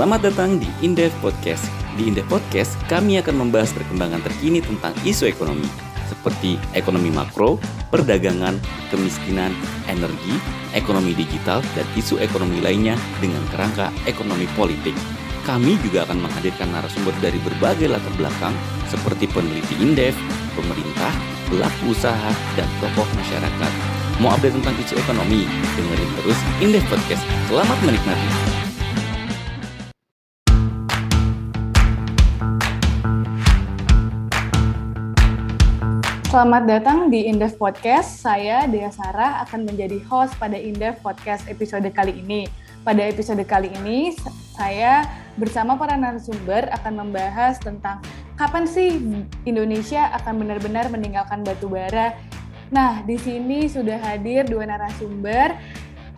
Selamat 0.00 0.32
datang 0.32 0.56
di 0.56 0.64
Indef 0.80 1.12
Podcast. 1.20 1.68
Di 1.92 2.08
Indef 2.08 2.24
Podcast, 2.32 2.72
kami 2.88 3.20
akan 3.20 3.36
membahas 3.36 3.68
perkembangan 3.76 4.24
terkini 4.24 4.64
tentang 4.64 4.96
isu 5.04 5.28
ekonomi, 5.28 5.68
seperti 6.08 6.56
ekonomi 6.72 7.12
makro, 7.12 7.60
perdagangan, 7.92 8.56
kemiskinan, 8.88 9.52
energi, 9.92 10.40
ekonomi 10.72 11.12
digital, 11.12 11.60
dan 11.76 11.84
isu 12.00 12.16
ekonomi 12.16 12.64
lainnya 12.64 12.96
dengan 13.20 13.44
kerangka 13.52 13.92
ekonomi 14.08 14.48
politik. 14.56 14.96
Kami 15.44 15.76
juga 15.84 16.08
akan 16.08 16.24
menghadirkan 16.24 16.72
narasumber 16.72 17.12
dari 17.20 17.36
berbagai 17.44 17.92
latar 17.92 18.16
belakang, 18.16 18.56
seperti 18.88 19.28
peneliti 19.28 19.76
Indef, 19.84 20.16
pemerintah, 20.56 21.12
pelaku 21.52 21.92
usaha, 21.92 22.32
dan 22.56 22.68
tokoh 22.80 23.04
masyarakat. 23.20 23.72
Mau 24.16 24.32
update 24.32 24.56
tentang 24.64 24.72
isu 24.80 24.96
ekonomi? 24.96 25.44
Dengerin 25.76 26.10
terus 26.24 26.40
Indef 26.64 26.88
Podcast. 26.88 27.20
Selamat 27.52 27.76
menikmati. 27.84 28.49
Selamat 36.30 36.62
datang 36.62 37.10
di 37.10 37.26
Indef 37.26 37.58
Podcast. 37.58 38.22
Saya 38.22 38.62
Dea 38.70 38.86
Sarah 38.94 39.42
akan 39.42 39.66
menjadi 39.66 39.98
host 40.06 40.30
pada 40.38 40.54
Indef 40.54 41.02
Podcast 41.02 41.42
episode 41.50 41.90
kali 41.90 42.22
ini. 42.22 42.46
Pada 42.86 43.02
episode 43.02 43.42
kali 43.42 43.66
ini 43.82 44.14
saya 44.54 45.10
bersama 45.34 45.74
para 45.74 45.98
narasumber 45.98 46.70
akan 46.70 47.02
membahas 47.02 47.58
tentang 47.58 47.98
kapan 48.38 48.62
sih 48.62 49.02
Indonesia 49.42 50.06
akan 50.22 50.38
benar-benar 50.46 50.86
meninggalkan 50.94 51.42
batu 51.42 51.66
bara. 51.66 52.14
Nah, 52.70 53.02
di 53.02 53.18
sini 53.18 53.66
sudah 53.66 53.98
hadir 53.98 54.46
dua 54.46 54.70
narasumber 54.70 55.58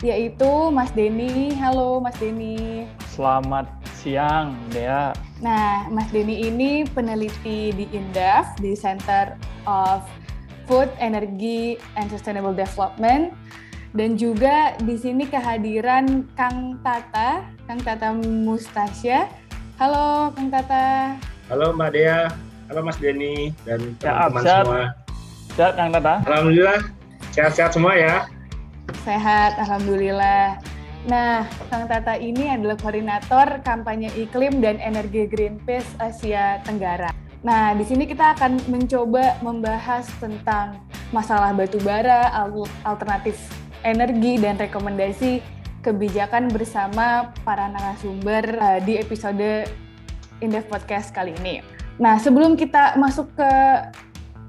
yaitu 0.02 0.68
Mas 0.74 0.90
Denny. 0.92 1.54
Halo 1.54 2.02
Mas 2.02 2.18
Denny. 2.18 2.90
Selamat 3.14 3.70
siang, 4.02 4.58
Dea. 4.74 5.14
Nah, 5.38 5.86
Mas 5.94 6.10
Denny 6.10 6.42
ini 6.50 6.82
peneliti 6.90 7.70
di 7.70 7.86
Indaf, 7.94 8.58
di 8.58 8.74
Center 8.74 9.38
of 9.64 10.02
Food, 10.66 10.90
Energy, 10.98 11.78
and 11.94 12.10
Sustainable 12.10 12.54
Development. 12.54 13.30
Dan 13.94 14.18
juga 14.18 14.74
di 14.82 14.98
sini 14.98 15.22
kehadiran 15.30 16.26
Kang 16.34 16.82
Tata, 16.82 17.46
Kang 17.70 17.78
Tata 17.78 18.10
Mustasya. 18.10 19.30
Halo 19.78 20.34
Kang 20.34 20.50
Tata. 20.50 21.14
Halo 21.46 21.70
Mbak 21.78 21.90
Dea, 21.94 22.26
halo 22.72 22.80
Mas 22.82 22.98
Denny, 22.98 23.54
dan 23.62 23.94
teman-teman 24.02 24.42
ya, 24.42 24.54
semua. 24.64 24.82
Sehat 25.52 25.72
Kang 25.76 25.90
Tata? 25.92 26.14
Alhamdulillah, 26.26 26.80
sehat-sehat 27.36 27.70
semua 27.76 27.92
ya. 27.94 28.26
Sehat, 29.00 29.56
Alhamdulillah. 29.56 30.60
Nah, 31.08 31.48
Kang 31.66 31.90
Tata 31.90 32.14
ini 32.14 32.46
adalah 32.46 32.78
koordinator 32.78 33.58
kampanye 33.66 34.12
iklim 34.14 34.62
dan 34.62 34.78
energi 34.78 35.26
Greenpeace 35.26 35.98
Asia 35.98 36.62
Tenggara. 36.62 37.10
Nah, 37.42 37.74
di 37.74 37.82
sini 37.82 38.06
kita 38.06 38.38
akan 38.38 38.70
mencoba 38.70 39.34
membahas 39.42 40.06
tentang 40.22 40.78
masalah 41.10 41.50
batu 41.50 41.82
bara, 41.82 42.30
alternatif 42.86 43.34
energi, 43.82 44.38
dan 44.38 44.54
rekomendasi 44.54 45.42
kebijakan 45.82 46.46
bersama 46.54 47.34
para 47.42 47.66
narasumber 47.66 48.46
uh, 48.62 48.78
di 48.78 48.94
episode 49.02 49.66
Indef 50.38 50.70
Podcast 50.70 51.10
kali 51.10 51.34
ini. 51.42 51.66
Nah, 51.98 52.22
sebelum 52.22 52.54
kita 52.54 52.94
masuk 52.94 53.26
ke 53.34 53.50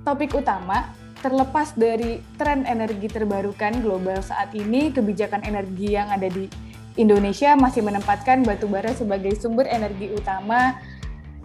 topik 0.05 0.37
utama, 0.37 0.93
terlepas 1.23 1.71
dari 1.79 2.19
tren 2.35 2.67
energi 2.67 3.07
terbarukan 3.07 3.79
global 3.79 4.19
saat 4.19 4.51
ini, 4.51 4.91
kebijakan 4.91 5.47
energi 5.47 5.95
yang 5.95 6.11
ada 6.11 6.27
di 6.27 6.51
Indonesia 6.99 7.55
masih 7.55 7.81
menempatkan 7.81 8.43
batu 8.43 8.67
bara 8.67 8.91
sebagai 8.91 9.33
sumber 9.39 9.65
energi 9.65 10.11
utama 10.13 10.77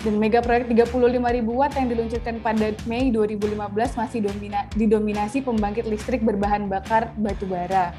dan 0.02 0.14
mega 0.18 0.42
proyek 0.42 0.70
35.000 0.70 1.46
watt 1.46 1.72
yang 1.74 1.88
diluncurkan 1.90 2.36
pada 2.42 2.74
Mei 2.84 3.10
2015 3.10 3.98
masih 3.98 4.20
domina, 4.26 4.66
didominasi 4.74 5.42
pembangkit 5.46 5.86
listrik 5.86 6.20
berbahan 6.26 6.66
bakar 6.66 7.14
batu 7.18 7.46
bara. 7.46 7.94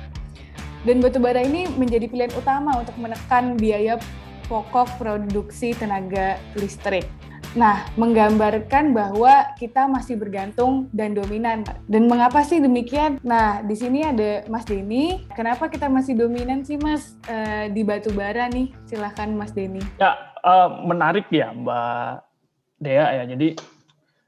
Dan 0.87 1.03
batu 1.03 1.19
bara 1.19 1.43
ini 1.43 1.67
menjadi 1.75 2.07
pilihan 2.07 2.31
utama 2.39 2.79
untuk 2.79 2.95
menekan 2.95 3.59
biaya 3.59 3.99
pokok 4.47 4.95
produksi 4.95 5.75
tenaga 5.75 6.39
listrik. 6.55 7.18
Nah, 7.57 7.81
menggambarkan 7.97 8.93
bahwa 8.93 9.57
kita 9.57 9.89
masih 9.89 10.21
bergantung 10.21 10.85
dan 10.93 11.17
dominan. 11.17 11.65
Dan 11.89 12.05
mengapa 12.05 12.45
sih 12.45 12.61
demikian? 12.61 13.17
Nah, 13.25 13.65
di 13.65 13.73
sini 13.73 14.05
ada 14.05 14.45
Mas 14.45 14.69
Denny. 14.69 15.25
Kenapa 15.33 15.65
kita 15.65 15.89
masih 15.89 16.13
dominan 16.13 16.61
sih, 16.61 16.77
Mas, 16.77 17.17
uh, 17.25 17.65
di 17.73 17.81
batu 17.81 18.13
bara 18.13 18.45
nih? 18.53 18.69
Silahkan, 18.85 19.33
Mas 19.33 19.49
Denny. 19.49 19.81
Ya, 19.97 20.13
uh, 20.45 20.85
menarik 20.85 21.25
ya, 21.33 21.49
Mbak 21.49 22.21
Dea 22.85 23.07
ya. 23.17 23.23
Jadi 23.25 23.57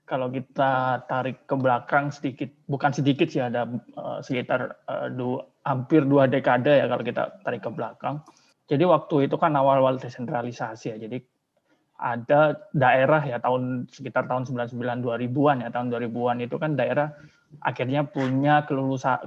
kalau 0.09 0.33
kita 0.33 1.05
tarik 1.05 1.45
ke 1.45 1.53
belakang 1.53 2.09
sedikit, 2.09 2.49
bukan 2.65 2.89
sedikit 2.89 3.29
sih, 3.29 3.45
ada 3.45 3.69
uh, 4.01 4.17
sekitar 4.25 4.81
uh, 4.89 5.13
dua, 5.13 5.45
hampir 5.61 6.09
dua 6.09 6.25
dekade 6.25 6.73
ya 6.73 6.89
kalau 6.89 7.05
kita 7.05 7.37
tarik 7.45 7.61
ke 7.61 7.69
belakang. 7.69 8.17
Jadi 8.65 8.81
waktu 8.87 9.29
itu 9.29 9.35
kan 9.37 9.53
awal-awal 9.53 10.01
desentralisasi 10.01 10.95
ya. 10.95 10.97
Jadi 10.97 11.30
ada 12.01 12.57
daerah 12.73 13.21
ya 13.21 13.37
tahun 13.37 13.85
sekitar 13.93 14.25
tahun 14.25 14.49
99 14.49 15.05
2000-an 15.05 15.57
ya 15.61 15.69
tahun 15.69 15.93
2000-an 15.93 16.37
itu 16.41 16.57
kan 16.57 16.73
daerah 16.73 17.13
akhirnya 17.61 18.09
punya 18.09 18.65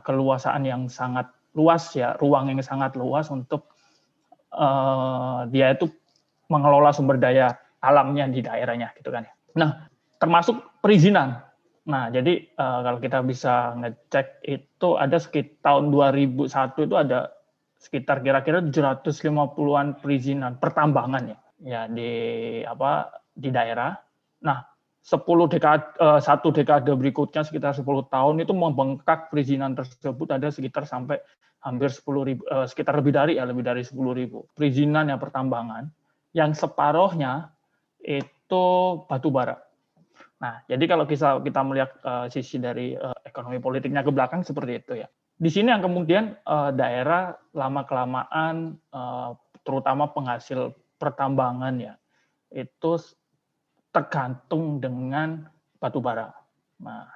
keluasaan 0.02 0.66
yang 0.66 0.90
sangat 0.90 1.30
luas 1.54 1.94
ya 1.94 2.18
ruang 2.18 2.50
yang 2.50 2.58
sangat 2.66 2.98
luas 2.98 3.30
untuk 3.30 3.70
uh, 4.50 5.46
dia 5.54 5.70
itu 5.70 5.86
mengelola 6.50 6.90
sumber 6.90 7.14
daya 7.14 7.54
alamnya 7.78 8.26
di 8.26 8.42
daerahnya 8.42 8.90
gitu 8.98 9.14
kan 9.14 9.22
ya. 9.22 9.34
Nah 9.54 9.86
termasuk 10.18 10.82
perizinan. 10.82 11.46
Nah 11.86 12.10
jadi 12.10 12.42
uh, 12.58 12.80
kalau 12.82 12.98
kita 12.98 13.22
bisa 13.22 13.78
ngecek 13.78 14.42
itu 14.50 14.88
ada 14.98 15.22
sekitar 15.22 15.78
tahun 15.78 15.94
2001 15.94 16.50
itu 16.90 16.96
ada 16.98 17.30
sekitar 17.78 18.24
kira-kira 18.24 18.64
750-an 18.66 20.00
perizinan 20.00 20.56
pertambangan 20.56 21.36
ya 21.36 21.38
ya 21.62 21.86
di 21.86 22.10
apa 22.66 23.12
di 23.34 23.50
daerah. 23.50 23.94
Nah, 24.42 24.58
10 25.04 25.20
dekade 25.52 26.00
satu 26.24 26.48
dekade 26.48 26.88
berikutnya 26.96 27.44
sekitar 27.44 27.76
10 27.76 27.84
tahun 28.08 28.40
itu 28.40 28.56
membengkak 28.56 29.28
perizinan 29.28 29.76
tersebut 29.76 30.32
ada 30.32 30.48
sekitar 30.48 30.88
sampai 30.88 31.20
hampir 31.60 31.92
10 31.92 32.24
ribu, 32.24 32.42
eh, 32.48 32.64
sekitar 32.64 32.96
lebih 32.96 33.12
dari 33.12 33.36
ya 33.36 33.44
lebih 33.44 33.64
dari 33.64 33.84
10 33.84 34.16
ribu 34.16 34.48
perizinan 34.56 35.12
yang 35.12 35.20
pertambangan 35.20 35.92
yang 36.32 36.56
separohnya 36.56 37.52
itu 38.00 38.64
batu 39.04 39.28
bara. 39.28 39.60
Nah, 40.40 40.60
jadi 40.68 40.84
kalau 40.84 41.08
kita 41.08 41.40
kita 41.40 41.60
melihat 41.64 41.94
uh, 42.04 42.26
sisi 42.28 42.60
dari 42.60 42.92
ekonomi 43.24 43.62
politiknya 43.62 44.04
ke 44.04 44.12
belakang 44.12 44.44
seperti 44.44 44.72
itu 44.76 44.92
ya. 45.00 45.08
Di 45.34 45.48
sini 45.48 45.72
yang 45.72 45.80
kemudian 45.80 46.36
daerah 46.74 47.32
lama 47.56 47.82
kelamaan 47.88 48.76
terutama 49.64 50.12
penghasil 50.12 50.76
pertambangan 51.04 51.76
ya 51.76 51.94
itu 52.48 52.96
tergantung 53.92 54.80
dengan 54.80 55.44
batu 55.76 56.00
bara. 56.00 56.32
Nah, 56.80 57.06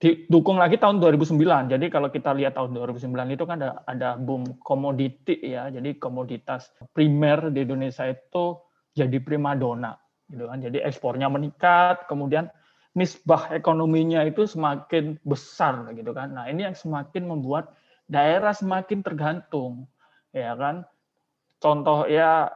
didukung 0.00 0.56
lagi 0.56 0.80
tahun 0.80 0.96
2009. 1.02 1.68
Jadi 1.68 1.86
kalau 1.92 2.08
kita 2.08 2.32
lihat 2.32 2.56
tahun 2.56 2.72
2009 2.72 3.36
itu 3.36 3.44
kan 3.44 3.60
ada 3.60 3.70
ada 3.84 4.08
boom 4.16 4.62
komoditi 4.64 5.36
ya. 5.42 5.68
Jadi 5.68 6.00
komoditas 6.00 6.72
primer 6.96 7.52
di 7.52 7.66
Indonesia 7.66 8.08
itu 8.08 8.56
jadi 8.96 9.18
primadona 9.20 9.92
gitu 10.30 10.48
kan. 10.48 10.62
Jadi 10.62 10.80
ekspornya 10.80 11.28
meningkat, 11.28 12.08
kemudian 12.08 12.48
misbah 12.96 13.52
ekonominya 13.52 14.24
itu 14.24 14.48
semakin 14.48 15.20
besar 15.26 15.92
gitu 15.92 16.16
kan. 16.16 16.32
Nah, 16.32 16.48
ini 16.48 16.64
yang 16.64 16.76
semakin 16.76 17.28
membuat 17.28 17.76
daerah 18.08 18.56
semakin 18.56 19.04
tergantung 19.04 19.84
ya 20.32 20.56
kan. 20.56 20.88
Contoh 21.60 22.08
ya 22.08 22.48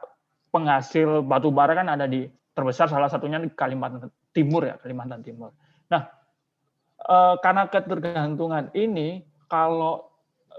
penghasil 0.55 1.19
batu 1.27 1.51
bara 1.51 1.75
kan 1.75 1.91
ada 1.91 2.07
di 2.07 2.23
terbesar 2.55 2.87
salah 2.87 3.11
satunya 3.11 3.43
di 3.43 3.51
Kalimantan 3.51 4.07
Timur 4.31 4.63
ya 4.63 4.79
Kalimantan 4.79 5.19
Timur. 5.19 5.51
Nah 5.91 6.07
eh, 7.03 7.35
karena 7.43 7.67
ketergantungan 7.67 8.71
ini 8.71 9.27
kalau 9.51 10.07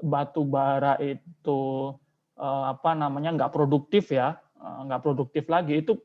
batu 0.04 0.44
bara 0.44 1.00
itu 1.00 1.96
eh, 2.36 2.64
apa 2.68 2.92
namanya 2.92 3.32
nggak 3.40 3.52
produktif 3.56 4.12
ya 4.12 4.36
eh, 4.60 4.80
nggak 4.84 5.00
produktif 5.00 5.48
lagi 5.48 5.80
itu 5.80 5.96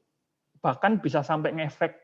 bahkan 0.63 1.03
bisa 1.03 1.19
sampai 1.19 1.51
ngefek 1.51 1.99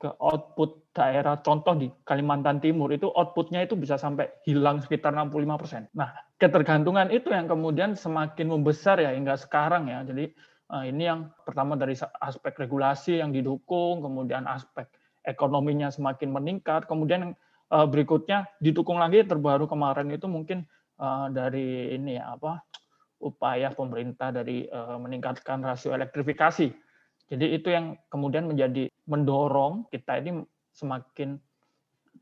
ke 0.00 0.08
output 0.16 0.90
daerah 0.96 1.36
contoh 1.44 1.76
di 1.76 1.92
Kalimantan 2.08 2.56
Timur 2.58 2.88
itu 2.88 3.06
outputnya 3.12 3.68
itu 3.68 3.76
bisa 3.76 4.00
sampai 4.00 4.32
hilang 4.48 4.80
sekitar 4.80 5.12
65 5.12 5.60
persen. 5.60 5.82
Nah 5.92 6.10
ketergantungan 6.40 7.12
itu 7.12 7.28
yang 7.28 7.44
kemudian 7.44 7.92
semakin 7.92 8.48
membesar 8.48 8.96
ya 8.96 9.12
hingga 9.12 9.36
sekarang 9.36 9.92
ya. 9.92 10.00
Jadi 10.08 10.32
Nah, 10.70 10.86
ini 10.86 11.02
yang 11.02 11.34
pertama 11.42 11.74
dari 11.74 11.98
aspek 11.98 12.54
regulasi 12.54 13.18
yang 13.18 13.34
didukung, 13.34 14.06
kemudian 14.06 14.46
aspek 14.46 14.86
ekonominya 15.26 15.90
semakin 15.90 16.30
meningkat, 16.30 16.86
kemudian 16.86 17.34
uh, 17.74 17.86
berikutnya 17.90 18.46
didukung 18.62 19.02
lagi 19.02 19.26
terbaru 19.26 19.66
kemarin 19.66 20.14
itu 20.14 20.30
mungkin 20.30 20.62
uh, 21.02 21.26
dari 21.34 21.90
ini 21.98 22.22
ya 22.22 22.38
apa 22.38 22.62
upaya 23.20 23.68
pemerintah 23.76 24.32
dari 24.32 24.64
meningkatkan 24.72 25.60
rasio 25.60 25.92
elektrifikasi. 25.92 26.72
Jadi 27.28 27.46
itu 27.52 27.68
yang 27.68 28.00
kemudian 28.08 28.48
menjadi 28.48 28.88
mendorong 29.04 29.92
kita 29.92 30.24
ini 30.24 30.40
semakin 30.72 31.36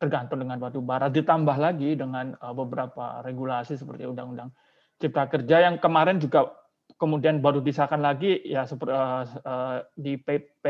tergantung 0.03 0.43
dengan 0.43 0.59
batu 0.59 0.83
bara 0.83 1.07
ditambah 1.07 1.55
lagi 1.55 1.95
dengan 1.95 2.35
beberapa 2.51 3.23
regulasi 3.23 3.79
seperti 3.79 4.11
undang-undang 4.11 4.51
cipta 4.99 5.31
kerja 5.31 5.71
yang 5.71 5.79
kemarin 5.79 6.19
juga 6.19 6.51
kemudian 6.99 7.39
baru 7.39 7.63
disahkan 7.63 8.03
lagi 8.03 8.43
ya 8.43 8.67
seperti 8.67 8.93
uh, 8.93 9.25
uh, 9.47 9.79
di 9.95 10.19
PP 10.19 10.65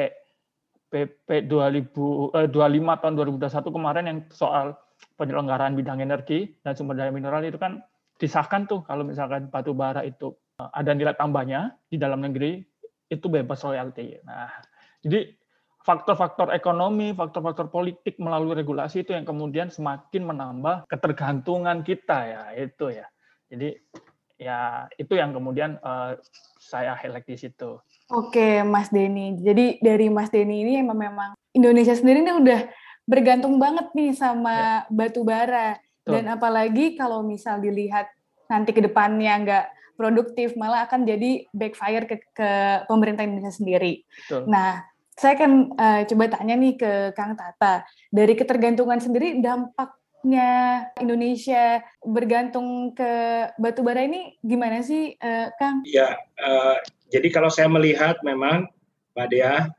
PP 0.88 1.48
2000 1.48 1.92
uh, 2.36 2.46
25 2.48 3.02
tahun 3.02 3.14
2021 3.16 3.76
kemarin 3.76 4.04
yang 4.08 4.19
soal 4.32 4.76
penyelenggaraan 5.16 5.75
bidang 5.75 6.04
energi 6.04 6.52
dan 6.62 6.76
sumber 6.76 6.94
daya 7.00 7.10
mineral 7.10 7.42
itu 7.42 7.58
kan 7.58 7.82
disahkan 8.19 8.66
tuh 8.66 8.82
kalau 8.84 9.06
misalkan 9.06 9.46
batu 9.48 9.72
bara 9.72 10.02
itu 10.02 10.34
eh, 10.58 10.70
ada 10.75 10.90
nilai 10.92 11.14
tambahnya 11.14 11.78
di 11.86 11.96
dalam 11.96 12.19
negeri 12.19 12.60
itu 13.08 13.26
bebas 13.31 13.62
royalti. 13.62 14.19
Nah, 14.26 14.50
jadi 15.00 15.32
faktor-faktor 15.86 16.52
ekonomi, 16.52 17.14
faktor-faktor 17.16 17.72
politik 17.72 18.20
melalui 18.20 18.58
regulasi 18.58 19.06
itu 19.06 19.16
yang 19.16 19.24
kemudian 19.24 19.72
semakin 19.72 20.28
menambah 20.28 20.84
ketergantungan 20.90 21.81
kita 21.86 22.19
ya 22.26 22.42
itu 22.58 22.92
ya. 22.92 23.06
Jadi 23.48 23.81
ya 24.38 24.87
itu 24.94 25.19
yang 25.19 25.35
kemudian 25.35 25.76
uh, 25.82 26.14
saya 26.62 26.94
highlight 26.94 27.26
di 27.26 27.37
situ. 27.37 27.82
Oke, 28.08 28.64
Mas 28.64 28.88
Denny. 28.88 29.37
Jadi 29.37 29.82
dari 29.85 30.08
Mas 30.08 30.32
Denny 30.32 30.64
ini 30.64 30.81
emang 30.81 30.96
memang 30.96 31.31
Indonesia 31.52 31.93
sendiri 31.93 32.25
ini 32.25 32.32
udah 32.32 32.61
bergantung 33.05 33.61
banget 33.61 33.93
nih 33.93 34.17
sama 34.17 34.87
ya. 34.87 34.88
batu 34.88 35.26
bara. 35.26 35.76
Dan 36.08 36.25
apalagi 36.25 36.96
kalau 36.96 37.20
misal 37.20 37.61
dilihat 37.61 38.08
nanti 38.49 38.73
ke 38.73 38.81
depannya 38.81 39.35
nggak 39.44 39.67
produktif, 39.99 40.56
malah 40.56 40.88
akan 40.88 41.05
jadi 41.05 41.44
backfire 41.52 42.08
ke, 42.08 42.17
ke 42.32 42.50
pemerintah 42.88 43.29
Indonesia 43.29 43.52
sendiri. 43.52 44.08
Betul. 44.25 44.49
Nah, 44.49 44.88
saya 45.19 45.34
akan 45.34 45.75
uh, 45.75 46.00
coba 46.06 46.25
tanya 46.31 46.55
nih 46.55 46.79
ke 46.79 46.93
Kang 47.12 47.34
Tata, 47.34 47.82
dari 48.08 48.38
ketergantungan 48.38 49.02
sendiri 49.02 49.43
dampaknya 50.19 50.50
Indonesia 50.99 51.79
bergantung 52.03 52.91
ke 52.94 53.12
batu 53.59 53.87
bara 53.87 54.03
ini 54.03 54.35
gimana 54.43 54.82
sih, 54.82 55.15
uh, 55.15 55.55
Kang? 55.59 55.87
Ya, 55.87 56.19
uh, 56.43 56.76
jadi 57.15 57.31
kalau 57.31 57.47
saya 57.47 57.70
melihat 57.70 58.19
memang, 58.26 58.67
Mbak 59.15 59.29
Dea, 59.31 59.70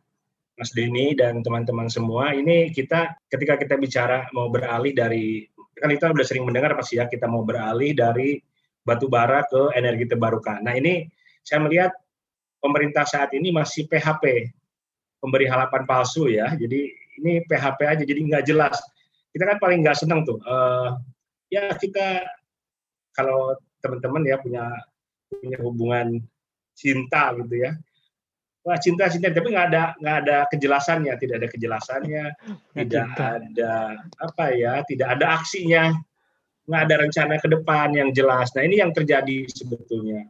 Mas 0.56 0.72
Denny 0.72 1.16
dan 1.16 1.44
teman-teman 1.44 1.92
semua, 1.92 2.32
ini 2.32 2.72
kita 2.72 3.16
ketika 3.28 3.60
kita 3.60 3.76
bicara 3.76 4.28
mau 4.32 4.48
beralih 4.48 4.96
dari 4.96 5.48
kan 5.80 5.92
kita 5.92 6.12
sudah 6.12 6.28
sering 6.28 6.44
mendengar 6.44 6.76
pasti 6.76 7.00
ya 7.00 7.08
kita 7.08 7.24
mau 7.24 7.48
beralih 7.48 7.96
dari 7.96 8.36
batu 8.84 9.08
bara 9.08 9.44
ke 9.48 9.76
energi 9.76 10.08
terbarukan. 10.08 10.60
Nah 10.64 10.76
ini 10.76 11.08
saya 11.44 11.64
melihat 11.64 11.92
pemerintah 12.60 13.08
saat 13.08 13.32
ini 13.32 13.52
masih 13.52 13.88
PHP, 13.88 14.52
pemberi 15.24 15.48
harapan 15.48 15.84
palsu 15.88 16.28
ya. 16.28 16.52
Jadi 16.56 16.92
ini 17.24 17.44
PHP 17.48 17.80
aja, 17.88 18.04
jadi 18.04 18.20
nggak 18.20 18.44
jelas. 18.48 18.80
Kita 19.30 19.44
kan 19.46 19.58
paling 19.62 19.80
nggak 19.86 19.98
senang 19.98 20.26
tuh. 20.26 20.42
Uh, 20.44 20.98
ya 21.50 21.74
kita 21.78 22.26
kalau 23.14 23.58
teman-teman 23.82 24.26
ya 24.26 24.38
punya 24.42 24.66
punya 25.30 25.58
hubungan 25.62 26.08
cinta 26.74 27.34
gitu 27.38 27.56
ya. 27.68 27.72
Wah 28.64 28.78
cinta 28.78 29.08
cinta 29.08 29.32
tapi 29.32 29.56
nggak 29.56 29.68
ada 29.72 29.84
nggak 29.98 30.18
ada 30.26 30.38
kejelasannya 30.52 31.14
tidak 31.16 31.36
ada 31.42 31.48
kejelasannya 31.48 32.24
tidak 32.76 33.08
ada 33.18 33.74
apa 34.20 34.46
ya 34.52 34.84
tidak 34.84 35.16
ada 35.16 35.26
aksinya 35.40 35.96
nggak 36.70 36.82
ada 36.86 36.96
rencana 37.02 37.36
ke 37.42 37.50
depan 37.50 37.98
yang 37.98 38.10
jelas. 38.14 38.54
Nah 38.54 38.62
ini 38.62 38.78
yang 38.78 38.94
terjadi 38.94 39.50
sebetulnya 39.50 40.28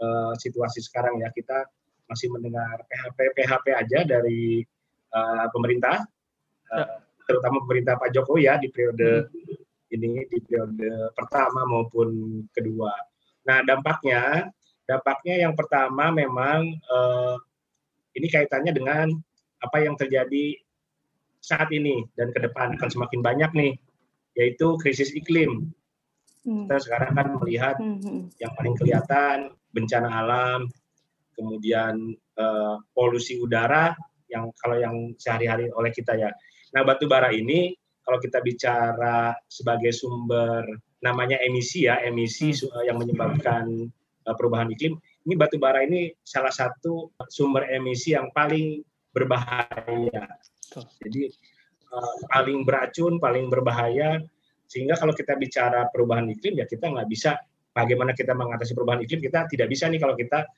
uh, 0.00 0.32
situasi 0.38 0.80
sekarang 0.80 1.20
ya. 1.20 1.28
Kita 1.28 1.66
masih 2.08 2.32
mendengar 2.32 2.80
PHP 2.88 3.18
PHP 3.36 3.66
aja 3.76 4.00
dari 4.08 4.64
uh, 5.12 5.46
pemerintah 5.52 6.04
uh, 6.72 7.03
terutama 7.24 7.64
pemerintah 7.64 7.96
Pak 7.96 8.12
Jokowi 8.12 8.48
ya 8.48 8.54
di 8.60 8.68
periode 8.68 9.28
hmm. 9.28 9.94
ini 9.94 10.24
di 10.28 10.38
periode 10.44 11.12
pertama 11.16 11.64
maupun 11.64 12.08
kedua 12.52 12.92
nah 13.44 13.60
dampaknya 13.60 14.48
dampaknya 14.84 15.48
yang 15.48 15.54
pertama 15.56 16.12
memang 16.12 16.68
uh, 16.88 17.36
ini 18.14 18.26
kaitannya 18.30 18.72
dengan 18.72 19.10
apa 19.64 19.80
yang 19.80 19.96
terjadi 19.96 20.60
saat 21.44 21.68
ini 21.72 22.08
dan 22.16 22.32
ke 22.32 22.40
depan 22.40 22.80
akan 22.80 22.88
semakin 22.88 23.20
banyak 23.20 23.50
nih, 23.52 23.72
yaitu 24.32 24.80
krisis 24.80 25.12
iklim. 25.12 25.72
Hmm. 26.44 26.64
Kita 26.64 26.80
sekarang 26.80 27.12
kan 27.12 27.28
melihat 27.40 27.76
hmm, 27.76 28.32
yang 28.40 28.52
paling 28.56 28.76
kelihatan 28.80 29.52
bencana 29.76 30.08
alam, 30.08 30.72
kemudian 31.36 32.16
uh, 32.40 32.80
polusi 32.96 33.36
udara 33.36 33.92
yang 34.32 34.48
kalau 34.56 34.80
yang 34.80 35.12
sehari-hari 35.20 35.68
oleh 35.68 35.92
kita 35.92 36.16
ya. 36.16 36.32
Nah, 36.74 36.82
batu 36.82 37.06
bara 37.06 37.30
ini 37.30 37.70
kalau 38.02 38.18
kita 38.18 38.42
bicara 38.42 39.32
sebagai 39.46 39.94
sumber 39.94 40.66
namanya 41.00 41.38
emisi 41.40 41.86
ya, 41.86 42.02
emisi 42.02 42.50
hmm. 42.50 42.84
yang 42.90 42.98
menyebabkan 42.98 43.88
uh, 44.26 44.34
perubahan 44.34 44.68
iklim, 44.74 44.98
ini 45.24 45.34
batu 45.38 45.56
bara 45.56 45.86
ini 45.86 46.12
salah 46.26 46.52
satu 46.52 47.14
sumber 47.30 47.70
emisi 47.70 48.12
yang 48.12 48.28
paling 48.34 48.82
berbahaya. 49.14 50.26
Jadi 50.74 51.22
uh, 51.94 52.14
paling 52.28 52.66
beracun, 52.66 53.22
paling 53.22 53.46
berbahaya. 53.48 54.20
Sehingga 54.66 54.98
kalau 54.98 55.14
kita 55.14 55.38
bicara 55.38 55.86
perubahan 55.92 56.26
iklim 56.32 56.58
ya 56.58 56.66
kita 56.66 56.90
nggak 56.90 57.06
bisa 57.06 57.36
bagaimana 57.70 58.16
kita 58.16 58.32
mengatasi 58.34 58.72
perubahan 58.74 59.04
iklim 59.04 59.20
kita 59.22 59.46
tidak 59.46 59.68
bisa 59.70 59.86
nih 59.86 60.00
kalau 60.00 60.16
kita 60.18 60.48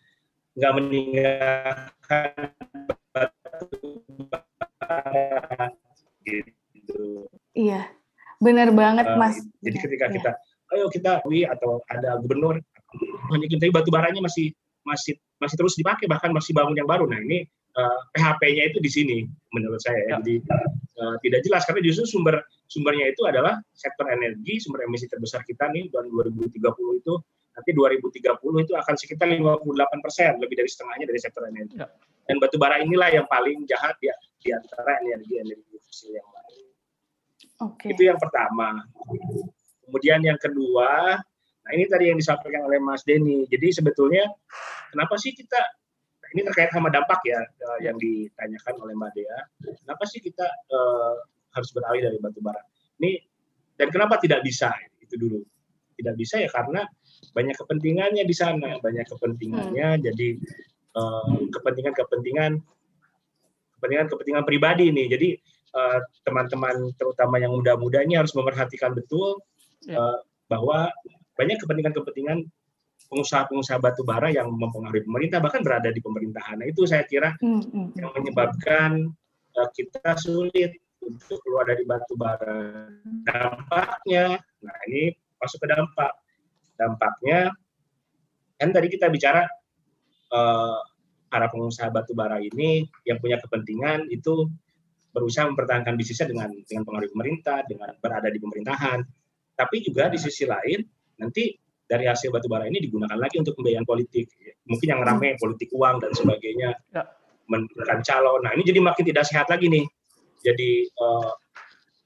nggak 0.57 0.73
meninggalkan 0.73 2.33
batu 3.13 4.01
bara. 4.31 5.69
Gitu. 6.27 7.31
Iya, 7.55 7.89
benar 8.43 8.75
banget 8.75 9.07
uh, 9.07 9.17
Mas. 9.17 9.39
Jadi 9.63 9.79
ketika 9.79 10.07
ya. 10.11 10.15
kita 10.19 10.31
ayo 10.75 10.87
kita 10.91 11.23
atau 11.23 11.79
ada 11.87 12.19
gubernur 12.19 12.59
banyak 13.31 13.49
tapi 13.55 13.71
batu 13.71 13.91
baranya 13.95 14.19
masih 14.19 14.51
masih 14.83 15.15
masih 15.39 15.57
terus 15.59 15.75
dipakai 15.79 16.11
bahkan 16.11 16.31
masih 16.35 16.55
bangun 16.55 16.75
yang 16.75 16.89
baru. 16.89 17.07
Nah 17.07 17.19
ini 17.23 17.47
uh, 17.77 17.83
eh, 17.83 18.01
PHP-nya 18.15 18.63
itu 18.73 18.79
di 18.83 18.91
sini 18.91 19.19
menurut 19.53 19.79
saya. 19.83 20.01
Ya. 20.07 20.19
Jadi 20.19 20.43
uh, 20.99 21.17
tidak 21.23 21.41
jelas 21.47 21.63
karena 21.67 21.81
justru 21.83 22.07
sumber 22.07 22.43
sumbernya 22.67 23.11
itu 23.11 23.23
adalah 23.27 23.63
sektor 23.75 24.07
energi, 24.11 24.63
sumber 24.63 24.87
emisi 24.87 25.07
terbesar 25.07 25.43
kita 25.47 25.71
nih 25.71 25.91
tahun 25.91 26.11
2030 26.11 26.55
itu 27.03 27.15
nanti 27.57 27.71
2030 27.73 28.65
itu 28.69 28.73
akan 28.77 28.95
sekitar 29.01 29.27
58 29.33 30.05
persen 30.05 30.37
lebih 30.39 30.57
dari 30.61 30.71
setengahnya 30.71 31.07
dari 31.09 31.21
sektor 31.21 31.43
energi. 31.47 31.77
Ya. 31.79 31.89
Dan 32.27 32.43
batu 32.43 32.59
bara 32.59 32.83
inilah 32.83 33.11
yang 33.15 33.27
paling 33.31 33.67
jahat 33.71 33.95
ya 34.03 34.15
di 34.43 34.51
antara 34.51 34.99
energi-energi 35.03 35.76
yang 36.05 36.29
lain. 36.29 36.67
Okay. 37.57 37.97
Itu 37.97 38.03
yang 38.05 38.21
pertama. 38.21 38.85
Kemudian 39.87 40.21
yang 40.21 40.37
kedua, 40.37 41.21
Nah 41.67 41.75
ini 41.75 41.85
tadi 41.91 42.15
yang 42.15 42.19
disampaikan 42.23 42.63
oleh 42.71 42.79
Mas 42.79 43.03
Denny. 43.03 43.43
Jadi 43.51 43.75
sebetulnya 43.75 44.23
kenapa 44.95 45.19
sih 45.19 45.35
kita 45.35 45.59
ini 46.31 46.47
terkait 46.47 46.71
sama 46.71 46.95
dampak 46.95 47.19
ya 47.27 47.43
uh, 47.43 47.79
yang 47.83 47.99
ditanyakan 47.99 48.75
oleh 48.87 48.95
Mbak 48.95 49.11
Dea. 49.19 49.39
Kenapa 49.83 50.03
sih 50.07 50.23
kita 50.23 50.47
uh, 50.47 51.19
harus 51.59 51.71
beralih 51.75 52.07
dari 52.07 52.19
batu 52.23 52.39
bara? 52.39 52.63
Ini 53.03 53.19
dan 53.75 53.91
kenapa 53.91 54.23
tidak 54.23 54.47
bisa 54.47 54.71
itu 55.03 55.19
dulu? 55.19 55.43
Tidak 55.99 56.15
bisa 56.15 56.39
ya 56.39 56.47
karena 56.55 56.87
banyak 57.35 57.57
kepentingannya 57.59 58.23
di 58.23 58.35
sana, 58.37 58.79
banyak 58.79 59.07
kepentingannya. 59.11 59.89
Hmm. 59.99 60.03
Jadi 60.07 60.29
uh, 60.95 61.51
kepentingan-kepentingan 61.51 62.63
kepentingan-kepentingan 63.75 64.45
pribadi 64.47 64.95
ini. 64.95 65.11
Jadi 65.11 65.35
teman-teman 66.25 66.77
uh, 66.89 66.95
terutama 66.97 67.37
yang 67.41 67.53
muda-muda 67.53 68.01
ini 68.03 68.17
harus 68.17 68.33
memerhatikan 68.33 68.97
betul 68.97 69.41
ya. 69.85 69.99
uh, 69.99 70.19
bahwa 70.49 70.89
banyak 71.37 71.61
kepentingan-kepentingan 71.61 72.49
pengusaha-pengusaha 73.07 73.79
batu 73.79 74.03
bara 74.03 74.33
yang 74.33 74.51
mempengaruhi 74.51 75.07
pemerintah 75.07 75.39
bahkan 75.39 75.63
berada 75.63 75.93
di 75.95 76.03
pemerintahan. 76.03 76.59
Nah, 76.59 76.67
itu 76.67 76.89
saya 76.89 77.07
kira 77.07 77.39
mm 77.39 77.61
-hmm. 77.63 77.87
yang 77.95 78.11
menyebabkan 78.17 79.15
uh, 79.55 79.69
kita 79.77 80.19
sulit 80.19 80.75
untuk 81.07 81.39
keluar 81.47 81.69
dari 81.71 81.87
batu 81.87 82.19
bara. 82.19 82.91
Dampaknya, 83.23 84.43
nah 84.65 84.77
ini 84.91 85.15
masuk 85.39 85.63
ke 85.63 85.69
dampak. 85.71 86.13
Dampaknya 86.77 87.55
kan 88.57 88.73
tadi 88.73 88.89
kita 88.89 89.13
bicara 89.13 89.45
uh, 90.33 90.81
para 91.29 91.47
pengusaha 91.53 91.93
batu 91.93 92.17
bara 92.17 92.41
ini 92.41 92.89
yang 93.05 93.21
punya 93.21 93.37
kepentingan 93.41 94.09
itu 94.09 94.49
berusaha 95.17 95.49
mempertahankan 95.49 95.97
bisnisnya 95.97 96.29
dengan 96.29 96.53
dengan 96.69 96.85
pengaruh 96.85 97.09
pemerintah, 97.17 97.65
dengan 97.65 97.97
berada 97.97 98.29
di 98.29 98.37
pemerintahan. 98.37 99.01
Tapi 99.57 99.77
juga 99.81 100.13
di 100.13 100.21
sisi 100.21 100.45
lain 100.45 100.85
nanti 101.17 101.57
dari 101.89 102.05
hasil 102.05 102.29
batubara 102.29 102.69
ini 102.69 102.85
digunakan 102.85 103.17
lagi 103.17 103.41
untuk 103.41 103.57
pembiayaan 103.57 103.89
politik. 103.89 104.29
Mungkin 104.69 104.87
yang 104.93 105.01
ramai 105.01 105.41
politik 105.41 105.73
uang 105.73 106.05
dan 106.05 106.13
sebagainya, 106.13 106.77
ya. 106.93 107.03
menentukan 107.49 108.05
calon. 108.05 108.45
Nah 108.45 108.53
ini 108.53 108.63
jadi 108.67 108.85
makin 108.85 109.05
tidak 109.09 109.25
sehat 109.25 109.49
lagi 109.49 109.73
nih. 109.73 109.87
Jadi 110.45 110.93
uh, 111.01 111.33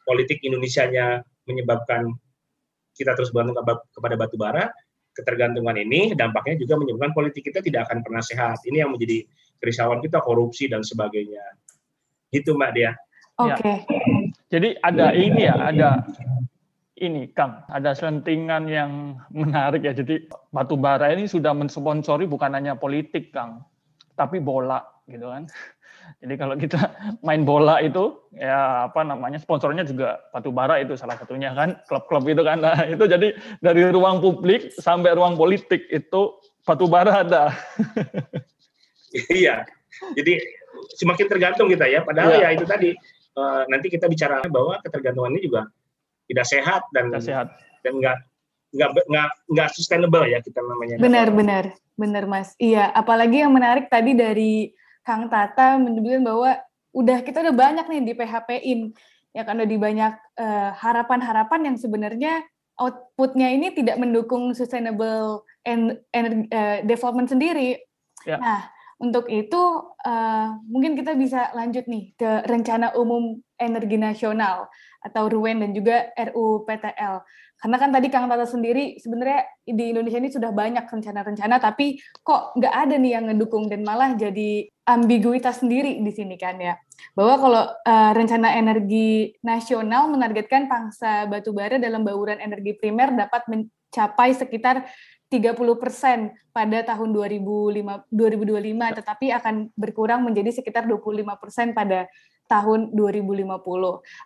politik 0.07 0.39
Indonesia-nya 0.47 1.27
menyebabkan 1.51 2.15
kita 2.95 3.17
terus 3.17 3.33
bergantung 3.35 3.59
kepada 3.91 4.15
batubara, 4.15 4.65
ketergantungan 5.17 5.75
ini 5.81 6.13
dampaknya 6.15 6.61
juga 6.61 6.79
menyebabkan 6.79 7.17
politik 7.17 7.51
kita 7.51 7.65
tidak 7.65 7.89
akan 7.91 8.05
pernah 8.05 8.23
sehat. 8.23 8.63
Ini 8.69 8.87
yang 8.87 8.95
menjadi 8.95 9.25
kerisauan 9.59 10.05
kita 10.05 10.21
korupsi 10.23 10.69
dan 10.69 10.85
sebagainya. 10.85 11.43
Gitu 12.31 12.55
Mbak 12.55 12.71
Dia. 12.75 12.91
Oke. 13.41 13.59
Okay. 13.59 13.77
Ya. 13.87 14.07
Jadi 14.51 14.69
ada 14.83 15.07
ini 15.15 15.41
ya, 15.47 15.55
ada 15.59 15.91
ini 17.01 17.33
Kang, 17.33 17.65
ada 17.73 17.97
selentingan 17.97 18.69
yang 18.69 19.17
menarik 19.33 19.83
ya. 19.83 19.97
Jadi 19.97 20.29
batu 20.53 20.77
bara 20.77 21.09
ini 21.11 21.25
sudah 21.27 21.57
mensponsori 21.57 22.29
bukan 22.29 22.53
hanya 22.53 22.77
politik 22.77 23.33
Kang, 23.33 23.65
tapi 24.15 24.39
bola 24.39 24.85
gitu 25.09 25.27
kan. 25.33 25.49
Jadi 26.21 26.35
kalau 26.37 26.55
kita 26.59 26.81
main 27.27 27.43
bola 27.47 27.81
itu 27.81 28.19
ya 28.37 28.91
apa 28.93 29.01
namanya 29.07 29.41
sponsornya 29.41 29.87
juga 29.87 30.21
batu 30.35 30.53
bara 30.53 30.77
itu 30.83 30.95
salah 30.99 31.17
satunya 31.17 31.57
kan 31.57 31.81
klub-klub 31.89 32.29
itu 32.29 32.43
kan. 32.45 32.61
Nah, 32.61 32.85
itu 32.85 33.05
jadi 33.09 33.33
dari 33.65 33.89
ruang 33.89 34.21
publik 34.21 34.75
sampai 34.77 35.17
ruang 35.17 35.41
politik 35.41 35.89
itu 35.89 36.37
batu 36.69 36.85
bara 36.85 37.25
ada. 37.25 37.55
iya. 39.41 39.65
Jadi 40.17 40.39
semakin 40.97 41.27
tergantung 41.27 41.69
kita 41.69 41.87
ya. 41.87 42.01
Padahal 42.03 42.39
ya, 42.39 42.51
ya 42.51 42.59
itu 42.59 42.65
tadi 42.67 42.91
uh, 43.37 43.63
nanti 43.67 43.87
kita 43.91 44.07
bicara 44.07 44.43
bahwa 44.47 44.79
ketergantungan 44.83 45.37
ini 45.37 45.43
juga 45.47 45.63
tidak 46.31 46.47
sehat 46.47 46.83
dan 46.95 47.11
tidak 47.11 47.25
sehat. 47.25 47.49
dan 47.81 47.97
nggak 47.97 48.13
nggak 48.77 48.91
nggak 49.09 49.29
nggak 49.57 49.69
sustainable 49.73 50.29
ya 50.29 50.39
kita 50.45 50.61
namanya. 50.61 51.01
Benar 51.01 51.33
benar 51.33 51.65
benar 51.97 52.25
mas. 52.29 52.53
Iya, 52.61 52.93
apalagi 52.93 53.41
yang 53.41 53.57
menarik 53.57 53.89
tadi 53.89 54.13
dari 54.13 54.71
Kang 55.01 55.33
Tata 55.33 55.81
menyebutkan 55.81 56.21
bahwa 56.21 56.61
udah 56.93 57.19
kita 57.25 57.41
udah 57.41 57.57
banyak 57.57 57.87
nih 57.89 58.01
di 58.05 58.13
PHP-in 58.13 58.81
ya 59.31 59.47
kan 59.47 59.57
udah 59.63 59.69
di 59.69 59.79
banyak 59.79 60.13
harapan 60.35 60.43
eh, 60.43 60.71
harapan-harapan 60.75 61.61
yang 61.71 61.77
sebenarnya 61.79 62.33
outputnya 62.81 63.53
ini 63.53 63.71
tidak 63.77 64.01
mendukung 64.01 64.57
sustainable 64.57 65.45
and, 65.69 66.01
and 66.17 66.49
uh, 66.49 66.81
development 66.89 67.29
sendiri. 67.29 67.77
Ya. 68.25 68.41
Nah, 68.41 68.61
untuk 69.01 69.33
itu 69.33 69.57
uh, 70.05 70.61
mungkin 70.69 70.93
kita 70.93 71.17
bisa 71.17 71.49
lanjut 71.57 71.89
nih 71.89 72.13
ke 72.21 72.45
rencana 72.45 72.93
umum 73.01 73.41
energi 73.57 73.97
nasional 73.97 74.69
atau 75.01 75.25
RUEN 75.33 75.65
dan 75.65 75.71
juga 75.73 76.13
RUPTL. 76.13 77.25
Karena 77.61 77.77
kan 77.77 77.93
tadi 77.93 78.09
Kang 78.09 78.29
Tata 78.29 78.45
sendiri 78.49 78.97
sebenarnya 79.01 79.45
di 79.69 79.93
Indonesia 79.93 80.21
ini 80.21 80.33
sudah 80.33 80.49
banyak 80.53 80.85
rencana-rencana, 80.89 81.61
tapi 81.61 82.01
kok 82.25 82.57
nggak 82.57 82.75
ada 82.77 82.97
nih 82.97 83.13
yang 83.17 83.25
ngedukung 83.29 83.69
dan 83.69 83.85
malah 83.85 84.17
jadi 84.17 84.69
ambiguitas 84.89 85.61
sendiri 85.61 86.01
di 86.01 86.13
sini 86.13 86.41
kan 86.41 86.57
ya. 86.57 86.77
Bahwa 87.13 87.35
kalau 87.37 87.65
uh, 87.69 88.13
rencana 88.17 88.57
energi 88.57 89.33
nasional 89.45 90.09
menargetkan 90.09 90.69
pangsa 90.69 91.29
batu 91.29 91.53
bara 91.53 91.77
dalam 91.77 92.01
bauran 92.05 92.41
energi 92.41 92.77
primer 92.77 93.13
dapat 93.13 93.45
mencapai 93.49 94.37
sekitar 94.37 94.85
30 95.31 95.57
persen 95.79 96.35
pada 96.51 96.83
tahun 96.83 97.15
2005, 97.15 98.11
2025, 98.11 98.99
tetapi 98.99 99.27
akan 99.31 99.55
berkurang 99.79 100.27
menjadi 100.27 100.51
sekitar 100.59 100.91
25 100.91 101.23
persen 101.39 101.71
pada 101.71 102.11
tahun 102.51 102.91
2050. 102.99 103.47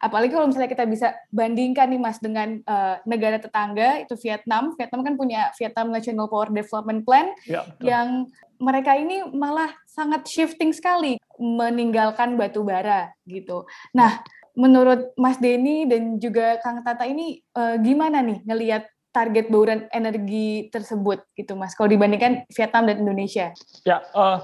Apalagi 0.00 0.32
kalau 0.32 0.48
misalnya 0.48 0.72
kita 0.72 0.88
bisa 0.88 1.12
bandingkan 1.28 1.92
nih 1.92 2.00
Mas 2.00 2.16
dengan 2.16 2.56
uh, 2.64 2.96
negara 3.04 3.36
tetangga 3.36 4.00
itu 4.00 4.16
Vietnam. 4.16 4.72
Vietnam 4.80 5.04
kan 5.04 5.14
punya 5.20 5.52
Vietnam 5.60 5.92
National 5.92 6.32
Power 6.32 6.48
Development 6.48 7.04
Plan 7.04 7.36
ya, 7.44 7.68
yang 7.84 8.24
mereka 8.56 8.96
ini 8.96 9.28
malah 9.28 9.68
sangat 9.84 10.24
shifting 10.24 10.72
sekali 10.72 11.20
meninggalkan 11.36 12.40
batu 12.40 12.64
bara 12.64 13.12
gitu. 13.28 13.68
Nah, 13.92 14.24
menurut 14.56 15.12
Mas 15.20 15.36
Denny 15.36 15.84
dan 15.84 16.16
juga 16.16 16.56
Kang 16.64 16.80
Tata 16.80 17.04
ini 17.04 17.44
uh, 17.52 17.76
gimana 17.76 18.24
nih 18.24 18.40
ngelihat 18.48 18.93
target 19.14 19.46
bauran 19.46 19.86
energi 19.94 20.68
tersebut 20.74 21.22
gitu 21.38 21.54
Mas 21.54 21.78
kalau 21.78 21.86
dibandingkan 21.86 22.42
Vietnam 22.50 22.90
dan 22.90 22.96
Indonesia? 23.06 23.54
Ya, 23.86 24.02
uh, 24.12 24.42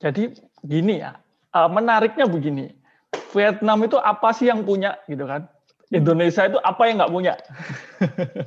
jadi 0.00 0.32
gini 0.64 1.04
ya. 1.04 1.20
Uh, 1.50 1.66
menariknya 1.66 2.30
begini 2.30 2.72
Vietnam 3.34 3.84
itu 3.84 3.98
apa 4.00 4.32
sih 4.32 4.48
yang 4.48 4.64
punya 4.64 4.96
gitu 5.06 5.28
kan? 5.28 5.46
Indonesia 5.90 6.46
itu 6.46 6.58
apa 6.62 6.82
yang 6.86 7.02
nggak 7.02 7.12
punya? 7.12 7.34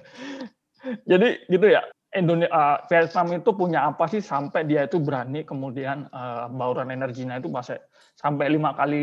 Jadi 1.12 1.44
gitu 1.52 1.68
ya. 1.68 1.84
Indonesia, 2.14 2.54
uh, 2.54 2.78
Vietnam 2.88 3.42
itu 3.42 3.50
punya 3.58 3.90
apa 3.90 4.06
sih 4.06 4.22
sampai 4.22 4.70
dia 4.70 4.86
itu 4.86 5.02
berani 5.02 5.42
kemudian 5.42 6.06
uh, 6.14 6.46
bauran 6.46 6.94
energinya 6.94 7.42
itu 7.42 7.50
masih 7.50 7.82
sampai 8.14 8.54
lima 8.54 8.78
kali 8.78 9.02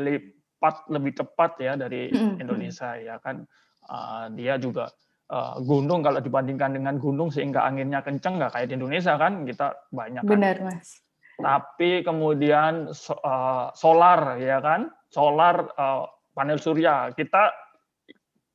lipat 0.00 0.88
lebih 0.88 1.20
cepat 1.20 1.60
ya 1.60 1.76
dari 1.76 2.08
Indonesia 2.42 2.96
ya 2.96 3.20
kan? 3.20 3.44
Uh, 3.84 4.32
dia 4.32 4.56
juga 4.56 4.88
uh, 5.30 5.56
gunung 5.62 6.02
kalau 6.02 6.20
dibandingkan 6.20 6.74
dengan 6.76 6.98
gunung 6.98 7.32
sehingga 7.32 7.64
anginnya 7.64 8.02
kenceng 8.04 8.36
nggak 8.36 8.52
kayak 8.52 8.68
di 8.72 8.74
Indonesia 8.76 9.14
kan 9.16 9.48
kita 9.48 9.72
banyak. 9.92 10.22
Kan. 10.26 10.30
Benar 10.32 10.56
kan? 10.60 10.66
mas 10.74 11.04
tapi 11.38 12.06
kemudian 12.06 12.94
uh, 12.94 13.66
solar 13.74 14.38
ya 14.38 14.62
kan 14.62 14.90
solar 15.10 15.66
uh, 15.74 16.06
panel 16.34 16.58
surya 16.58 17.10
kita 17.14 17.50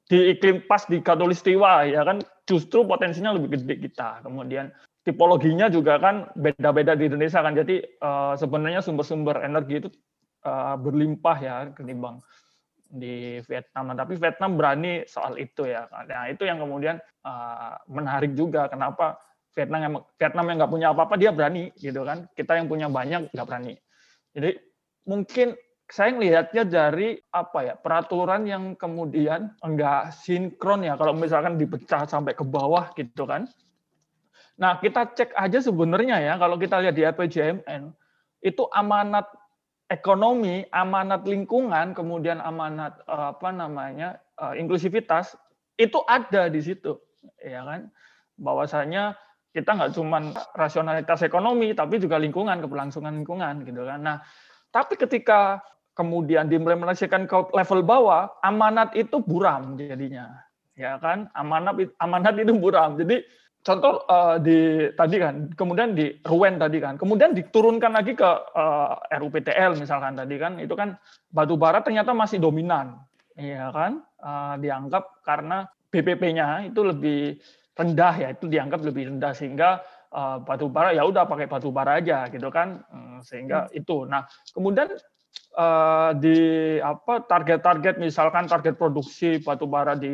di 0.07 0.33
iklim 0.35 0.63
pas 0.65 0.87
di 0.87 1.03
katulistiwa 1.03 1.85
ya 1.85 2.07
kan 2.07 2.23
justru 2.47 2.87
potensinya 2.87 3.35
lebih 3.35 3.59
gede 3.59 3.75
kita 3.89 4.23
kemudian 4.23 4.71
tipologinya 5.03 5.67
juga 5.67 5.99
kan 5.99 6.31
beda-beda 6.39 6.95
di 6.95 7.11
Indonesia 7.11 7.43
kan 7.43 7.53
jadi 7.53 7.83
uh, 7.99 8.33
sebenarnya 8.39 8.79
sumber-sumber 8.81 9.43
energi 9.43 9.83
itu 9.85 9.89
uh, 10.47 10.79
berlimpah 10.79 11.37
ya 11.39 11.55
ketimbang 11.75 12.23
di 12.89 13.37
Vietnam. 13.45 13.93
Nah, 13.93 13.97
tapi 14.01 14.17
Vietnam 14.17 14.57
berani 14.57 15.05
soal 15.05 15.37
itu 15.37 15.69
ya. 15.69 15.85
Nah, 15.85 16.25
itu 16.27 16.43
yang 16.43 16.57
kemudian 16.57 16.97
uh, 17.23 17.77
menarik 17.85 18.33
juga. 18.33 18.65
Kenapa 18.67 19.21
Vietnam 19.59 19.81
yang 19.81 19.93
Vietnam 20.15 20.45
yang 20.47 20.57
nggak 20.61 20.71
punya 20.71 20.87
apa-apa 20.93 21.15
dia 21.17 21.31
berani 21.33 21.73
gitu 21.75 22.05
kan 22.05 22.29
kita 22.37 22.55
yang 22.55 22.71
punya 22.71 22.87
banyak 22.87 23.27
nggak 23.33 23.47
berani 23.47 23.75
jadi 24.31 24.55
mungkin 25.09 25.57
saya 25.89 26.13
melihatnya 26.13 26.63
dari 26.69 27.17
apa 27.33 27.59
ya 27.65 27.73
peraturan 27.75 28.45
yang 28.45 28.77
kemudian 28.77 29.57
enggak 29.65 30.13
sinkron 30.13 30.85
ya 30.85 30.93
kalau 30.95 31.17
misalkan 31.17 31.57
dipecah 31.57 32.05
sampai 32.05 32.37
ke 32.37 32.45
bawah 32.45 32.93
gitu 32.93 33.25
kan 33.25 33.49
nah 34.59 34.77
kita 34.77 35.11
cek 35.17 35.33
aja 35.33 35.59
sebenarnya 35.59 36.21
ya 36.21 36.33
kalau 36.37 36.55
kita 36.61 36.79
lihat 36.83 36.95
di 36.95 37.03
RPJMN 37.03 37.83
itu 38.39 38.63
amanat 38.71 39.27
ekonomi 39.89 40.63
amanat 40.69 41.25
lingkungan 41.25 41.97
kemudian 41.97 42.39
amanat 42.39 43.01
eh, 43.09 43.27
apa 43.33 43.49
namanya 43.49 44.21
eh, 44.37 44.61
inklusivitas 44.61 45.35
itu 45.75 45.99
ada 46.05 46.47
di 46.47 46.61
situ 46.61 46.95
ya 47.41 47.65
kan? 47.65 47.89
Bahwasanya 48.39 49.17
kita 49.51 49.75
nggak 49.75 49.91
cuma 49.97 50.31
rasionalitas 50.55 51.25
ekonomi 51.25 51.73
tapi 51.73 51.97
juga 51.97 52.21
lingkungan 52.21 52.61
keberlangsungan 52.61 53.17
lingkungan 53.19 53.65
gitu 53.65 53.83
kan? 53.83 53.99
Nah 53.99 54.17
tapi 54.69 54.95
ketika 54.95 55.59
kemudian 55.97 56.47
diimplementasikan 56.47 57.27
ke 57.27 57.51
level 57.51 57.81
bawah 57.83 58.29
amanat 58.45 58.93
itu 58.95 59.19
buram 59.19 59.75
jadinya 59.75 60.31
ya 60.77 61.01
kan? 61.01 61.27
Amanat 61.33 61.81
amanat 61.99 62.37
itu 62.37 62.53
buram. 62.55 62.95
Jadi 62.95 63.25
contoh 63.59 64.07
uh, 64.07 64.39
di 64.39 64.89
tadi 64.95 65.19
kan 65.19 65.51
kemudian 65.53 65.91
di 65.91 66.15
Ruen 66.23 66.55
tadi 66.55 66.79
kan 66.79 66.95
kemudian 66.95 67.35
diturunkan 67.35 67.91
lagi 67.91 68.15
ke 68.15 68.25
uh, 68.25 68.95
eh, 69.11 69.19
RUPTL 69.19 69.75
misalkan 69.75 70.15
tadi 70.15 70.35
kan 70.39 70.57
itu 70.63 70.73
kan 70.79 70.95
batu 71.29 71.59
bara 71.59 71.83
ternyata 71.83 72.15
masih 72.15 72.39
dominan 72.39 73.03
ya 73.35 73.67
kan 73.75 74.03
uh, 74.23 74.55
dianggap 74.59 75.23
karena 75.27 75.67
BPP-nya 75.91 76.71
itu 76.71 76.81
lebih 76.85 77.39
rendah 77.75 78.13
ya 78.15 78.27
itu 78.35 78.47
dianggap 78.47 78.79
lebih 78.83 79.11
rendah 79.11 79.31
sehingga 79.35 79.83
uh, 80.11 80.39
batu 80.43 80.67
bara 80.71 80.95
ya 80.95 81.03
udah 81.03 81.27
pakai 81.27 81.47
batu 81.47 81.71
bara 81.71 81.99
aja 81.99 82.27
gitu 82.31 82.47
kan 82.51 82.83
hmm, 82.91 83.23
sehingga 83.23 83.67
hmm. 83.67 83.79
itu 83.79 84.07
nah 84.07 84.27
kemudian 84.55 84.95
uh, 85.55 86.11
di 86.15 86.37
apa 86.79 87.23
target-target 87.27 87.99
misalkan 87.99 88.47
target 88.47 88.75
produksi 88.75 89.39
batu 89.39 89.67
bara 89.67 89.95
di 89.95 90.13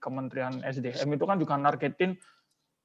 Kementerian 0.00 0.60
SDM 0.64 1.16
itu 1.16 1.24
kan 1.24 1.36
juga 1.40 1.54
nargetin 1.56 2.16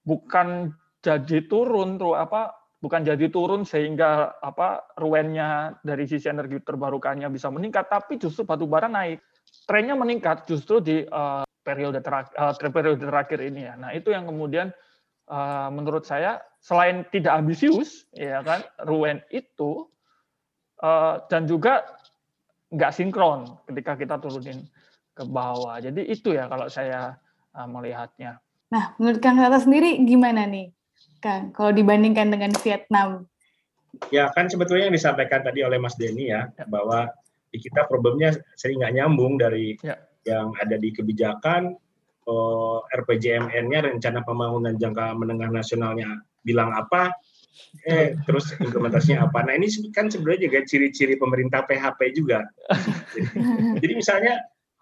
bukan 0.04 0.72
jadi 1.04 1.44
turun 1.48 2.00
tuh 2.00 2.16
apa 2.16 2.56
bukan 2.84 3.04
jadi 3.08 3.32
turun 3.32 3.64
sehingga 3.64 4.36
apa 4.44 4.84
ruennya 5.00 5.80
dari 5.84 6.04
sisi 6.04 6.28
energi 6.28 6.60
terbarukannya 6.60 7.32
bisa 7.32 7.48
meningkat 7.48 7.88
tapi 7.88 8.20
justru 8.20 8.44
batu 8.44 8.68
bara 8.68 8.92
naik 8.92 9.24
trennya 9.64 9.96
meningkat 9.96 10.44
justru 10.44 10.84
di 10.84 11.08
uh, 11.08 11.48
periode 11.64 12.04
terakhir, 12.04 12.36
uh, 12.36 12.54
periode 12.72 13.00
terakhir 13.00 13.40
ini 13.40 13.64
ya. 13.72 13.74
Nah 13.80 13.96
itu 13.96 14.12
yang 14.12 14.28
kemudian 14.28 14.76
uh, 15.32 15.72
menurut 15.72 16.04
saya 16.04 16.44
selain 16.60 17.08
tidak 17.12 17.40
ambisius 17.40 18.08
ya 18.12 18.44
kan 18.44 18.64
Ruen 18.84 19.24
itu 19.32 19.88
uh, 20.84 21.24
dan 21.32 21.48
juga 21.48 21.88
nggak 22.74 22.92
sinkron 22.92 23.48
ketika 23.72 23.96
kita 23.96 24.16
turunin 24.20 24.68
ke 25.16 25.24
bawah. 25.24 25.80
Jadi 25.80 26.10
itu 26.10 26.36
ya 26.36 26.52
kalau 26.52 26.68
saya 26.68 27.16
uh, 27.56 27.68
melihatnya. 27.70 28.44
Nah 28.74 28.98
menurut 28.98 29.22
Kang 29.22 29.38
Tata 29.38 29.62
sendiri 29.62 30.02
gimana 30.02 30.50
nih 30.50 30.74
Kang 31.22 31.54
kalau 31.54 31.70
dibandingkan 31.70 32.34
dengan 32.34 32.50
Vietnam? 32.58 33.30
Ya 34.10 34.34
kan 34.34 34.50
sebetulnya 34.50 34.90
yang 34.90 34.98
disampaikan 34.98 35.46
tadi 35.46 35.62
oleh 35.62 35.78
Mas 35.78 35.94
Denny 35.94 36.34
ya, 36.34 36.50
ya. 36.58 36.66
bahwa 36.66 37.06
di 37.54 37.62
kita 37.62 37.86
problemnya 37.86 38.34
sering 38.58 38.82
nggak 38.82 38.98
nyambung 38.98 39.38
dari 39.38 39.78
ya 39.86 39.94
yang 40.28 40.56
ada 40.60 40.80
di 40.80 40.90
kebijakan 40.92 41.76
uh, 42.28 42.80
RPJMN-nya 42.92 43.92
rencana 43.92 44.24
pembangunan 44.24 44.76
jangka 44.80 45.16
menengah 45.16 45.52
nasionalnya 45.52 46.24
bilang 46.44 46.72
apa 46.76 47.12
eh 47.86 48.18
terus 48.26 48.50
implementasinya 48.58 49.30
apa 49.30 49.46
nah 49.46 49.54
ini 49.54 49.70
kan 49.94 50.10
sebenarnya 50.10 50.50
juga 50.50 50.60
ciri-ciri 50.66 51.16
pemerintah 51.22 51.64
PHP 51.70 52.18
juga 52.18 52.44
jadi, 53.14 53.30
jadi 53.84 53.94
misalnya 53.94 54.34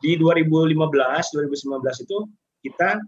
di 0.02 0.18
2015 0.18 0.80
2019 0.80 2.06
itu 2.08 2.18
kita 2.64 3.02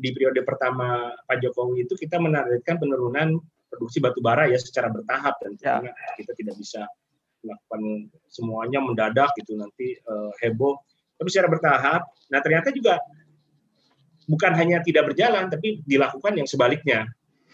di 0.00 0.10
periode 0.12 0.40
pertama 0.44 1.12
Pak 1.26 1.42
Jokowi 1.42 1.84
itu 1.84 1.94
kita 1.96 2.20
menargetkan 2.20 2.80
penurunan 2.80 3.40
produksi 3.70 3.98
batu 3.98 4.22
bara 4.22 4.46
ya 4.46 4.56
secara 4.56 4.88
bertahap 4.88 5.34
dan 5.42 5.52
ya. 5.58 5.92
kita 6.16 6.32
tidak 6.38 6.54
bisa 6.56 6.86
melakukan 7.44 8.10
semuanya 8.30 8.78
mendadak 8.82 9.30
gitu 9.38 9.58
nanti 9.58 9.98
uh, 10.06 10.32
heboh. 10.42 10.78
Tapi 11.16 11.28
secara 11.32 11.48
bertahap 11.48 12.02
nah 12.26 12.42
ternyata 12.42 12.74
juga 12.74 12.98
bukan 14.26 14.52
hanya 14.58 14.82
tidak 14.82 15.14
berjalan 15.14 15.46
tapi 15.46 15.82
dilakukan 15.86 16.34
yang 16.34 16.48
sebaliknya. 16.48 17.06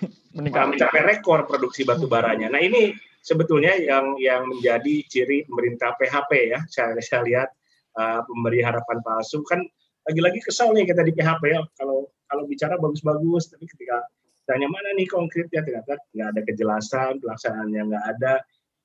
Mencapai 0.34 1.02
rekor 1.04 1.44
produksi 1.46 1.84
batu 1.86 2.08
baranya. 2.08 2.48
Nah 2.50 2.58
ini 2.58 2.96
sebetulnya 3.22 3.78
yang 3.78 4.18
yang 4.18 4.48
menjadi 4.50 5.06
ciri 5.06 5.46
pemerintah 5.46 5.94
PHP 5.94 6.30
ya. 6.50 6.60
Saya, 6.66 6.98
saya 6.98 7.22
lihat 7.22 7.48
uh, 7.94 8.20
pemberi 8.26 8.64
harapan 8.64 8.98
palsu. 9.04 9.44
Kan 9.46 9.62
lagi-lagi 10.02 10.40
kesal 10.42 10.74
nih 10.74 10.88
kita 10.88 11.02
di 11.06 11.12
PHP 11.14 11.42
ya 11.46 11.60
kalau 11.78 12.10
kalau 12.26 12.44
bicara 12.48 12.74
bagus-bagus 12.80 13.52
tapi 13.52 13.64
ketika 13.70 14.02
tanya 14.48 14.66
mana 14.66 14.90
nih 14.98 15.06
konkretnya 15.06 15.62
ternyata 15.62 15.94
nggak 16.14 16.28
ada 16.34 16.40
kejelasan 16.42 17.12
pelaksanaannya 17.22 17.82
nggak 17.92 18.04
ada 18.18 18.32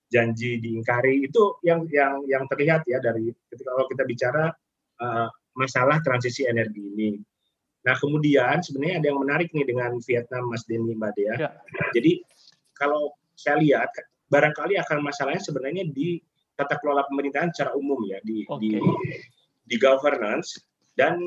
janji 0.07 0.61
diingkari 0.61 1.27
itu 1.27 1.59
yang 1.65 1.83
yang 1.91 2.23
yang 2.29 2.43
terlihat 2.47 2.87
ya 2.87 3.01
dari 3.03 3.33
ketika 3.51 3.69
kalau 3.75 3.87
kita 3.89 4.03
bicara 4.07 4.45
uh, 5.03 5.27
masalah 5.57 5.99
transisi 6.05 6.45
energi 6.45 6.79
ini. 6.95 7.09
Nah 7.83 7.95
kemudian 7.97 8.61
sebenarnya 8.61 9.01
ada 9.03 9.07
yang 9.11 9.19
menarik 9.19 9.49
nih 9.51 9.65
dengan 9.67 9.97
Vietnam 9.99 10.53
Mas 10.53 10.63
Denny 10.69 10.93
Mbak 10.95 11.11
Dea. 11.17 11.33
Ya. 11.35 11.49
Jadi 11.91 12.21
kalau 12.77 13.17
saya 13.33 13.57
lihat 13.59 13.89
barangkali 14.29 14.77
akan 14.79 15.01
masalahnya 15.01 15.41
sebenarnya 15.41 15.87
di 15.89 16.21
tata 16.53 16.77
kelola 16.79 17.05
pemerintahan 17.09 17.51
secara 17.53 17.73
umum 17.77 18.01
ya 18.05 18.17
di 18.25 18.43
okay. 18.47 18.59
di 18.61 18.69
di 19.67 19.75
governance 19.77 20.57
dan 20.97 21.21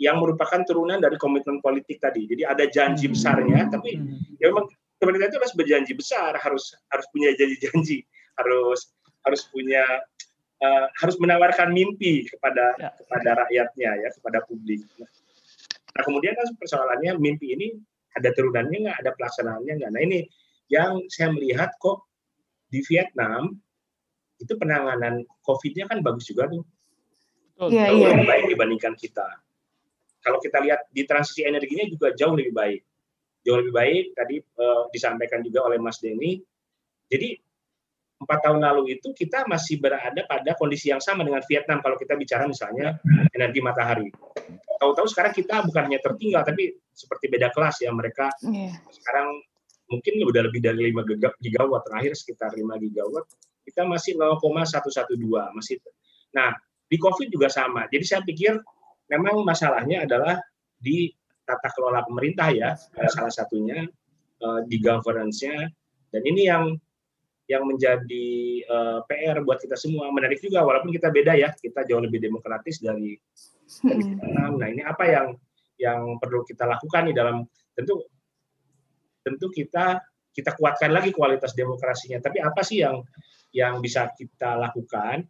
yang 0.00 0.16
merupakan 0.18 0.64
turunan 0.64 0.98
dari 0.98 1.14
komitmen 1.20 1.60
politik 1.60 2.00
tadi. 2.00 2.24
Jadi 2.24 2.42
ada 2.42 2.64
janji 2.66 3.06
hmm. 3.06 3.14
besarnya, 3.14 3.58
tapi 3.68 4.00
hmm. 4.00 4.40
ya 4.40 4.50
memang 4.50 4.66
pemerintah 4.96 5.28
itu 5.32 5.38
harus 5.38 5.54
berjanji 5.54 5.92
besar, 5.96 6.36
harus 6.40 6.76
harus 6.90 7.06
punya 7.12 7.32
janji-janji, 7.36 8.04
harus 8.40 8.92
harus 9.28 9.42
punya 9.52 9.84
uh, 10.64 10.86
harus 11.04 11.16
menawarkan 11.20 11.72
mimpi 11.72 12.24
kepada 12.28 12.76
ya. 12.80 12.90
kepada 12.96 13.30
rakyatnya 13.46 13.90
ya, 14.04 14.08
kepada 14.16 14.42
publik. 14.48 14.84
Nah 14.98 16.02
kemudian 16.02 16.32
kan 16.32 16.48
persoalannya 16.56 17.20
mimpi 17.20 17.52
ini 17.52 17.68
ada 18.16 18.32
turunannya 18.32 18.88
nggak, 18.88 18.98
ada 19.04 19.10
pelaksanaannya 19.14 19.72
nggak. 19.84 19.90
Nah 19.92 20.02
ini 20.02 20.18
yang 20.72 21.04
saya 21.12 21.34
melihat 21.34 21.76
kok 21.76 22.08
di 22.70 22.80
Vietnam 22.86 23.58
itu 24.40 24.56
penanganan 24.56 25.28
COVID-nya 25.44 25.90
kan 25.90 26.00
bagus 26.00 26.30
juga 26.30 26.48
tuh. 26.48 26.64
Iya, 27.68 27.92
iya. 27.92 28.08
Lebih 28.16 28.28
baik 28.28 28.44
dibandingkan 28.56 28.94
kita 28.96 29.28
kalau 30.20 30.38
kita 30.38 30.60
lihat 30.60 30.88
di 30.92 31.02
transisi 31.08 31.44
energinya 31.44 31.88
juga 31.88 32.12
jauh 32.12 32.36
lebih 32.36 32.52
baik. 32.52 32.80
Jauh 33.40 33.58
lebih 33.64 33.72
baik 33.72 34.04
tadi 34.12 34.36
uh, 34.60 34.84
disampaikan 34.92 35.40
juga 35.40 35.64
oleh 35.64 35.80
Mas 35.80 35.96
Denny. 35.98 36.44
Jadi 37.08 37.40
empat 38.20 38.38
tahun 38.44 38.60
lalu 38.60 39.00
itu 39.00 39.16
kita 39.16 39.48
masih 39.48 39.80
berada 39.80 40.20
pada 40.28 40.52
kondisi 40.60 40.92
yang 40.92 41.00
sama 41.00 41.24
dengan 41.24 41.40
Vietnam 41.48 41.80
kalau 41.80 41.96
kita 41.96 42.20
bicara 42.20 42.44
misalnya 42.44 43.00
energi 43.32 43.64
matahari. 43.64 44.12
Tahu-tahu 44.76 45.08
sekarang 45.08 45.32
kita 45.32 45.64
bukan 45.64 45.88
hanya 45.88 46.00
tertinggal 46.04 46.44
tapi 46.44 46.76
seperti 46.92 47.32
beda 47.32 47.48
kelas 47.48 47.80
ya 47.80 47.88
mereka 47.96 48.28
yeah. 48.44 48.76
sekarang 48.92 49.40
mungkin 49.88 50.20
udah 50.20 50.42
lebih 50.52 50.60
dari 50.60 50.92
5 50.92 51.40
gigawatt 51.40 51.82
terakhir 51.88 52.12
sekitar 52.12 52.52
5 52.52 52.60
gigawatt 52.60 53.24
kita 53.64 53.88
masih 53.88 54.20
0,112 54.20 55.56
masih. 55.56 55.80
Nah 56.36 56.52
di 56.90 56.96
COVID 56.98 57.30
juga 57.30 57.46
sama. 57.46 57.86
Jadi 57.86 58.04
saya 58.04 58.22
pikir 58.26 58.58
memang 59.06 59.46
masalahnya 59.46 60.02
adalah 60.02 60.42
di 60.74 61.14
tata 61.46 61.70
kelola 61.74 62.02
pemerintah 62.06 62.50
ya 62.50 62.74
salah 63.10 63.30
satunya 63.30 63.86
uh, 64.42 64.60
di 64.66 64.78
governance-nya 64.78 65.66
dan 66.10 66.22
ini 66.26 66.46
yang 66.46 66.64
yang 67.50 67.66
menjadi 67.66 68.62
uh, 68.70 69.02
eh, 69.02 69.10
PR 69.10 69.42
buat 69.42 69.58
kita 69.58 69.74
semua 69.74 70.06
menarik 70.14 70.38
juga 70.38 70.62
walaupun 70.62 70.94
kita 70.94 71.10
beda 71.10 71.34
ya 71.34 71.50
kita 71.50 71.82
jauh 71.82 71.98
lebih 71.98 72.22
demokratis 72.22 72.78
dari 72.78 73.18
dari 73.82 74.02
Vietnam. 74.06 74.54
Nah 74.54 74.68
ini 74.70 74.86
apa 74.86 75.02
yang 75.10 75.34
yang 75.74 76.00
perlu 76.22 76.46
kita 76.46 76.62
lakukan 76.62 77.10
nih 77.10 77.16
dalam 77.18 77.42
tentu 77.74 78.06
tentu 79.26 79.50
kita 79.50 79.98
kita 80.30 80.54
kuatkan 80.54 80.94
lagi 80.94 81.10
kualitas 81.10 81.50
demokrasinya. 81.58 82.22
Tapi 82.22 82.38
apa 82.38 82.62
sih 82.62 82.86
yang 82.86 83.02
yang 83.50 83.82
bisa 83.82 84.14
kita 84.14 84.54
lakukan 84.54 85.26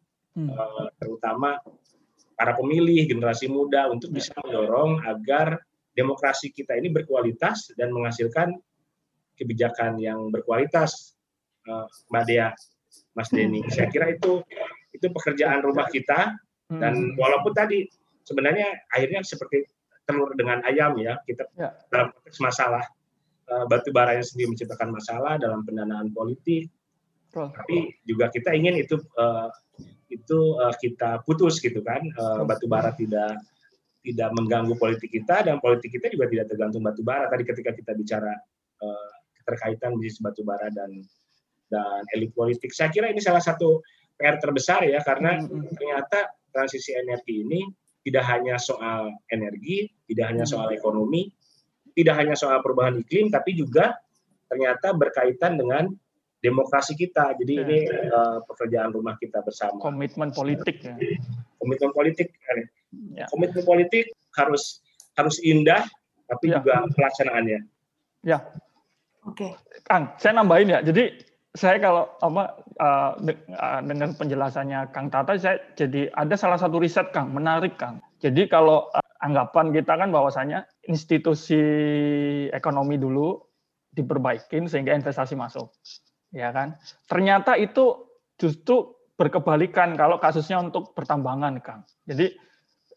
hmm. 0.47 0.57
uh, 0.57 0.89
terutama 0.97 1.61
para 2.39 2.57
pemilih 2.57 3.05
generasi 3.05 3.53
muda 3.53 3.93
untuk 3.93 4.15
bisa 4.15 4.33
mendorong 4.41 5.05
agar 5.05 5.61
demokrasi 5.93 6.49
kita 6.55 6.79
ini 6.79 6.89
berkualitas 6.89 7.77
dan 7.77 7.93
menghasilkan 7.93 8.57
kebijakan 9.37 10.01
yang 10.01 10.33
berkualitas, 10.33 11.17
uh, 11.69 11.85
Mbak 12.09 12.25
Dea, 12.29 12.49
Mas 13.13 13.29
Denny. 13.29 13.61
Hmm. 13.61 13.73
Saya 13.73 13.89
kira 13.93 14.17
itu 14.17 14.41
itu 14.91 15.07
pekerjaan 15.13 15.61
rumah 15.63 15.87
kita 15.89 16.35
dan 16.71 16.95
hmm. 16.95 17.19
walaupun 17.19 17.53
tadi 17.53 17.87
sebenarnya 18.23 18.87
akhirnya 18.95 19.27
seperti 19.27 19.67
telur 20.07 20.35
dengan 20.35 20.63
ayam 20.67 20.99
ya 20.99 21.19
kita 21.23 21.47
ya. 21.55 21.71
dalam 21.91 22.11
konteks 22.15 22.39
masalah 22.43 22.83
uh, 23.51 23.65
batu 23.67 23.91
bara 23.91 24.19
yang 24.19 24.27
sendiri 24.27 24.55
menciptakan 24.55 24.91
masalah 24.95 25.39
dalam 25.39 25.63
pendanaan 25.67 26.11
politik, 26.15 26.71
oh. 27.37 27.51
tapi 27.53 28.01
juga 28.07 28.33
kita 28.33 28.55
ingin 28.55 28.81
itu 28.81 28.99
uh, 29.19 29.49
itu 30.11 30.39
uh, 30.59 30.75
kita 30.79 31.23
putus 31.23 31.63
gitu 31.63 31.81
kan 31.87 32.03
uh, 32.19 32.43
batu 32.43 32.67
bara 32.67 32.91
tidak 32.95 33.39
tidak 34.01 34.31
mengganggu 34.33 34.75
politik 34.81 35.13
kita 35.13 35.45
dan 35.45 35.61
politik 35.61 35.93
kita 35.93 36.09
juga 36.09 36.25
tidak 36.33 36.47
tergantung 36.49 36.81
batu 36.81 37.05
bara. 37.05 37.29
Tadi 37.29 37.45
ketika 37.45 37.71
kita 37.77 37.93
bicara 37.93 38.33
uh, 38.81 39.11
keterkaitan 39.41 40.01
bisnis 40.01 40.25
batu 40.25 40.41
bara 40.41 40.73
dan 40.73 41.05
dan 41.71 42.03
elit 42.17 42.35
politik 42.35 42.75
saya 42.75 42.91
kira 42.91 43.09
ini 43.13 43.23
salah 43.23 43.41
satu 43.41 43.81
PR 44.19 44.37
terbesar 44.43 44.85
ya 44.85 45.01
karena 45.07 45.39
ternyata 45.49 46.35
transisi 46.51 46.93
energi 46.99 47.47
ini 47.47 47.63
tidak 48.03 48.27
hanya 48.27 48.59
soal 48.59 49.15
energi 49.31 49.87
tidak 50.11 50.35
hanya 50.35 50.45
soal 50.45 50.69
ekonomi 50.75 51.31
tidak 51.95 52.19
hanya 52.19 52.35
soal 52.35 52.59
perubahan 52.59 53.01
iklim 53.01 53.31
tapi 53.31 53.55
juga 53.55 53.95
ternyata 54.51 54.91
berkaitan 54.93 55.57
dengan 55.57 55.95
demokrasi 56.41 56.97
kita. 56.97 57.37
Jadi 57.37 57.53
ya. 57.55 57.63
ini 57.65 57.79
uh, 58.11 58.39
pekerjaan 58.49 58.91
rumah 58.91 59.15
kita 59.21 59.45
bersama. 59.45 59.79
Komitmen 59.79 60.33
politik 60.33 60.81
ya. 60.83 60.97
Komitmen 61.61 61.93
politik. 61.93 62.33
Eh, 62.33 62.67
ya. 63.15 63.27
Komitmen 63.29 63.63
politik 63.63 64.11
harus 64.35 64.81
harus 65.15 65.37
indah, 65.45 65.85
tapi 66.27 66.51
ya. 66.51 66.59
juga 66.61 66.85
pelaksanaannya. 66.97 67.61
Ya. 68.25 68.41
Oke. 69.29 69.53
Okay. 69.53 69.53
Kang, 69.85 70.17
saya 70.17 70.41
nambahin 70.41 70.73
ya. 70.73 70.81
Jadi 70.81 71.13
saya 71.53 71.77
kalau 71.83 72.09
apa 72.25 72.63
uh, 72.81 73.11
dengan 73.85 74.17
penjelasannya 74.17 74.97
Kang 74.97 75.13
Tata, 75.13 75.37
saya 75.37 75.61
jadi 75.77 76.09
ada 76.17 76.35
salah 76.41 76.57
satu 76.57 76.81
riset 76.81 77.13
Kang 77.13 77.37
menarik 77.37 77.77
Kang. 77.77 78.01
Jadi 78.25 78.49
kalau 78.49 78.89
uh, 78.97 79.05
anggapan 79.21 79.77
kita 79.77 79.93
kan 80.01 80.09
bahwasanya 80.09 80.65
institusi 80.89 81.61
ekonomi 82.49 82.97
dulu 82.97 83.37
diperbaikin 83.93 84.71
sehingga 84.71 84.95
investasi 84.95 85.35
masuk 85.35 85.69
ya 86.31 86.51
kan? 86.55 86.79
Ternyata 87.07 87.59
itu 87.59 88.07
justru 88.41 88.97
berkebalikan 89.21 90.01
kalau 90.01 90.17
kasusnya 90.17 90.57
untuk 90.65 90.97
pertambangan, 90.97 91.61
Kang. 91.61 91.85
Jadi 92.09 92.33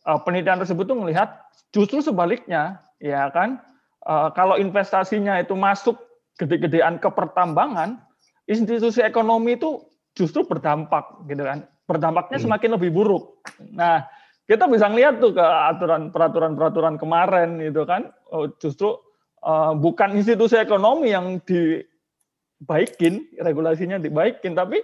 uh, 0.07 0.19
penelitian 0.23 0.63
tersebut 0.63 0.87
tuh 0.87 0.95
melihat 0.95 1.43
justru 1.75 1.99
sebaliknya, 1.99 2.79
ya 3.03 3.27
kan? 3.35 3.59
Uh, 4.07 4.31
kalau 4.31 4.55
investasinya 4.55 5.35
itu 5.43 5.51
masuk 5.51 5.99
gede-gedean 6.39 6.95
ke 7.03 7.11
pertambangan, 7.11 7.99
institusi 8.47 9.03
ekonomi 9.03 9.59
itu 9.59 9.83
justru 10.15 10.47
berdampak, 10.47 11.27
gitu 11.27 11.43
kan? 11.43 11.67
Berdampaknya 11.83 12.39
hmm. 12.39 12.45
semakin 12.47 12.71
lebih 12.79 12.95
buruk. 12.95 13.43
Nah, 13.75 14.07
kita 14.47 14.71
bisa 14.71 14.87
lihat 14.87 15.19
tuh 15.19 15.35
ke 15.35 15.43
aturan 15.43 16.07
peraturan-peraturan 16.15 16.95
kemarin, 16.95 17.59
gitu 17.59 17.83
kan? 17.83 18.15
Oh, 18.31 18.47
justru 18.63 18.95
uh, 19.43 19.75
bukan 19.75 20.15
institusi 20.15 20.55
ekonomi 20.55 21.11
yang 21.11 21.43
di 21.43 21.83
baikin, 22.61 23.25
regulasinya 23.41 23.97
dibaikin, 23.97 24.53
tapi 24.53 24.83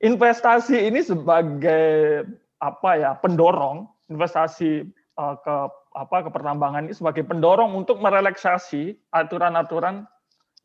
investasi 0.00 0.88
ini 0.88 1.00
sebagai 1.00 2.24
apa 2.60 2.90
ya 2.96 3.10
pendorong 3.16 3.88
investasi 4.12 4.84
uh, 5.16 5.36
ke 5.40 5.56
apa 5.96 6.16
ke 6.22 6.30
pertambangan 6.30 6.86
ini 6.86 6.94
sebagai 6.94 7.24
pendorong 7.26 7.74
untuk 7.74 7.98
merelaksasi 7.98 8.94
aturan-aturan 9.10 10.06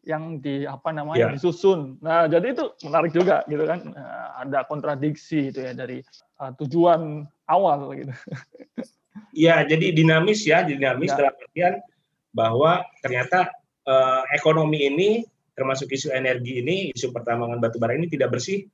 yang 0.05 0.38
di 0.38 0.69
apa 0.69 0.93
namanya 0.93 1.29
yeah. 1.29 1.34
disusun. 1.34 1.97
Nah, 1.99 2.29
jadi 2.29 2.53
itu 2.53 2.69
menarik 2.86 3.10
juga 3.10 3.41
gitu 3.49 3.65
kan. 3.65 3.89
Nah, 3.89 4.38
ada 4.45 4.62
kontradiksi 4.69 5.49
itu 5.49 5.65
ya 5.65 5.73
dari 5.73 6.05
uh, 6.38 6.53
tujuan 6.62 7.25
awal 7.49 7.93
gitu. 7.97 8.13
Iya, 9.36 9.63
jadi 9.67 9.91
dinamis 9.95 10.43
ya, 10.47 10.63
dinamis 10.63 11.12
Ya. 11.12 11.17
dalam 11.19 11.36
artian 11.36 11.75
bahwa 12.36 12.84
ternyata 12.99 13.47
eh, 13.88 14.21
ekonomi 14.36 14.91
ini 14.91 15.10
termasuk 15.56 15.88
isu 15.89 16.12
energi 16.12 16.60
ini, 16.62 16.91
isu 16.91 17.15
pertambangan 17.15 17.63
batu 17.63 17.80
bara 17.80 17.96
ini 17.96 18.12
tidak 18.12 18.36
bersih, 18.36 18.68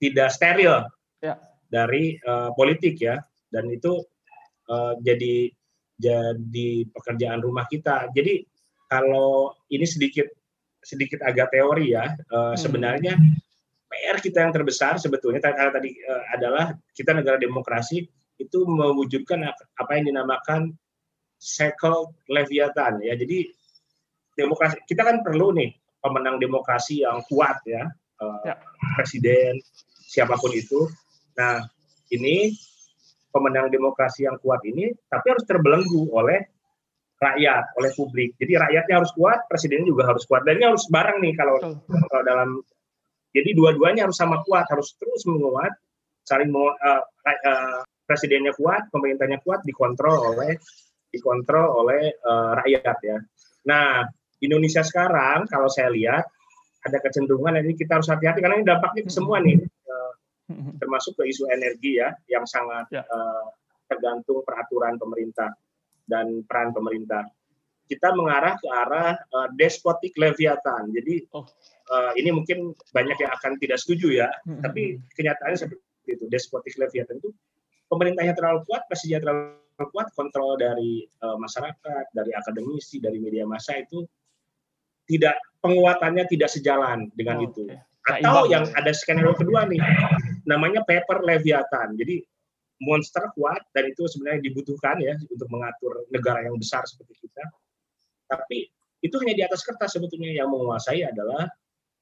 tidak 0.00 0.32
steril 0.32 0.88
Ya. 1.22 1.38
dari 1.70 2.18
eh, 2.18 2.50
politik 2.58 2.98
ya, 2.98 3.22
dan 3.52 3.70
itu 3.70 4.02
eh, 4.66 4.94
jadi 5.04 5.52
jadi 6.02 6.70
pekerjaan 6.90 7.38
rumah 7.44 7.70
kita. 7.70 8.10
Jadi 8.10 8.42
kalau 8.90 9.54
ini 9.70 9.86
sedikit 9.86 10.26
sedikit 10.82 11.22
agak 11.22 11.54
teori 11.54 11.94
ya, 11.94 12.10
eh, 12.16 12.54
sebenarnya 12.58 13.14
PR 13.86 14.18
kita 14.18 14.42
yang 14.42 14.50
terbesar 14.56 14.96
sebetulnya 14.98 15.38
karena 15.38 15.70
tadi 15.70 15.94
eh, 15.94 16.24
adalah 16.34 16.74
kita 16.96 17.12
negara 17.14 17.36
demokrasi 17.38 18.02
itu 18.40 18.58
mewujudkan 18.66 19.46
apa 19.52 19.90
yang 20.00 20.10
dinamakan 20.10 20.74
cycle 21.38 22.16
leviathan 22.26 22.98
ya. 23.04 23.14
Jadi 23.14 23.46
demokrasi 24.34 24.80
kita 24.88 25.06
kan 25.06 25.20
perlu 25.20 25.52
nih 25.54 25.70
pemenang 26.02 26.36
demokrasi 26.42 27.06
yang 27.06 27.22
kuat 27.30 27.62
ya, 27.64 27.86
eh, 28.20 28.38
Ya. 28.50 28.54
presiden 28.98 29.62
siapa 30.10 30.34
pun 30.36 30.50
itu. 30.52 30.90
Nah 31.38 31.64
ini 32.10 32.52
pemenang 33.32 33.72
demokrasi 33.72 34.28
yang 34.28 34.36
kuat 34.42 34.60
ini 34.68 34.92
tapi 35.08 35.32
harus 35.32 35.46
terbelenggu 35.48 36.10
oleh 36.12 36.42
rakyat, 37.22 37.78
oleh 37.78 37.90
publik. 37.94 38.34
Jadi 38.36 38.58
rakyatnya 38.58 38.98
harus 38.98 39.14
kuat, 39.14 39.46
presidennya 39.46 39.86
juga 39.88 40.10
harus 40.10 40.26
kuat. 40.26 40.42
Dan 40.42 40.58
ini 40.58 40.66
harus 40.66 40.84
bareng 40.90 41.22
nih 41.22 41.32
kalau 41.38 41.56
kalau 42.10 42.24
dalam 42.26 42.50
jadi 43.32 43.56
dua-duanya 43.56 44.04
harus 44.10 44.18
sama 44.18 44.42
kuat, 44.44 44.68
harus 44.68 44.92
terus 44.98 45.24
menguat, 45.24 45.72
saling 46.26 46.50
eh, 46.52 47.02
ra- 47.24 47.42
eh, 47.46 47.80
presidennya 48.04 48.52
kuat, 48.58 48.90
pemerintahnya 48.90 49.40
kuat, 49.40 49.62
dikontrol 49.64 50.34
oleh 50.34 50.58
dikontrol 51.14 51.86
oleh 51.86 52.10
eh, 52.10 52.50
rakyat 52.58 52.96
ya. 53.06 53.18
Nah 53.70 54.02
Indonesia 54.42 54.82
sekarang 54.82 55.46
kalau 55.46 55.70
saya 55.70 55.88
lihat 55.94 56.26
ada 56.82 56.98
kecenderungan 56.98 57.62
ini 57.62 57.78
kita 57.78 57.98
harus 58.02 58.10
hati-hati 58.10 58.42
karena 58.42 58.58
ini 58.58 58.66
dampaknya 58.66 59.06
ke 59.06 59.12
semua 59.14 59.38
nih, 59.38 59.54
eh, 59.62 60.12
termasuk 60.82 61.14
ke 61.14 61.30
isu 61.30 61.46
energi 61.48 62.02
ya, 62.02 62.10
yang 62.26 62.42
sangat 62.42 62.90
Ya. 62.90 63.06
eh, 63.06 63.44
tergantung 63.86 64.42
peraturan 64.42 64.98
pemerintah 64.98 65.54
dan 66.10 66.42
peran 66.42 66.74
pemerintah. 66.74 67.22
Kita 67.86 68.10
mengarah 68.18 68.58
ke 68.58 68.66
arah 68.66 69.14
eh, 69.14 69.48
despotic 69.54 70.16
leviathan. 70.18 70.90
Jadi 70.90 71.22
Oh. 71.38 71.46
eh, 71.92 72.12
ini 72.18 72.34
mungkin 72.34 72.74
banyak 72.90 73.14
yang 73.22 73.30
akan 73.38 73.62
tidak 73.62 73.78
setuju 73.78 74.26
ya, 74.26 74.30
Hmm. 74.42 74.58
tapi 74.58 74.98
kenyataannya 75.14 75.58
seperti 75.60 76.10
itu. 76.18 76.26
Despotic 76.26 76.74
leviathan 76.82 77.22
itu 77.22 77.30
pemerintahnya 77.86 78.34
terlalu 78.34 78.66
kuat, 78.66 78.90
presidennya 78.90 79.22
terlalu 79.22 79.86
kuat, 79.94 80.10
kontrol 80.18 80.58
dari 80.58 81.06
eh, 81.06 81.36
masyarakat, 81.38 82.10
dari 82.10 82.32
akademisi, 82.34 82.98
dari 82.98 83.22
media 83.22 83.46
massa 83.46 83.78
itu 83.78 84.02
tidak 85.12 85.36
penguatannya 85.60 86.24
tidak 86.32 86.48
sejalan 86.48 87.12
dengan 87.12 87.44
Oh, 87.44 87.46
itu. 87.52 87.62
oke. 87.68 87.76
Atau 88.02 88.50
yang 88.50 88.64
ya. 88.66 88.82
ada 88.82 88.90
skenario 88.96 89.36
kedua 89.36 89.68
nih, 89.68 89.78
namanya 90.48 90.82
paper 90.82 91.22
leviathan. 91.22 91.94
Jadi 91.94 92.24
monster 92.82 93.30
kuat 93.38 93.62
dan 93.70 93.94
itu 93.94 94.10
sebenarnya 94.10 94.42
dibutuhkan 94.42 94.98
ya 94.98 95.14
untuk 95.30 95.46
mengatur 95.52 96.02
negara 96.10 96.42
yang 96.42 96.58
besar 96.58 96.82
seperti 96.82 97.14
kita. 97.22 97.44
Tapi 98.26 98.66
itu 99.06 99.14
hanya 99.22 99.34
di 99.38 99.42
atas 99.46 99.62
kertas 99.62 99.94
sebetulnya 99.94 100.34
yang 100.34 100.50
menguasai 100.50 101.06
adalah 101.06 101.46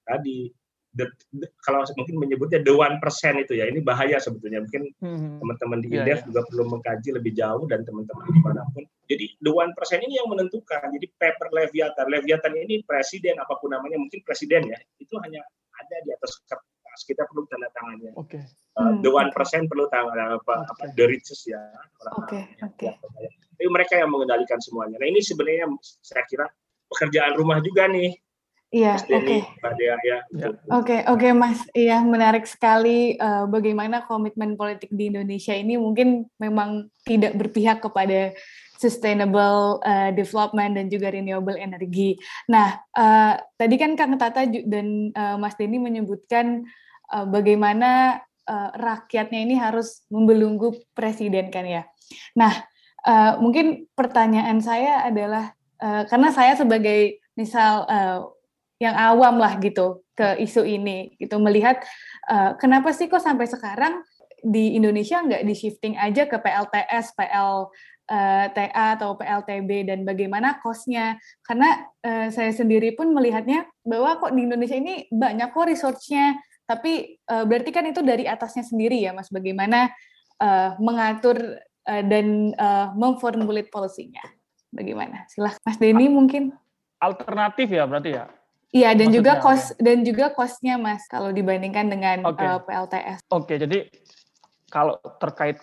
tadi 0.08 0.48
the- 0.90 1.10
the- 1.30 1.50
kalau 1.62 1.86
mungkin 1.94 2.16
menyebutnya 2.18 2.60
the 2.62 2.74
one 2.74 2.98
percent 2.98 3.38
itu 3.38 3.54
ya 3.54 3.70
ini 3.70 3.78
bahaya 3.78 4.18
sebetulnya 4.18 4.62
mungkin 4.64 4.90
Hmm. 4.98 5.38
teman-teman 5.38 5.78
di 5.82 5.88
Iya, 5.90 5.96
INDEF 6.02 6.18
iya. 6.22 6.26
juga 6.26 6.40
perlu 6.50 6.64
mengkaji 6.66 7.08
lebih 7.14 7.32
jauh 7.34 7.64
dan 7.70 7.86
teman-teman 7.86 8.24
di 8.26 8.40
mana 8.42 8.62
pun. 8.74 8.82
Jadi 9.06 9.24
the 9.38 9.52
one 9.54 9.70
percent 9.74 10.02
ini 10.02 10.18
yang 10.18 10.28
menentukan. 10.30 10.86
Jadi 10.90 11.06
paper 11.14 11.48
leviathan, 11.50 12.06
leviathan 12.10 12.54
ini 12.58 12.82
presiden 12.82 13.38
apa 13.38 13.54
pun 13.58 13.70
namanya 13.70 13.98
mungkin 13.98 14.22
presiden 14.22 14.66
ya 14.66 14.78
itu 14.98 15.14
hanya 15.22 15.42
ada 15.78 15.96
di 16.02 16.10
atas 16.14 16.42
kertas. 16.46 16.98
Kita 17.06 17.22
perlu 17.26 17.46
tanda 17.46 17.70
tangannya. 17.70 18.12
Oke. 18.18 18.42
Uh, 18.78 18.94
Hmm, 18.94 19.02
the 19.02 19.10
one 19.10 19.30
percent 19.34 19.66
perlu 19.66 19.90
tangan 19.90 20.38
apa, 20.38 20.62
apa 20.62 20.84
Oke. 20.86 20.94
the 20.94 21.04
richest 21.06 21.46
ya. 21.46 21.58
orang 22.06 22.46
orang 22.58 22.72
kaya. 22.78 22.94
Tapi 23.58 23.66
mereka 23.66 23.98
yang 23.98 24.10
mengendalikan 24.14 24.56
semuanya. 24.62 24.96
Nah 24.98 25.08
ini 25.10 25.20
sebenarnya 25.20 25.66
saya 26.00 26.22
kira 26.24 26.46
pekerjaan 26.86 27.34
rumah 27.36 27.58
juga 27.60 27.86
nih, 27.86 28.14
Iya, 28.70 29.02
oke. 29.02 29.38
Ya. 29.82 29.94
Ya. 30.30 30.48
Oke, 30.70 31.02
oke 31.10 31.28
Mas. 31.34 31.66
Iya, 31.74 32.06
menarik 32.06 32.46
sekali 32.46 33.18
eh, 33.18 33.44
bagaimana 33.50 34.06
komitmen 34.06 34.54
politik 34.54 34.94
di 34.94 35.10
Indonesia 35.10 35.50
ini 35.50 35.74
mungkin 35.74 36.30
memang 36.38 36.86
tidak 37.02 37.34
berpihak 37.34 37.82
kepada 37.82 38.30
sustainable 38.78 39.82
eh, 39.82 40.14
development 40.14 40.78
dan 40.78 40.86
juga 40.86 41.10
renewable 41.10 41.58
energy. 41.58 42.14
Nah, 42.46 42.78
eh, 42.94 43.42
tadi 43.58 43.74
kan 43.74 43.98
Kang 43.98 44.14
Tata 44.14 44.46
dan 44.46 45.10
eh, 45.10 45.36
Mas 45.36 45.58
Denny 45.58 45.82
menyebutkan 45.82 46.62
eh, 47.10 47.26
bagaimana 47.26 48.22
eh, 48.46 48.70
rakyatnya 48.78 49.50
ini 49.50 49.58
harus 49.58 50.06
membelunggu 50.14 50.78
presiden 50.94 51.50
kan 51.50 51.66
ya. 51.66 51.82
Nah, 52.38 52.54
eh, 53.02 53.34
mungkin 53.42 53.90
pertanyaan 53.98 54.62
saya 54.62 55.02
adalah 55.10 55.58
eh, 55.82 56.06
karena 56.06 56.30
saya 56.30 56.54
sebagai 56.54 57.18
misal 57.34 57.82
eh, 57.90 58.22
yang 58.80 58.96
awam 58.96 59.36
lah 59.36 59.60
gitu 59.60 60.02
ke 60.16 60.40
isu 60.40 60.64
ini 60.64 61.14
gitu. 61.20 61.36
Melihat 61.36 61.84
uh, 62.32 62.56
kenapa 62.56 62.90
sih 62.96 63.06
kok 63.12 63.20
sampai 63.20 63.44
sekarang 63.44 64.00
di 64.40 64.72
Indonesia 64.72 65.20
nggak 65.20 65.44
di 65.44 65.54
shifting 65.54 65.94
aja 66.00 66.24
ke 66.24 66.40
PLTS, 66.40 67.12
PLTA 67.12 68.84
atau 68.96 69.20
PLTB 69.20 69.84
dan 69.84 70.08
bagaimana 70.08 70.56
kosnya 70.64 71.20
karena 71.44 71.84
uh, 72.00 72.32
saya 72.32 72.56
sendiri 72.56 72.96
pun 72.96 73.12
melihatnya 73.12 73.68
bahwa 73.84 74.16
kok 74.16 74.32
di 74.32 74.48
Indonesia 74.48 74.80
ini 74.80 75.06
banyak 75.12 75.52
kok 75.52 75.68
resource-nya. 75.68 76.40
Tapi 76.64 77.20
uh, 77.28 77.44
berarti 77.44 77.70
kan 77.74 77.84
itu 77.84 78.00
dari 78.00 78.24
atasnya 78.24 78.64
sendiri 78.64 78.96
ya 78.96 79.12
Mas 79.12 79.28
bagaimana 79.28 79.92
uh, 80.40 80.78
mengatur 80.80 81.36
uh, 81.84 82.02
dan 82.08 82.56
uh, 82.56 82.96
memformulate 82.96 83.68
policy-nya. 83.68 84.24
Bagaimana? 84.72 85.28
Silahkan. 85.28 85.60
Mas 85.66 85.76
Denny 85.76 86.06
mungkin. 86.08 86.54
Alternatif 87.02 87.74
ya 87.74 87.84
berarti 87.84 88.16
ya. 88.16 88.30
Iya 88.70 88.94
dan 88.94 89.10
juga 89.10 89.42
Maksudnya, 89.42 89.74
kos 89.74 89.82
dan 89.82 89.98
juga 90.06 90.26
kosnya 90.30 90.74
mas 90.78 91.02
kalau 91.10 91.34
dibandingkan 91.34 91.90
dengan 91.90 92.22
Oke. 92.22 92.38
uh, 92.38 92.62
PLTS. 92.62 93.18
Oke, 93.34 93.58
jadi 93.58 93.90
kalau 94.70 94.94
terkait 95.18 95.58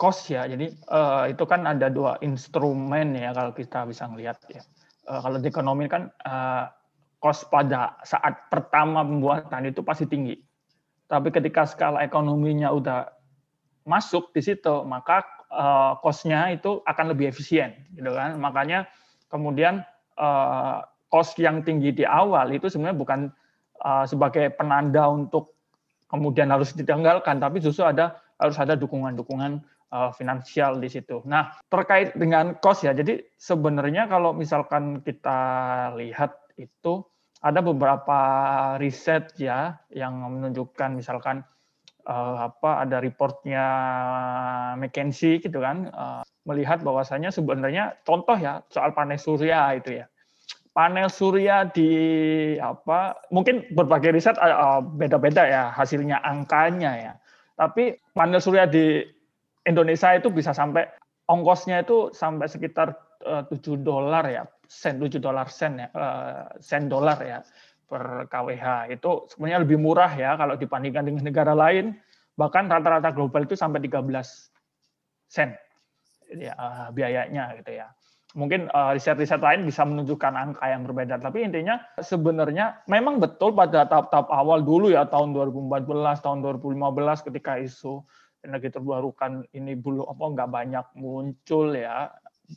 cost 0.00 0.30
ya, 0.32 0.48
jadi 0.48 0.72
eh, 0.72 1.24
itu 1.34 1.44
kan 1.44 1.66
ada 1.66 1.90
dua 1.90 2.16
instrumen 2.24 3.18
ya 3.18 3.34
kalau 3.34 3.52
kita 3.52 3.84
bisa 3.84 4.08
melihat 4.08 4.38
ya. 4.48 4.64
Eh, 5.04 5.20
kalau 5.20 5.36
di 5.42 5.50
ekonomi 5.50 5.90
kan 5.90 6.08
eh, 6.08 6.64
cost 7.20 7.52
pada 7.52 7.98
saat 8.06 8.48
pertama 8.48 9.04
pembuatan 9.04 9.68
itu 9.68 9.84
pasti 9.84 10.08
tinggi. 10.08 10.38
Tapi 11.10 11.28
ketika 11.34 11.66
skala 11.66 12.00
ekonominya 12.00 12.72
udah 12.72 13.10
masuk 13.84 14.30
di 14.32 14.40
situ, 14.40 14.86
maka 14.88 15.20
eh, 15.50 15.92
cost-nya 16.00 16.54
itu 16.54 16.80
akan 16.86 17.12
lebih 17.12 17.28
efisien, 17.28 17.76
gitu 17.92 18.14
kan. 18.14 18.38
Makanya 18.40 18.86
kemudian 19.28 19.84
eh, 20.16 20.78
cost 21.08 21.40
yang 21.40 21.64
tinggi 21.64 21.92
di 21.92 22.04
awal 22.04 22.52
itu 22.52 22.68
sebenarnya 22.68 22.98
bukan 22.98 23.20
eh, 23.84 24.04
sebagai 24.08 24.52
penanda 24.54 25.08
untuk 25.08 25.58
kemudian 26.08 26.48
harus 26.48 26.72
ditanggalkan, 26.72 27.38
tapi 27.38 27.60
justru 27.60 27.84
ada 27.84 28.18
harus 28.40 28.56
ada 28.56 28.78
dukungan-dukungan 28.78 29.60
uh, 29.92 30.10
finansial 30.16 30.80
di 30.80 30.88
situ. 30.88 31.20
Nah, 31.28 31.58
terkait 31.68 32.16
dengan 32.16 32.56
cost 32.58 32.86
ya, 32.86 32.96
jadi 32.96 33.20
sebenarnya 33.36 34.08
kalau 34.08 34.32
misalkan 34.32 35.04
kita 35.04 35.38
lihat 36.00 36.32
itu 36.56 37.04
ada 37.38 37.62
beberapa 37.62 38.18
riset 38.82 39.30
ya 39.38 39.78
yang 39.94 40.18
menunjukkan 40.18 40.98
misalkan 40.98 41.46
uh, 42.08 42.50
apa 42.50 42.82
ada 42.82 42.98
reportnya 42.98 43.64
McKinsey 44.74 45.38
gitu 45.38 45.62
kan 45.62 45.86
uh, 45.94 46.26
melihat 46.50 46.82
bahwasanya 46.82 47.30
sebenarnya 47.30 47.94
contoh 48.02 48.34
ya 48.34 48.66
soal 48.74 48.90
panel 48.90 49.22
surya 49.22 49.70
itu 49.78 50.02
ya 50.02 50.10
panel 50.78 51.10
surya 51.10 51.66
di 51.74 51.90
apa 52.62 53.18
mungkin 53.34 53.66
berbagai 53.74 54.14
riset 54.14 54.38
uh, 54.38 54.78
beda-beda 54.78 55.42
ya 55.42 55.74
hasilnya 55.74 56.22
angkanya 56.22 56.92
ya. 56.94 57.12
Tapi 57.58 57.98
panel 58.14 58.38
surya 58.38 58.70
di 58.70 59.02
Indonesia 59.66 60.14
itu 60.14 60.30
bisa 60.30 60.54
sampai 60.54 60.86
ongkosnya 61.26 61.82
itu 61.82 62.14
sampai 62.14 62.46
sekitar 62.46 62.94
uh, 63.26 63.42
7 63.50 63.82
dolar 63.82 64.22
ya 64.30 64.46
sen 64.70 65.02
7 65.02 65.18
dolar 65.18 65.50
sen 65.50 65.82
ya 65.82 65.90
sen 66.62 66.86
dolar 66.86 67.18
ya 67.26 67.42
per 67.90 68.30
kWh 68.30 68.94
itu 68.94 69.26
sebenarnya 69.34 69.66
lebih 69.66 69.82
murah 69.82 70.14
ya 70.14 70.38
kalau 70.38 70.54
dibandingkan 70.54 71.10
dengan 71.10 71.26
negara 71.26 71.58
lain. 71.58 71.98
Bahkan 72.38 72.70
rata-rata 72.70 73.10
global 73.10 73.50
itu 73.50 73.58
sampai 73.58 73.82
13 73.82 73.98
sen 75.26 75.58
ya, 76.38 76.54
biayanya 76.94 77.58
gitu 77.58 77.82
ya 77.82 77.90
mungkin 78.36 78.68
uh, 78.76 78.92
riset-riset 78.92 79.40
lain 79.40 79.64
bisa 79.64 79.86
menunjukkan 79.88 80.32
angka 80.36 80.68
yang 80.68 80.84
berbeda. 80.84 81.16
Tapi 81.16 81.48
intinya 81.48 81.80
sebenarnya 81.96 82.84
memang 82.90 83.16
betul 83.22 83.56
pada 83.56 83.88
tahap-tahap 83.88 84.28
awal 84.28 84.60
dulu 84.60 84.92
ya 84.92 85.08
tahun 85.08 85.32
2014, 85.32 86.20
tahun 86.20 86.44
2015 86.44 87.28
ketika 87.32 87.56
isu 87.56 88.04
energi 88.44 88.68
terbarukan 88.70 89.42
ini 89.54 89.74
belum 89.74 90.06
apa 90.06 90.24
nggak 90.24 90.50
banyak 90.50 90.86
muncul 90.94 91.74
ya 91.74 92.12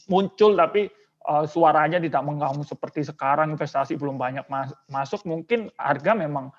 muncul 0.08 0.54
tapi 0.54 0.88
uh, 1.26 1.46
suaranya 1.46 1.98
tidak 1.98 2.22
mengganggu 2.22 2.64
seperti 2.64 3.02
sekarang 3.06 3.54
investasi 3.54 3.98
belum 3.98 4.16
banyak 4.16 4.46
mas 4.48 4.72
masuk 4.88 5.26
mungkin 5.26 5.74
harga 5.76 6.14
memang 6.14 6.54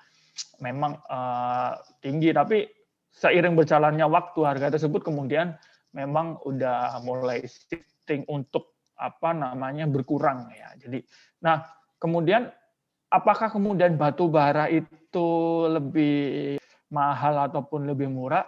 memang 0.59 0.99
uh, 1.07 1.77
tinggi 2.03 2.35
tapi 2.35 2.67
seiring 3.13 3.53
berjalannya 3.53 4.05
waktu 4.09 4.39
harga 4.43 4.75
tersebut 4.75 5.05
kemudian 5.05 5.55
memang 5.93 6.41
udah 6.43 6.99
mulai 7.05 7.45
shifting 7.45 8.25
untuk 8.25 8.72
apa 8.97 9.29
namanya 9.33 9.89
berkurang 9.89 10.49
ya. 10.53 10.73
Jadi 10.77 11.03
nah 11.41 11.65
kemudian 11.97 12.49
apakah 13.09 13.53
kemudian 13.53 13.97
batu 13.97 14.29
bara 14.29 14.69
itu 14.69 15.27
lebih 15.69 16.57
mahal 16.89 17.49
ataupun 17.49 17.85
lebih 17.89 18.09
murah? 18.09 18.45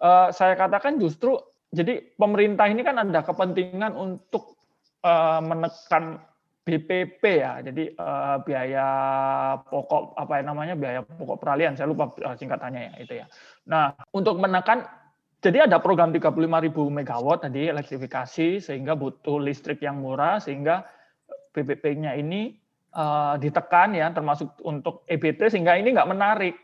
Uh, 0.00 0.32
saya 0.32 0.56
katakan 0.56 0.96
justru 0.96 1.36
jadi 1.70 2.02
pemerintah 2.18 2.66
ini 2.66 2.82
kan 2.82 2.98
ada 2.98 3.22
kepentingan 3.22 3.94
untuk 3.94 4.58
uh, 5.06 5.38
menekan 5.44 6.18
BPP 6.60 7.22
ya, 7.40 7.64
jadi 7.64 7.96
uh, 7.96 8.36
biaya 8.44 8.86
pokok 9.64 10.12
apa 10.14 10.44
namanya 10.44 10.76
biaya 10.76 11.00
pokok 11.02 11.40
peralihan, 11.40 11.72
saya 11.72 11.88
lupa 11.88 12.12
singkatannya 12.36 12.80
ya 12.84 12.94
itu 13.00 13.14
ya. 13.16 13.26
Nah 13.66 13.96
untuk 14.12 14.36
menekan, 14.36 14.84
jadi 15.40 15.64
ada 15.64 15.80
program 15.80 16.12
35.000 16.12 16.68
megawatt 16.70 17.48
tadi 17.48 17.72
elektrifikasi 17.72 18.60
sehingga 18.60 18.92
butuh 18.92 19.40
listrik 19.40 19.80
yang 19.80 19.96
murah 19.96 20.36
sehingga 20.36 20.84
BPP-nya 21.56 22.12
ini 22.20 22.52
uh, 22.92 23.40
ditekan 23.40 23.96
ya 23.96 24.12
termasuk 24.12 24.60
untuk 24.68 25.08
EBT 25.08 25.48
sehingga 25.48 25.80
ini 25.80 25.96
nggak 25.96 26.10
menarik 26.12 26.54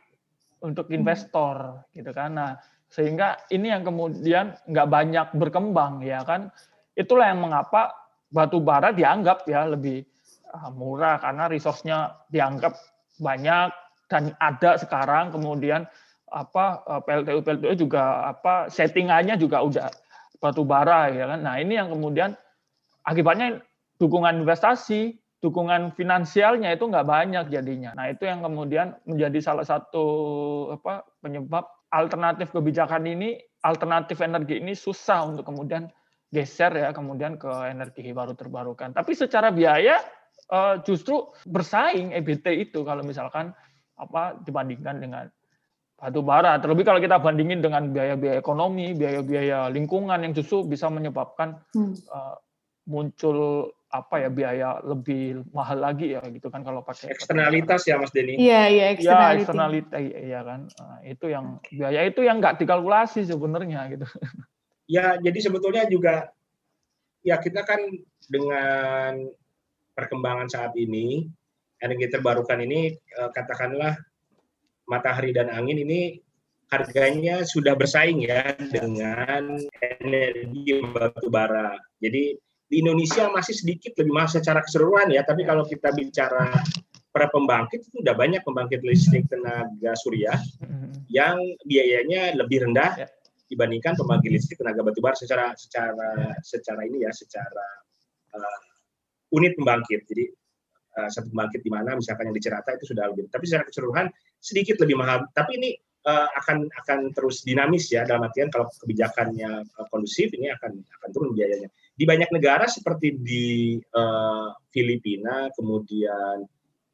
untuk 0.61 0.93
hmm. 0.93 0.97
investor 1.01 1.89
gitu 1.97 2.13
kan. 2.13 2.37
Nah 2.37 2.53
sehingga 2.93 3.41
ini 3.51 3.73
yang 3.73 3.83
kemudian 3.83 4.55
nggak 4.69 4.89
banyak 4.89 5.27
berkembang 5.35 6.05
ya 6.07 6.23
kan 6.23 6.53
itulah 6.95 7.27
yang 7.27 7.43
mengapa 7.43 7.93
batu 8.31 8.63
bara 8.63 8.95
dianggap 8.95 9.43
ya 9.51 9.67
lebih 9.67 10.07
ah, 10.55 10.71
murah 10.71 11.19
karena 11.19 11.51
resource-nya 11.51 12.15
dianggap 12.31 12.79
banyak 13.19 13.73
dan 14.07 14.31
ada 14.39 14.79
sekarang 14.79 15.35
kemudian 15.35 15.83
apa 16.37 16.85
PLTU 17.09 17.41
PLTU 17.41 17.89
juga 17.89 18.29
apa 18.29 18.69
settingannya 18.69 19.41
juga 19.41 19.65
udah 19.65 19.89
batu 20.37 20.69
bara 20.69 21.09
ya 21.09 21.25
kan 21.33 21.41
nah 21.41 21.57
ini 21.57 21.81
yang 21.81 21.89
kemudian 21.89 22.37
akibatnya 23.09 23.65
dukungan 23.97 24.45
investasi 24.45 25.17
dukungan 25.41 25.97
finansialnya 25.97 26.77
itu 26.77 26.85
nggak 26.85 27.09
banyak 27.09 27.49
jadinya 27.49 27.97
nah 27.97 28.13
itu 28.13 28.29
yang 28.29 28.45
kemudian 28.45 28.93
menjadi 29.09 29.41
salah 29.41 29.65
satu 29.65 30.05
apa 30.77 31.09
penyebab 31.25 31.65
alternatif 31.97 32.51
kebijakan 32.51 33.07
ini, 33.07 33.39
alternatif 33.63 34.19
energi 34.23 34.59
ini 34.59 34.75
susah 34.75 35.27
untuk 35.27 35.47
kemudian 35.47 35.89
geser 36.35 36.75
ya 36.75 36.91
kemudian 36.91 37.39
ke 37.39 37.49
energi 37.71 38.11
baru 38.11 38.35
terbarukan. 38.35 38.93
Tapi 38.93 39.13
secara 39.15 39.55
biaya 39.55 40.03
eh, 40.51 40.75
justru 40.83 41.31
bersaing 41.47 42.13
EBT 42.13 42.69
itu 42.69 42.83
kalau 42.83 43.07
misalkan 43.07 43.55
apa 43.97 44.37
dibandingkan 44.45 45.01
dengan 45.01 45.25
batu 45.97 46.21
bara. 46.21 46.61
Terlebih 46.61 46.85
kalau 46.85 47.01
kita 47.01 47.17
bandingin 47.19 47.65
dengan 47.65 47.89
biaya-biaya 47.91 48.37
ekonomi, 48.39 48.93
biaya-biaya 48.93 49.73
lingkungan 49.73 50.21
yang 50.23 50.33
justru 50.37 50.63
bisa 50.69 50.93
menyebabkan 50.93 51.57
hmm. 51.73 51.97
uh, 52.13 52.37
muncul 52.87 53.69
apa 53.87 54.19
ya 54.19 54.29
biaya 54.29 54.69
lebih 54.83 55.47
mahal 55.55 55.79
lagi 55.79 56.13
ya 56.13 56.21
gitu 56.29 56.51
kan 56.51 56.61
kalau 56.67 56.83
pakai 56.83 57.15
eksternalitas 57.17 57.87
ya 57.89 57.97
Mas 57.97 58.13
Denny. 58.13 58.37
Iya 58.37 58.63
iya 58.69 58.85
eksternalitas. 58.93 59.33
Ya 59.33 59.41
eksternalitas 59.41 60.01
iya 60.03 60.41
kan. 60.45 60.61
Nah, 60.69 60.99
itu 61.07 61.27
yang 61.33 61.47
biaya 61.73 62.01
itu 62.05 62.21
yang 62.27 62.37
nggak 62.43 62.61
dikalkulasi 62.61 63.25
sebenarnya 63.25 63.81
gitu. 63.95 64.07
Ya 64.87 65.19
jadi 65.19 65.39
sebetulnya 65.43 65.83
juga 65.91 66.31
ya 67.27 67.43
kita 67.43 67.67
kan 67.67 67.83
dengan 68.31 69.27
perkembangan 69.99 70.47
saat 70.47 70.79
ini 70.79 71.27
energi 71.83 72.07
terbarukan 72.07 72.63
ini 72.63 72.95
eh, 72.95 73.31
katakanlah 73.35 73.99
matahari 74.87 75.35
dan 75.35 75.51
angin 75.51 75.83
ini 75.83 76.23
harganya 76.71 77.47
sudah 77.47 77.79
bersaing 77.79 78.27
ya 78.27 78.55
dengan 78.59 79.55
energi 79.79 80.83
batu 80.91 81.31
bara. 81.31 81.79
Jadi 82.03 82.35
di 82.67 82.83
Indonesia 82.83 83.31
masih 83.31 83.55
sedikit 83.55 83.95
lebih 83.95 84.11
mahal 84.11 84.27
secara 84.27 84.59
keseluruhan 84.59 85.15
ya, 85.15 85.23
tapi 85.23 85.47
kalau 85.47 85.63
kita 85.63 85.95
bicara 85.95 86.51
para 87.15 87.31
pembangkit 87.31 87.87
itu 87.87 88.03
sudah 88.03 88.13
banyak 88.19 88.43
pembangkit 88.43 88.83
listrik 88.83 89.25
tenaga 89.31 89.95
surya 89.97 90.37
yang 91.09 91.39
biayanya 91.65 92.35
lebih 92.37 92.67
rendah 92.67 93.07
ya. 93.07 93.09
dibandingkan 93.47 93.95
pembangkit 93.95 94.31
listrik 94.35 94.59
tenaga 94.59 94.83
batubara 94.83 95.15
secara 95.15 95.55
secara 95.55 96.35
secara 96.43 96.83
ini 96.83 97.07
ya 97.07 97.15
secara 97.15 97.67
uh, 98.35 98.61
unit 99.31 99.55
pembangkit. 99.55 100.03
Jadi 100.11 100.25
uh, 100.99 101.09
satu 101.09 101.31
pembangkit 101.31 101.63
di 101.63 101.71
mana 101.71 101.95
misalkan 101.95 102.29
yang 102.29 102.37
di 102.37 102.43
Cerata 102.43 102.75
itu 102.75 102.91
sudah 102.91 103.07
lebih, 103.15 103.31
tapi 103.31 103.47
secara 103.47 103.65
keseluruhan 103.65 104.11
sedikit 104.47 104.79
lebih 104.79 104.95
mahal. 104.95 105.27
Tapi 105.35 105.59
ini 105.59 105.71
uh, 106.07 106.31
akan 106.39 106.71
akan 106.71 107.11
terus 107.11 107.43
dinamis 107.43 107.91
ya 107.91 108.07
dalam 108.07 108.31
artian 108.31 108.47
kalau 108.55 108.71
kebijakannya 108.79 109.67
uh, 109.67 109.87
kondusif 109.91 110.31
ini 110.39 110.55
akan 110.55 110.79
akan 110.79 111.09
turun 111.11 111.35
biayanya 111.35 111.67
di 111.97 112.05
banyak 112.05 112.29
negara 112.29 112.69
seperti 112.69 113.17
di 113.17 113.81
uh, 113.97 114.53
Filipina, 114.69 115.49
kemudian 115.57 116.45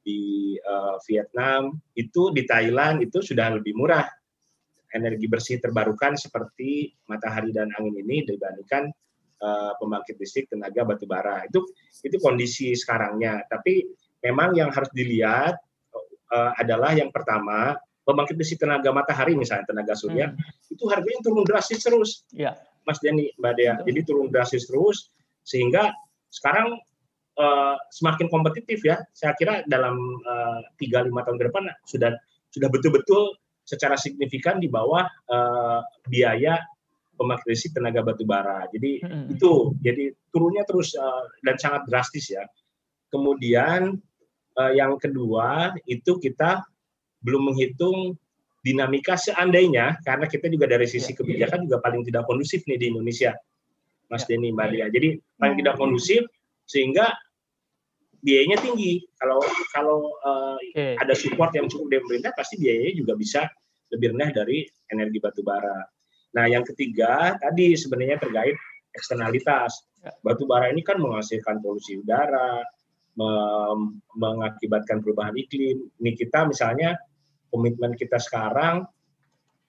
di 0.03 0.55
uh, 0.63 0.95
Vietnam, 1.11 1.75
itu 1.99 2.31
di 2.31 2.47
Thailand 2.47 3.03
itu 3.03 3.19
sudah 3.19 3.51
lebih 3.51 3.75
murah 3.75 4.07
energi 4.95 5.27
bersih 5.27 5.59
terbarukan 5.59 6.15
seperti 6.15 6.95
matahari 7.11 7.51
dan 7.51 7.75
angin 7.75 7.99
ini 7.99 8.23
dibandingkan 8.31 8.95
uh, 9.43 9.75
pembangkit 9.83 10.23
listrik 10.23 10.47
tenaga 10.47 10.87
batu 10.87 11.11
bara. 11.11 11.43
Itu 11.51 11.67
itu 12.07 12.17
kondisi 12.23 12.71
sekarangnya. 12.79 13.43
Tapi 13.51 13.83
memang 14.23 14.55
yang 14.55 14.71
harus 14.71 14.91
dilihat 14.95 15.59
uh, 16.33 16.57
adalah 16.57 16.97
yang 16.97 17.13
pertama 17.13 17.77
pembangkit 18.03 18.35
listrik 18.35 18.65
tenaga 18.65 18.91
matahari 18.91 19.37
misalnya 19.39 19.69
tenaga 19.69 19.95
surya 19.95 20.33
hmm. 20.33 20.73
itu 20.75 20.85
harganya 20.91 21.21
turun 21.23 21.45
drastis 21.47 21.85
terus. 21.85 22.25
Ya 22.33 22.57
Mas 22.87 22.99
Denny, 22.99 23.31
Mbak 23.39 23.53
Dea. 23.59 23.75
Jadi 23.83 24.01
turun 24.03 24.29
drastis 24.31 24.67
terus 24.67 25.11
sehingga 25.43 25.91
sekarang 26.31 26.79
uh, 27.39 27.77
semakin 27.95 28.27
kompetitif 28.31 28.83
ya. 28.83 29.03
Saya 29.15 29.35
kira 29.39 29.63
dalam 29.67 29.97
eh, 30.23 30.61
tiga 30.79 31.03
uh, 31.03 31.07
lima 31.07 31.23
tahun 31.27 31.39
ke 31.39 31.45
depan 31.51 31.65
sudah 31.87 32.11
sudah 32.53 32.69
betul-betul 32.69 33.39
secara 33.63 33.95
signifikan 33.95 34.59
di 34.59 34.67
bawah 34.67 35.07
uh, 35.31 35.81
biaya 36.11 36.59
pembangkit 37.15 37.47
listrik 37.47 37.79
tenaga 37.79 38.03
batu 38.03 38.27
bara. 38.27 38.67
Jadi 38.75 39.03
hmm. 39.03 39.27
itu 39.39 39.77
jadi 39.81 40.11
turunnya 40.35 40.67
terus 40.67 40.95
uh, 40.99 41.27
dan 41.47 41.57
sangat 41.59 41.87
drastis 41.87 42.35
ya. 42.35 42.43
Kemudian 43.13 44.01
yang 44.77 45.01
kedua 45.01 45.73
itu 45.89 46.21
kita 46.21 46.61
belum 47.23 47.53
menghitung 47.53 48.19
dinamika 48.63 49.19
seandainya 49.19 49.99
karena 50.07 50.27
kita 50.31 50.47
juga 50.47 50.71
dari 50.71 50.87
sisi 50.87 51.13
ya, 51.13 51.19
kebijakan 51.19 51.67
juga 51.67 51.83
paling 51.83 52.07
tidak 52.07 52.25
kondusif 52.31 52.63
nih 52.71 52.79
di 52.79 52.87
Indonesia, 52.95 53.35
Mas 54.07 54.23
ya, 54.27 54.39
Denny 54.39 54.55
Mbak 54.55 54.69
Lia. 54.71 54.87
Jadi 54.91 55.19
paling 55.39 55.57
tidak 55.59 55.75
kondusif 55.79 56.23
sehingga 56.67 57.11
biayanya 58.23 58.63
tinggi. 58.63 59.03
Kalau 59.19 59.43
kalau 59.75 59.99
uh, 60.23 60.57
ada 60.79 61.15
support 61.19 61.51
yang 61.59 61.67
cukup 61.67 61.91
dari 61.91 62.01
pemerintah 62.07 62.33
pasti 62.39 62.55
biayanya 62.63 62.95
juga 62.95 63.13
bisa 63.19 63.51
lebih 63.91 64.15
rendah 64.15 64.31
dari 64.31 64.65
energi 64.95 65.19
batu 65.19 65.43
bara. 65.43 65.85
Nah, 66.33 66.49
yang 66.49 66.65
ketiga 66.65 67.37
tadi 67.43 67.77
sebenarnya 67.77 68.23
terkait 68.23 68.57
eksternalitas. 68.97 69.75
Ya. 70.01 70.15
Batu 70.25 70.49
bara 70.49 70.71
ini 70.73 70.81
kan 70.81 70.97
menghasilkan 71.03 71.61
polusi 71.61 72.01
udara, 72.01 72.63
mengakibatkan 74.17 75.05
perubahan 75.05 75.37
iklim. 75.37 75.85
Ini 76.01 76.11
kita 76.17 76.49
misalnya 76.49 76.97
komitmen 77.53 77.93
kita 77.93 78.17
sekarang 78.17 78.89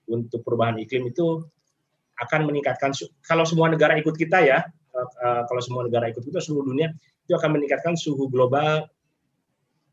untuk 0.08 0.44
perubahan 0.48 0.80
iklim 0.80 1.12
itu 1.12 1.44
akan 2.20 2.48
meningkatkan 2.48 2.96
kalau 3.26 3.44
semua 3.44 3.68
negara 3.68 3.98
ikut 4.00 4.16
kita 4.16 4.40
ya 4.44 4.64
eh, 4.96 5.42
kalau 5.50 5.62
semua 5.64 5.84
negara 5.88 6.08
ikut 6.08 6.24
kita 6.24 6.40
seluruh 6.40 6.72
dunia 6.72 6.94
itu 7.28 7.34
akan 7.36 7.60
meningkatkan 7.60 8.00
suhu 8.00 8.32
global 8.32 8.88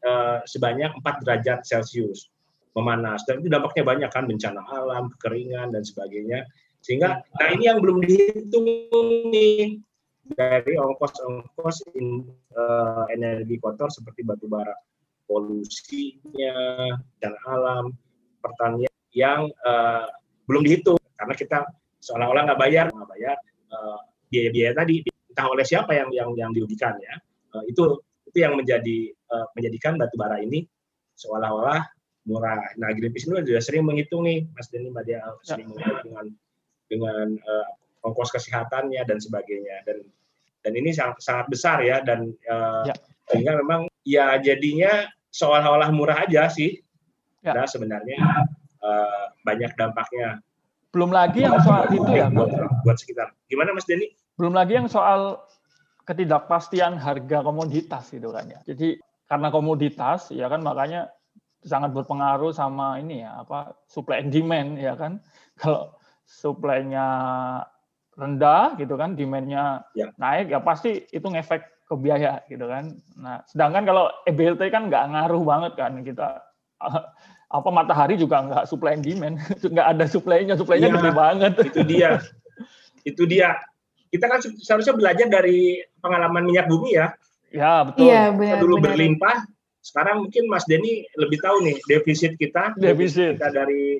eh, 0.06 0.38
sebanyak 0.46 0.94
4 1.02 1.22
derajat 1.26 1.66
Celcius. 1.66 2.30
Memanas. 2.70 3.26
Dan 3.26 3.42
itu 3.42 3.50
dampaknya 3.50 3.82
banyak 3.82 4.10
kan 4.14 4.30
bencana 4.30 4.62
alam 4.70 5.10
kekeringan 5.18 5.74
dan 5.74 5.82
sebagainya. 5.82 6.46
Sehingga 6.86 7.18
nah 7.18 7.48
ini 7.50 7.66
yang 7.66 7.82
belum 7.82 7.98
dihitung 7.98 8.62
nih 9.34 9.82
dari 10.34 10.74
ongkos-ongkos 10.78 11.76
uh, 11.94 13.04
energi 13.10 13.56
kotor 13.58 13.90
seperti 13.90 14.22
batu 14.22 14.46
bara 14.46 14.74
polusinya, 15.26 16.90
dan 17.22 17.34
alam, 17.46 17.94
pertanian 18.42 18.90
yang 19.14 19.46
uh, 19.62 20.10
belum 20.50 20.66
dihitung 20.66 20.98
karena 21.14 21.34
kita 21.38 21.58
seolah-olah 22.02 22.50
nggak 22.50 22.60
bayar, 22.60 22.86
nggak 22.90 23.10
bayar 23.10 23.36
uh, 23.70 23.98
biaya-biaya 24.30 24.72
tadi 24.74 25.02
entah 25.06 25.46
oleh 25.46 25.62
siapa 25.62 25.94
yang 25.94 26.10
yang 26.10 26.30
yang 26.34 26.50
dirugikan 26.50 26.98
ya. 26.98 27.14
Uh, 27.54 27.62
itu 27.66 28.02
itu 28.26 28.38
yang 28.42 28.54
menjadi 28.58 29.10
uh, 29.30 29.46
menjadikan 29.54 29.98
batu 29.98 30.14
bara 30.18 30.42
ini 30.42 30.66
seolah-olah 31.18 31.82
murah. 32.26 32.62
Nah, 32.78 32.94
Greenpeace 32.94 33.26
ini 33.26 33.42
sudah 33.42 33.62
sering 33.62 33.84
menghitung 33.86 34.22
nih, 34.26 34.46
Mas 34.54 34.70
Denny, 34.70 34.92
Mbak 34.92 35.04
Dia, 35.08 35.20
sering 35.42 35.66
ya. 35.66 35.70
menghitung 35.74 35.98
dengan 36.06 36.26
dengan 36.90 37.26
uh, 37.46 37.68
ongkos 38.06 38.32
kesehatannya 38.34 39.02
dan 39.06 39.18
sebagainya 39.22 39.86
dan 39.86 40.02
dan 40.60 40.72
ini 40.76 40.92
sangat 40.92 41.20
sangat 41.24 41.46
besar 41.48 41.80
ya 41.80 42.04
dan 42.04 42.32
uh, 42.48 42.84
ya. 42.84 42.94
sehingga 43.32 43.56
memang 43.60 43.88
ya 44.04 44.36
jadinya 44.40 45.08
seolah-olah 45.32 45.90
murah 45.94 46.26
aja 46.26 46.50
sih. 46.50 46.80
Ya. 47.40 47.56
nah 47.56 47.64
sebenarnya 47.64 48.20
uh, 48.84 49.32
banyak 49.48 49.72
dampaknya. 49.80 50.44
Belum 50.92 51.08
lagi 51.08 51.46
yang 51.46 51.56
soal 51.64 51.88
itu 51.88 52.12
ya 52.12 52.28
buat, 52.28 52.52
buat 52.84 52.98
sekitar. 53.00 53.32
Gimana 53.48 53.72
Mas 53.72 53.88
Denny? 53.88 54.12
Belum 54.36 54.52
lagi 54.52 54.76
yang 54.76 54.90
soal 54.90 55.40
ketidakpastian 56.04 56.98
harga 57.00 57.40
komoditas 57.40 58.12
gitu 58.12 58.34
kan 58.34 58.50
ya. 58.50 58.60
Jadi 58.68 59.00
karena 59.30 59.48
komoditas 59.48 60.34
ya 60.34 60.50
kan 60.50 60.60
makanya 60.60 61.08
sangat 61.62 61.92
berpengaruh 61.92 62.50
sama 62.50 62.98
ini 62.98 63.22
ya 63.22 63.44
apa 63.44 63.78
supply 63.86 64.20
and 64.20 64.34
demand 64.34 64.76
ya 64.76 64.98
kan. 64.98 65.22
Kalau 65.60 65.96
supply-nya 66.30 67.06
rendah 68.20 68.76
gitu 68.76 69.00
kan 69.00 69.16
demand-nya 69.16 69.80
ya. 69.96 70.12
naik 70.20 70.52
ya 70.52 70.60
pasti 70.60 71.08
itu 71.08 71.24
ngefek 71.24 71.64
ke 71.88 71.94
biaya 71.96 72.44
gitu 72.52 72.68
kan. 72.68 72.92
Nah 73.16 73.40
sedangkan 73.48 73.88
kalau 73.88 74.12
EBLT 74.28 74.68
kan 74.68 74.92
nggak 74.92 75.08
ngaruh 75.10 75.42
banget 75.42 75.72
kan 75.80 75.92
kita 76.04 76.44
apa 77.56 77.68
matahari 77.72 78.14
juga 78.20 78.44
nggak 78.44 78.68
supply 78.68 78.94
and 78.94 79.02
demand 79.02 79.40
nggak 79.74 79.88
ada 79.96 80.04
supply-nya 80.04 80.54
supply-nya 80.54 80.92
ya, 80.92 80.96
gede 81.00 81.10
banget. 81.16 81.52
itu 81.64 81.80
dia. 81.88 82.10
Itu 83.02 83.22
dia. 83.24 83.56
Kita 84.12 84.28
kan 84.28 84.44
seharusnya 84.44 84.92
belajar 84.92 85.26
dari 85.32 85.80
pengalaman 86.04 86.44
minyak 86.44 86.68
bumi 86.68 87.00
ya. 87.00 87.16
Ya 87.50 87.82
betul. 87.82 88.06
Iya, 88.06 88.30
benar, 88.30 88.58
dulu 88.62 88.78
benar. 88.78 88.94
berlimpah 88.94 89.36
sekarang 89.80 90.28
mungkin 90.28 90.44
Mas 90.46 90.68
Denny 90.68 91.08
lebih 91.16 91.40
tahu 91.40 91.64
nih 91.64 91.80
defisit 91.88 92.36
kita 92.36 92.76
defisit. 92.76 93.40
kita 93.40 93.48
dari 93.48 93.96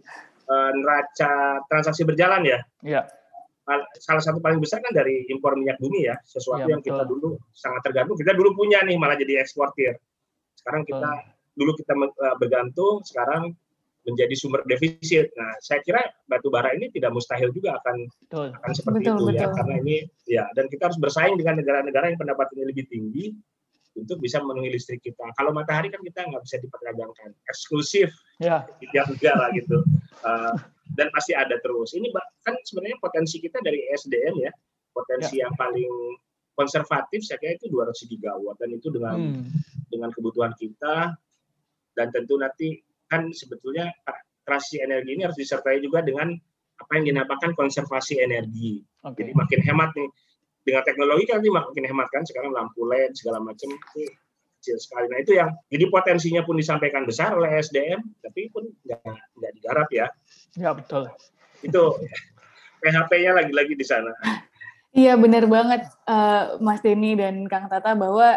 uh, 0.47 0.71
neraca 0.77 1.65
transaksi 1.67 2.05
berjalan 2.05 2.45
ya. 2.47 2.59
Iya 2.85 3.03
salah 3.99 4.23
satu 4.23 4.39
paling 4.43 4.59
besar 4.59 4.83
kan 4.83 4.93
dari 4.95 5.27
impor 5.31 5.55
minyak 5.55 5.79
bumi 5.79 6.11
ya 6.11 6.17
sesuatu 6.27 6.67
ya, 6.67 6.77
yang 6.77 6.83
betul. 6.83 6.97
kita 6.97 7.05
dulu 7.07 7.29
sangat 7.55 7.81
tergantung 7.87 8.17
kita 8.19 8.33
dulu 8.35 8.57
punya 8.57 8.83
nih 8.83 8.97
malah 8.99 9.17
jadi 9.19 9.43
eksportir 9.43 9.95
sekarang 10.59 10.83
kita 10.85 11.11
betul. 11.11 11.57
dulu 11.57 11.71
kita 11.79 11.93
eh, 11.97 12.37
bergantung 12.39 12.95
sekarang 13.07 13.43
menjadi 14.01 14.33
sumber 14.33 14.65
defisit. 14.65 15.29
Nah, 15.37 15.53
saya 15.61 15.85
kira 15.85 16.01
batu 16.25 16.49
bara 16.49 16.73
ini 16.73 16.89
tidak 16.89 17.13
mustahil 17.13 17.53
juga 17.53 17.77
akan 17.81 17.97
betul. 18.27 18.49
akan 18.57 18.73
seperti 18.73 18.99
betul, 19.05 19.13
itu 19.13 19.13
ya. 19.13 19.29
betul. 19.29 19.37
ya, 19.37 19.47
karena 19.53 19.75
ini 19.77 19.97
ya 20.25 20.45
dan 20.57 20.65
kita 20.73 20.83
harus 20.89 20.99
bersaing 20.99 21.37
dengan 21.37 21.61
negara-negara 21.61 22.05
yang 22.13 22.19
pendapatannya 22.19 22.65
lebih 22.65 22.85
tinggi 22.89 23.37
untuk 23.99 24.23
bisa 24.23 24.39
memenuhi 24.41 24.75
listrik 24.75 25.03
kita. 25.03 25.27
Kalau 25.35 25.51
matahari 25.51 25.91
kan 25.91 26.01
kita 26.01 26.27
nggak 26.27 26.43
bisa 26.47 26.57
diperdagangkan, 26.63 27.31
eksklusif 27.51 28.11
ya. 28.39 28.65
tiap 28.95 29.11
negara 29.11 29.51
gitu. 29.55 29.83
Uh, 30.23 30.55
dan 30.95 31.11
pasti 31.15 31.35
ada 31.35 31.59
terus. 31.63 31.95
Ini 31.95 32.11
kan 32.47 32.55
sebenarnya 32.67 32.99
potensi 33.03 33.39
kita 33.39 33.59
dari 33.63 33.87
SDM 33.95 34.35
ya, 34.43 34.53
potensi 34.95 35.39
ya. 35.39 35.47
yang 35.49 35.55
paling 35.59 36.19
konservatif 36.59 37.25
saya 37.25 37.41
kira 37.41 37.57
itu 37.57 37.73
200 37.73 38.11
gigawatt 38.11 38.57
dan 38.61 38.71
itu 38.77 38.93
dengan 38.93 39.17
hmm. 39.17 39.49
dengan 39.89 40.13
kebutuhan 40.13 40.53
kita 40.61 41.17
dan 41.97 42.07
tentu 42.13 42.37
nanti 42.37 42.85
kan 43.09 43.33
sebetulnya 43.33 43.89
transisi 44.45 44.85
energi 44.85 45.17
ini 45.17 45.23
harus 45.25 45.41
disertai 45.41 45.81
juga 45.81 46.05
dengan 46.05 46.37
apa 46.81 46.93
yang 47.01 47.17
dinamakan 47.17 47.53
konservasi 47.57 48.21
energi. 48.21 48.81
Okay. 49.01 49.25
Jadi 49.25 49.33
makin 49.37 49.61
hemat 49.65 49.91
nih 49.97 50.09
dengan 50.65 50.83
teknologi 50.85 51.25
kan 51.25 51.41
nanti 51.41 51.51
makin 51.51 51.85
hemat 51.89 52.09
kan 52.13 52.23
sekarang 52.29 52.53
lampu 52.53 52.85
LED 52.85 53.17
segala 53.17 53.41
macam 53.41 53.69
itu 53.73 54.13
kecil 54.61 54.77
sekali. 54.77 55.09
Nah 55.09 55.19
itu 55.25 55.33
yang 55.33 55.51
jadi 55.73 55.85
potensinya 55.89 56.45
pun 56.45 56.61
disampaikan 56.61 57.09
besar 57.09 57.33
oleh 57.33 57.49
SDM, 57.65 58.05
tapi 58.21 58.53
pun 58.53 58.69
nggak 58.85 59.01
nggak 59.09 59.53
digarap 59.57 59.89
ya. 59.89 60.07
Ya 60.55 60.77
betul. 60.77 61.09
Itu 61.65 61.97
PHP-nya 62.85 63.33
lagi-lagi 63.41 63.73
di 63.73 63.87
sana. 63.89 64.13
Iya 64.93 65.17
benar 65.17 65.49
banget 65.49 65.89
uh, 66.05 66.61
Mas 66.61 66.85
Denny 66.85 67.17
dan 67.17 67.49
Kang 67.49 67.73
Tata 67.73 67.97
bahwa 67.97 68.37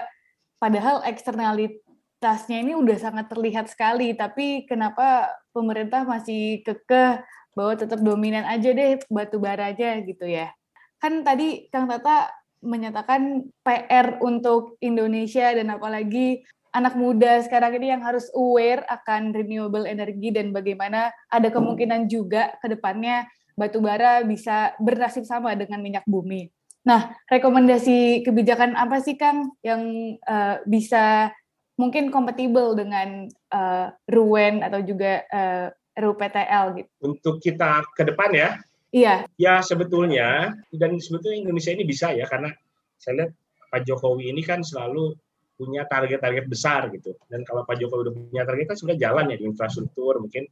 padahal 0.62 1.04
eksternalitasnya 1.04 2.58
ini 2.64 2.74
udah 2.80 2.98
sangat 3.04 3.28
terlihat 3.28 3.68
sekali, 3.68 4.16
tapi 4.16 4.64
kenapa 4.64 5.28
pemerintah 5.52 6.08
masih 6.08 6.64
kekeh 6.64 7.20
bahwa 7.54 7.74
tetap 7.78 8.00
dominan 8.02 8.48
aja 8.48 8.70
deh 8.72 9.02
batu 9.12 9.38
bara 9.42 9.76
aja 9.76 10.00
gitu 10.02 10.24
ya. 10.24 10.56
Kan 11.04 11.28
tadi 11.28 11.68
Kang 11.68 11.92
Tata 11.92 12.32
menyatakan 12.64 13.52
PR 13.60 14.24
untuk 14.24 14.80
Indonesia 14.80 15.52
dan 15.52 15.68
apalagi 15.68 16.48
anak 16.72 16.96
muda 16.96 17.44
sekarang 17.44 17.76
ini 17.76 17.92
yang 17.92 18.00
harus 18.00 18.32
aware 18.32 18.88
akan 18.88 19.36
renewable 19.36 19.84
energy 19.84 20.32
dan 20.32 20.56
bagaimana 20.56 21.12
ada 21.28 21.52
kemungkinan 21.52 22.08
juga 22.08 22.56
ke 22.64 22.72
depannya 22.72 23.28
batu 23.60 23.84
bara 23.84 24.24
bisa 24.24 24.72
bernasib 24.80 25.28
sama 25.28 25.54
dengan 25.60 25.84
minyak 25.84 26.08
bumi. 26.08 26.48
Nah, 26.88 27.12
rekomendasi 27.28 28.24
kebijakan 28.24 28.80
apa 28.80 29.04
sih 29.04 29.20
Kang 29.20 29.60
yang 29.60 30.16
uh, 30.24 30.64
bisa 30.64 31.36
mungkin 31.76 32.16
kompatibel 32.16 32.80
dengan 32.80 33.28
uh, 33.52 33.92
RUEN 34.08 34.64
atau 34.64 34.80
juga 34.84 35.24
uh, 35.32 35.68
RUPTL 35.94 36.66
gitu? 36.80 36.90
Untuk 37.06 37.38
kita 37.40 37.86
ke 37.94 38.04
depan 38.08 38.34
ya, 38.34 38.50
Iya. 38.94 39.26
Ya 39.42 39.58
sebetulnya 39.66 40.54
dan 40.70 41.02
sebetulnya 41.02 41.50
Indonesia 41.50 41.74
ini 41.74 41.82
bisa 41.82 42.14
ya 42.14 42.30
karena 42.30 42.54
saya 43.02 43.26
lihat 43.26 43.32
Pak 43.74 43.90
Jokowi 43.90 44.30
ini 44.30 44.46
kan 44.46 44.62
selalu 44.62 45.18
punya 45.58 45.90
target-target 45.90 46.46
besar 46.46 46.94
gitu. 46.94 47.18
Dan 47.26 47.42
kalau 47.42 47.66
Pak 47.66 47.82
Jokowi 47.82 48.02
udah 48.06 48.14
punya 48.14 48.44
target 48.46 48.66
kan 48.70 48.78
sudah 48.78 48.94
jalan 48.94 49.34
ya 49.34 49.36
di 49.42 49.50
infrastruktur 49.50 50.22
mungkin 50.22 50.46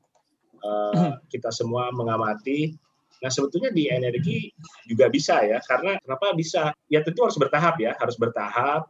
uh, 0.66 1.22
kita 1.30 1.54
semua 1.54 1.94
mengamati. 1.94 2.74
Nah 3.22 3.30
sebetulnya 3.30 3.70
di 3.70 3.86
energi 3.94 4.50
juga 4.90 5.06
bisa 5.14 5.46
ya 5.46 5.62
karena 5.62 6.02
kenapa 6.02 6.34
bisa? 6.34 6.74
Ya 6.90 7.06
tentu 7.06 7.22
harus 7.22 7.38
bertahap 7.38 7.78
ya, 7.78 7.94
harus 7.94 8.18
bertahap. 8.18 8.90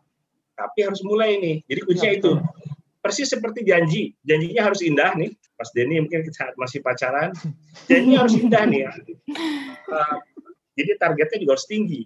Tapi 0.55 0.79
harus 0.87 1.03
mulai 1.03 1.35
nih. 1.43 1.57
Jadi 1.67 1.79
kuncinya 1.83 2.13
ya, 2.15 2.19
itu 2.23 2.31
persis 3.01 3.27
seperti 3.27 3.65
janji. 3.65 4.13
Janjinya 4.23 4.61
harus 4.71 4.85
indah 4.85 5.11
nih. 5.17 5.33
Pas 5.57 5.69
Denny 5.73 6.01
mungkin 6.01 6.25
saat 6.33 6.53
masih 6.57 6.81
pacaran, 6.81 7.33
janjinya 7.89 8.25
harus 8.25 8.35
indah 8.37 8.63
nih. 8.65 8.81
Ya. 8.87 8.91
Uh, 9.89 10.15
jadi 10.77 10.97
targetnya 11.01 11.37
juga 11.43 11.51
harus 11.57 11.67
tinggi. 11.67 12.01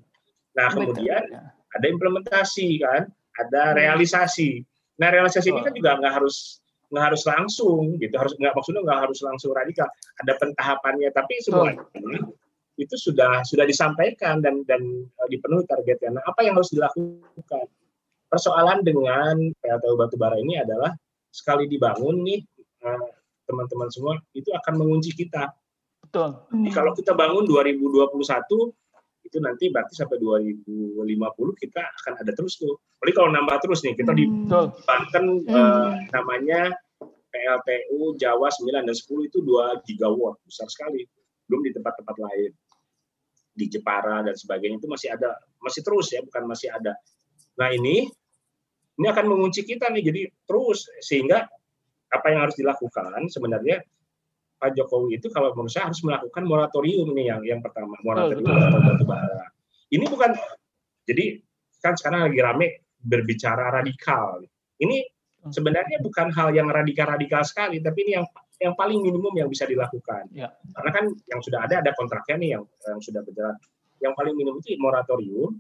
Nah 0.56 0.68
kemudian 0.72 1.24
ya. 1.30 1.52
ada 1.52 1.86
implementasi 1.88 2.80
kan, 2.82 3.12
ada 3.40 3.76
realisasi. 3.76 4.64
Nah 5.00 5.12
realisasi 5.12 5.52
ini 5.52 5.62
kan 5.62 5.76
juga 5.76 6.00
nggak 6.00 6.14
harus 6.24 6.64
nggak 6.92 7.06
harus 7.12 7.24
langsung 7.28 8.00
gitu, 8.00 8.16
harus 8.16 8.34
nggak 8.40 8.56
maksudnya 8.56 8.82
nggak 8.84 9.00
harus 9.08 9.20
langsung 9.24 9.52
radikal. 9.52 9.88
Ada 10.24 10.34
pentahapannya, 10.40 11.12
tapi 11.12 11.40
semuanya 11.44 11.84
itu 12.76 12.96
sudah 13.00 13.44
sudah 13.48 13.64
disampaikan 13.64 14.44
dan 14.44 14.68
dan 14.68 14.84
uh, 15.16 15.28
dipenuhi 15.32 15.64
targetnya. 15.68 16.20
Nah 16.20 16.24
apa 16.28 16.44
yang 16.44 16.60
harus 16.60 16.72
dilakukan? 16.76 17.68
Persoalan 18.36 18.84
dengan 18.84 19.40
PLTU 19.64 19.96
batubara 19.96 20.36
ini 20.36 20.60
adalah 20.60 20.92
sekali 21.32 21.72
dibangun 21.72 22.20
nih 22.20 22.44
eh, 22.84 23.08
teman-teman 23.48 23.88
semua 23.88 24.20
itu 24.36 24.52
akan 24.52 24.76
mengunci 24.76 25.16
kita. 25.16 25.56
Betul. 26.04 26.44
Jadi 26.52 26.70
kalau 26.76 26.92
kita 26.92 27.16
bangun 27.16 27.48
2021 27.48 28.12
itu 29.26 29.38
nanti 29.40 29.72
berarti 29.72 29.94
sampai 29.96 30.20
2050 30.20 31.64
kita 31.64 31.82
akan 32.04 32.14
ada 32.20 32.32
terus 32.36 32.60
tuh. 32.60 32.76
Jadi 33.00 33.12
kalau 33.16 33.32
nambah 33.32 33.56
terus 33.64 33.88
nih 33.88 33.96
kita 33.96 34.12
di 34.12 34.28
Banten 34.84 35.48
hmm. 35.48 35.56
eh, 35.56 35.92
namanya 36.12 36.76
PLTU 37.32 38.20
Jawa 38.20 38.52
9 38.52 38.84
dan 38.84 38.96
10 38.96 39.32
itu 39.32 39.40
2 39.40 39.80
gigawatt 39.88 40.44
besar 40.44 40.68
sekali. 40.68 41.08
Belum 41.48 41.64
di 41.64 41.72
tempat-tempat 41.72 42.16
lain 42.20 42.52
di 43.56 43.66
Jepara 43.72 44.28
dan 44.28 44.36
sebagainya 44.36 44.84
itu 44.84 44.92
masih 44.92 45.16
ada 45.16 45.40
masih 45.64 45.80
terus 45.88 46.12
ya 46.12 46.20
bukan 46.20 46.44
masih 46.44 46.68
ada. 46.76 47.00
Nah 47.56 47.72
ini 47.72 48.12
ini 48.96 49.08
akan 49.12 49.26
mengunci 49.28 49.68
kita 49.68 49.92
nih 49.92 50.04
jadi 50.04 50.22
terus 50.48 50.88
sehingga 51.04 51.44
apa 52.12 52.26
yang 52.32 52.48
harus 52.48 52.56
dilakukan 52.56 53.28
sebenarnya 53.28 53.84
Pak 54.56 54.72
Jokowi 54.72 55.20
itu 55.20 55.28
kalau 55.30 55.52
menurut 55.52 55.72
saya 55.72 55.92
harus 55.92 56.00
melakukan 56.02 56.44
moratorium 56.48 57.12
ini 57.12 57.28
yang 57.28 57.42
yang 57.44 57.60
pertama 57.60 58.00
moratorium 58.02 58.48
oh, 58.48 58.56
atau 58.56 58.80
batu 58.80 59.04
bara. 59.04 59.52
Ini 59.92 60.06
bukan 60.08 60.32
jadi 61.06 61.44
kan 61.84 61.94
sekarang 62.00 62.32
lagi 62.32 62.40
rame 62.40 62.68
berbicara 62.98 63.70
radikal. 63.70 64.42
Ini 64.80 64.98
hmm. 65.46 65.52
sebenarnya 65.52 66.00
bukan 66.02 66.32
hal 66.34 66.56
yang 66.56 66.72
radikal-radikal 66.72 67.44
sekali, 67.46 67.84
tapi 67.84 68.08
ini 68.08 68.12
yang 68.18 68.26
yang 68.64 68.74
paling 68.74 69.04
minimum 69.04 69.36
yang 69.36 69.52
bisa 69.52 69.68
dilakukan. 69.68 70.32
Ya. 70.32 70.50
Karena 70.72 70.92
kan 70.96 71.06
yang 71.28 71.42
sudah 71.44 71.68
ada 71.68 71.84
ada 71.84 71.92
kontraknya 71.94 72.36
nih 72.40 72.50
yang 72.58 72.64
yang 72.88 73.00
sudah 73.04 73.22
berjalan. 73.22 73.60
Yang 74.00 74.14
paling 74.16 74.34
minimum 74.40 74.60
itu 74.64 74.80
moratorium 74.80 75.60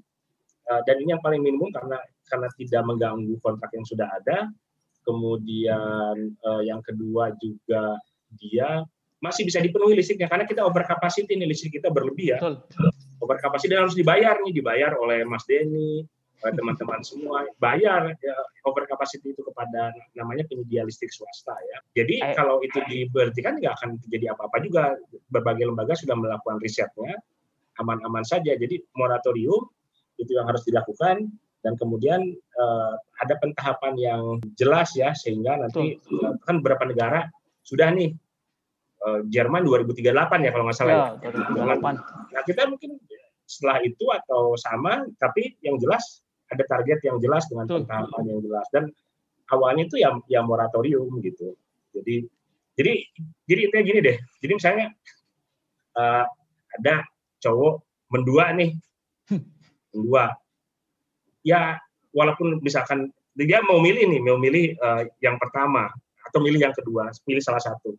Eh, 0.65 0.81
dan 0.89 0.95
ini 0.97 1.13
yang 1.13 1.21
paling 1.21 1.45
minimum 1.45 1.69
karena 1.69 2.01
karena 2.25 2.49
tidak 2.57 2.81
mengganggu 2.89 3.35
kontrak 3.45 3.69
yang 3.77 3.85
sudah 3.85 4.09
ada. 4.09 4.49
Kemudian 5.05 6.33
uh, 6.41 6.61
yang 6.65 6.81
kedua 6.81 7.29
juga 7.37 7.93
dia 8.41 8.81
masih 9.21 9.45
bisa 9.45 9.61
dipenuhi 9.61 9.93
listriknya 9.93 10.25
karena 10.25 10.49
kita 10.49 10.65
over 10.65 10.81
capacity 10.81 11.37
nih 11.37 11.45
listrik 11.45 11.77
kita 11.77 11.93
berlebih 11.93 12.33
ya. 12.33 12.39
Betul. 12.41 12.89
Over 13.21 13.37
capacity 13.37 13.77
dan 13.77 13.85
harus 13.85 13.93
dibayar 13.93 14.41
nih, 14.41 14.53
dibayar 14.57 14.97
oleh 14.97 15.21
Mas 15.21 15.45
Denny, 15.45 16.01
oleh 16.41 16.53
teman-teman 16.57 17.05
semua 17.05 17.45
bayar 17.61 18.17
ya, 18.17 18.35
over 18.65 18.89
capacity 18.89 19.37
itu 19.37 19.45
kepada 19.45 19.93
namanya 20.17 20.49
penyedia 20.49 20.81
listrik 20.81 21.13
swasta 21.13 21.53
ya. 21.53 21.77
Jadi 22.01 22.25
Ayo. 22.25 22.33
kalau 22.33 22.55
itu 22.65 22.81
diberhentikan 22.89 23.61
nggak 23.61 23.77
akan 23.77 24.01
terjadi 24.09 24.33
apa-apa 24.33 24.57
juga. 24.65 24.97
Berbagai 25.29 25.69
lembaga 25.69 25.93
sudah 25.93 26.17
melakukan 26.17 26.57
risetnya 26.57 27.13
aman-aman 27.77 28.25
saja. 28.25 28.57
Jadi 28.57 28.81
moratorium 28.97 29.69
itu 30.19 30.31
yang 30.35 30.47
harus 30.47 30.63
dilakukan 30.63 31.29
dan 31.65 31.73
kemudian 31.81 32.21
uh, 32.61 32.93
ada 33.19 33.35
pentahapan 33.41 33.93
yang 33.97 34.21
jelas 34.53 34.93
ya 34.93 35.11
sehingga 35.17 35.57
nanti 35.57 35.97
uh, 35.97 36.37
kan 36.45 36.61
beberapa 36.61 36.85
negara 36.85 37.25
sudah 37.65 37.89
nih 37.89 38.13
uh, 39.01 39.25
Jerman 39.27 39.65
2038 39.65 40.45
ya 40.45 40.51
kalau 40.53 40.63
nggak 40.69 40.77
salah 40.77 41.17
ya, 41.19 41.29
ya. 41.29 41.75
Nah 42.31 42.41
kita 42.45 42.69
mungkin 42.69 43.01
setelah 43.45 43.81
itu 43.81 44.05
atau 44.09 44.57
sama 44.57 45.05
tapi 45.17 45.57
yang 45.61 45.77
jelas 45.81 46.21
ada 46.49 46.61
target 46.69 47.01
yang 47.01 47.17
jelas 47.17 47.49
dengan 47.49 47.65
pentahapan 47.65 48.23
yang 48.29 48.39
jelas 48.41 48.65
dan 48.69 48.93
awalnya 49.49 49.89
itu 49.89 50.01
ya 50.01 50.13
ya 50.29 50.41
moratorium 50.45 51.09
gitu. 51.21 51.57
Jadi 51.93 52.25
jadi 52.75 52.93
jadi 53.47 53.61
itu 53.69 53.75
gini 53.81 53.99
deh. 54.03 54.17
Jadi 54.43 54.53
misalnya 54.53 54.87
uh, 55.97 56.25
ada 56.75 57.07
cowok 57.39 57.81
mendua 58.11 58.51
nih, 58.53 58.75
mendua. 59.95 60.35
Ya 61.45 61.79
walaupun 62.11 62.59
misalkan 62.59 63.09
dia 63.35 63.59
mau 63.63 63.79
milih 63.79 64.07
nih, 64.07 64.21
mau 64.23 64.39
milih 64.39 64.75
uh, 64.79 65.03
yang 65.19 65.35
pertama 65.39 65.91
atau 66.27 66.39
milih 66.39 66.59
yang 66.59 66.75
kedua, 66.75 67.11
pilih 67.27 67.43
salah 67.43 67.63
satu. 67.63 67.95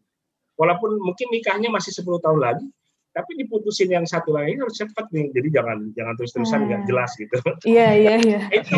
Walaupun 0.56 0.96
mungkin 1.00 1.28
nikahnya 1.28 1.68
masih 1.68 1.92
10 1.92 2.24
tahun 2.24 2.40
lagi, 2.40 2.64
tapi 3.12 3.32
diputusin 3.36 3.92
yang 3.92 4.04
satu 4.08 4.36
lagi 4.36 4.56
harus 4.56 4.76
cepat 4.76 5.08
nih. 5.12 5.28
Jadi 5.32 5.48
jangan 5.52 5.78
jangan 5.92 6.14
terus-terusan 6.20 6.60
nggak 6.68 6.80
hmm. 6.84 6.88
jelas 6.88 7.10
gitu. 7.16 7.36
Iya 7.64 7.88
iya 7.96 8.14
iya. 8.20 8.40
itu 8.60 8.76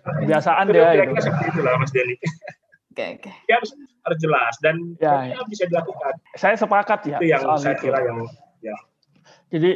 kebiasaan 0.00 0.64
dia 0.72 0.96
itu. 0.96 1.12
seperti 1.20 1.44
itulah 1.52 1.72
Mas 1.76 1.92
Denny. 1.92 2.16
Oke 2.92 3.04
oke. 3.20 3.32
Ya 3.48 3.54
harus, 3.60 3.70
harus 3.76 4.18
jelas 4.20 4.54
dan 4.64 4.76
ya, 4.96 5.36
ya. 5.36 5.40
bisa 5.48 5.64
dilakukan. 5.68 6.14
Saya 6.36 6.56
sepakat 6.56 7.00
ya. 7.08 7.16
Itu 7.20 7.26
yang 7.28 7.42
saya 7.60 7.76
itu. 7.76 7.88
kira 7.88 7.98
yang 8.00 8.18
ya. 8.64 8.76
Jadi 9.52 9.70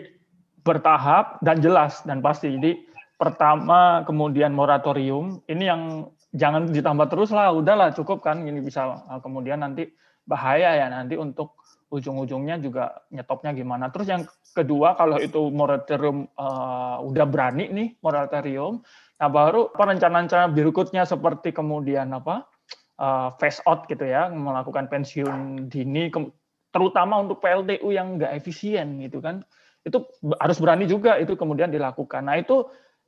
bertahap 0.64 1.38
dan 1.44 1.60
jelas 1.60 2.00
dan 2.08 2.24
pasti. 2.24 2.56
Jadi 2.56 2.80
pertama 3.14 4.02
kemudian 4.08 4.50
moratorium 4.50 5.38
ini 5.46 5.70
yang 5.70 6.10
jangan 6.34 6.66
ditambah 6.66 7.06
terus 7.14 7.30
lah 7.30 7.54
udahlah 7.54 7.94
cukup 7.94 8.26
kan 8.26 8.42
ini 8.42 8.58
bisa 8.58 9.06
nah, 9.06 9.22
kemudian 9.22 9.62
nanti 9.62 9.86
bahaya 10.26 10.74
ya 10.74 10.90
nanti 10.90 11.14
untuk 11.14 11.54
ujung-ujungnya 11.94 12.58
juga 12.58 13.06
nyetopnya 13.14 13.54
gimana 13.54 13.86
terus 13.94 14.10
yang 14.10 14.26
kedua 14.50 14.98
kalau 14.98 15.22
itu 15.22 15.38
moratorium 15.54 16.26
uh, 16.34 16.98
udah 17.06 17.26
berani 17.28 17.70
nih 17.70 17.88
moratorium 18.02 18.82
nah 19.14 19.30
baru 19.30 19.70
rencana-rencana 19.70 20.50
berikutnya 20.50 21.06
seperti 21.06 21.54
kemudian 21.54 22.10
apa 22.10 22.50
uh, 22.98 23.30
phase 23.38 23.62
out 23.62 23.86
gitu 23.86 24.02
ya 24.02 24.26
melakukan 24.26 24.90
pensiun 24.90 25.70
dini 25.70 26.10
terutama 26.74 27.22
untuk 27.22 27.38
PLTU 27.38 27.94
yang 27.94 28.18
enggak 28.18 28.34
efisien 28.34 28.98
gitu 28.98 29.22
kan 29.22 29.46
itu 29.84 30.00
harus 30.40 30.58
berani 30.58 30.88
juga 30.88 31.20
itu 31.20 31.36
kemudian 31.36 31.68
dilakukan. 31.68 32.24
Nah 32.24 32.40
itu 32.40 32.64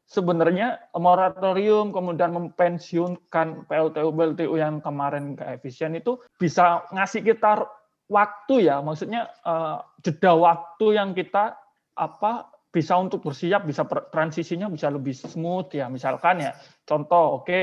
sebenarnya 0.06 0.92
moratorium 0.94 1.90
kemudian 1.90 2.30
mempensiunkan 2.36 3.66
PLTU 3.66 4.08
PLTU 4.12 4.54
yang 4.54 4.78
kemarin 4.84 5.34
nggak 5.34 5.58
efisien 5.58 5.96
itu 5.98 6.20
bisa 6.36 6.84
ngasih 6.92 7.24
kita 7.24 7.64
waktu 8.12 8.68
ya. 8.68 8.84
Maksudnya 8.84 9.32
uh, 9.42 9.82
jeda 10.04 10.36
waktu 10.36 10.86
yang 10.94 11.16
kita 11.16 11.56
apa 11.96 12.52
bisa 12.68 12.92
untuk 13.00 13.24
bersiap 13.24 13.64
bisa 13.64 13.88
transisinya 13.88 14.68
bisa 14.68 14.92
lebih 14.92 15.16
smooth 15.16 15.72
ya. 15.72 15.88
Misalkan 15.88 16.44
ya 16.44 16.52
contoh 16.84 17.40
oke 17.40 17.48
okay, 17.48 17.62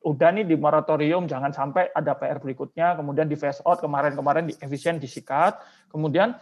udah 0.00 0.32
nih 0.32 0.48
di 0.48 0.56
moratorium 0.56 1.28
jangan 1.28 1.52
sampai 1.52 1.92
ada 1.92 2.16
PR 2.16 2.40
berikutnya 2.40 2.96
kemudian 2.96 3.28
di 3.28 3.36
phase 3.36 3.60
out 3.68 3.84
kemarin-kemarin 3.84 4.48
di 4.48 4.54
efisien 4.64 4.96
disikat 4.96 5.60
kemudian 5.92 6.40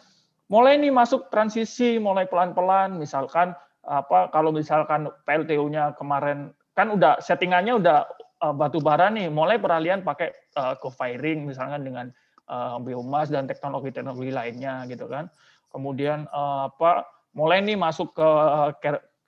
mulai 0.48 0.80
nih 0.80 0.92
masuk 0.92 1.28
transisi 1.28 2.00
mulai 2.00 2.24
pelan-pelan 2.24 2.96
misalkan 2.96 3.52
apa 3.88 4.28
kalau 4.32 4.52
misalkan 4.52 5.08
PLTU-nya 5.24 5.96
kemarin 5.96 6.52
kan 6.76 6.92
udah 6.92 7.18
settingannya 7.24 7.80
udah 7.80 8.04
uh, 8.42 8.54
batu 8.54 8.78
bara 8.78 9.10
nih, 9.10 9.26
mulai 9.30 9.58
peralihan 9.58 10.02
pakai 10.02 10.30
uh, 10.58 10.78
co-firing 10.78 11.46
misalnya 11.46 11.78
dengan 11.82 12.06
uh, 12.50 12.78
biomas 12.78 13.30
dan 13.30 13.50
teknologi-teknologi 13.50 14.30
lainnya 14.30 14.86
gitu 14.86 15.10
kan. 15.10 15.26
Kemudian 15.74 16.30
uh, 16.30 16.70
apa 16.70 17.06
mulai 17.36 17.60
nih 17.60 17.76
masuk 17.76 18.16
ke 18.16 18.28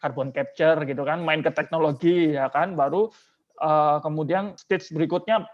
carbon 0.00 0.32
capture 0.32 0.80
gitu 0.88 1.02
kan, 1.04 1.20
main 1.20 1.44
ke 1.44 1.52
teknologi 1.52 2.32
ya 2.32 2.48
kan, 2.48 2.72
baru 2.72 3.12
uh, 3.60 4.00
kemudian 4.00 4.56
stage 4.56 4.88
berikutnya 4.94 5.44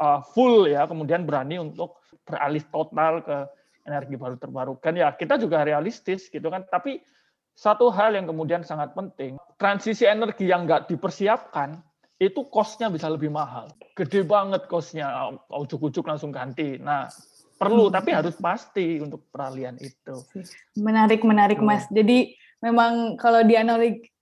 uh, 0.00 0.24
full 0.32 0.64
ya, 0.64 0.88
kemudian 0.88 1.28
berani 1.28 1.60
untuk 1.60 2.00
beralih 2.24 2.64
total 2.72 3.20
ke 3.20 3.36
energi 3.82 4.14
baru 4.14 4.38
terbarukan 4.38 4.94
ya 4.94 5.10
kita 5.14 5.38
juga 5.38 5.66
realistis 5.66 6.30
gitu 6.30 6.46
kan 6.48 6.62
tapi 6.70 7.02
satu 7.52 7.92
hal 7.92 8.16
yang 8.16 8.26
kemudian 8.28 8.64
sangat 8.64 8.96
penting, 8.96 9.36
transisi 9.60 10.08
energi 10.08 10.48
yang 10.48 10.64
nggak 10.64 10.88
dipersiapkan, 10.88 11.76
itu 12.16 12.48
kosnya 12.48 12.88
bisa 12.88 13.12
lebih 13.12 13.28
mahal. 13.28 13.68
Gede 13.92 14.24
banget 14.24 14.64
kosnya, 14.70 15.36
ujuk-ujuk 15.52 16.06
langsung 16.06 16.32
ganti. 16.32 16.80
Nah, 16.80 17.12
perlu, 17.60 17.90
hmm. 17.90 17.94
tapi 17.94 18.10
harus 18.16 18.34
pasti 18.40 18.98
untuk 19.02 19.28
peralihan 19.28 19.76
itu. 19.76 20.16
Menarik, 20.80 21.22
menarik 21.26 21.60
Mas. 21.60 21.84
Jadi 21.92 22.32
memang 22.64 23.20
kalau 23.20 23.44
di 23.44 23.58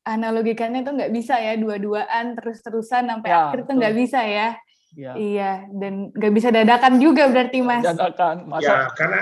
analogikannya 0.02 0.82
itu 0.82 0.90
nggak 0.90 1.12
bisa 1.14 1.38
ya, 1.38 1.54
dua-duaan 1.54 2.34
terus-terusan 2.34 3.06
sampai 3.06 3.30
ya, 3.30 3.52
akhir 3.52 3.58
itu 3.68 3.72
nggak 3.78 3.96
bisa 3.96 4.20
ya. 4.26 4.58
Ya. 4.99 5.14
Iya, 5.14 5.53
dan 5.70 6.11
nggak 6.11 6.32
bisa 6.34 6.51
dadakan 6.51 6.99
juga 6.99 7.30
berarti 7.30 7.62
mas. 7.62 7.86
Dadakan, 7.86 8.51
masa? 8.51 8.66
Ya, 8.66 8.78
karena 8.99 9.20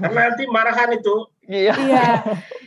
karena 0.00 0.20
nanti 0.32 0.44
marahan 0.48 0.90
itu. 0.96 1.28
Iya. 1.44 1.74
Iya. 1.76 2.06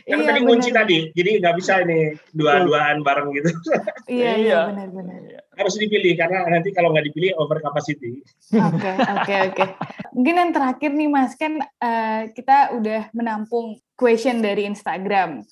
kan 0.06 0.18
iya, 0.22 0.28
tadi 0.30 0.40
kunci 0.46 0.70
tadi, 0.70 0.98
jadi 1.18 1.42
nggak 1.42 1.54
bisa 1.58 1.82
ini 1.82 2.14
dua-duaan 2.30 3.02
bareng 3.02 3.34
gitu. 3.34 3.50
Iya, 4.06 4.32
iya, 4.38 4.58
benar-benar. 4.70 5.20
Iya. 5.24 5.40
Harus 5.58 5.74
dipilih 5.80 6.14
karena 6.14 6.46
nanti 6.46 6.70
kalau 6.70 6.94
nggak 6.94 7.10
dipilih 7.10 7.34
over 7.42 7.58
capacity. 7.58 8.22
Oke, 8.54 8.92
oke, 9.02 9.34
oke. 9.50 9.64
Mungkin 10.14 10.34
yang 10.38 10.52
terakhir 10.54 10.90
nih 10.94 11.08
mas, 11.10 11.34
kan 11.34 11.58
uh, 11.58 12.20
kita 12.30 12.76
udah 12.78 13.10
menampung 13.16 13.82
question 13.98 14.44
dari 14.44 14.68
Instagram 14.68 15.42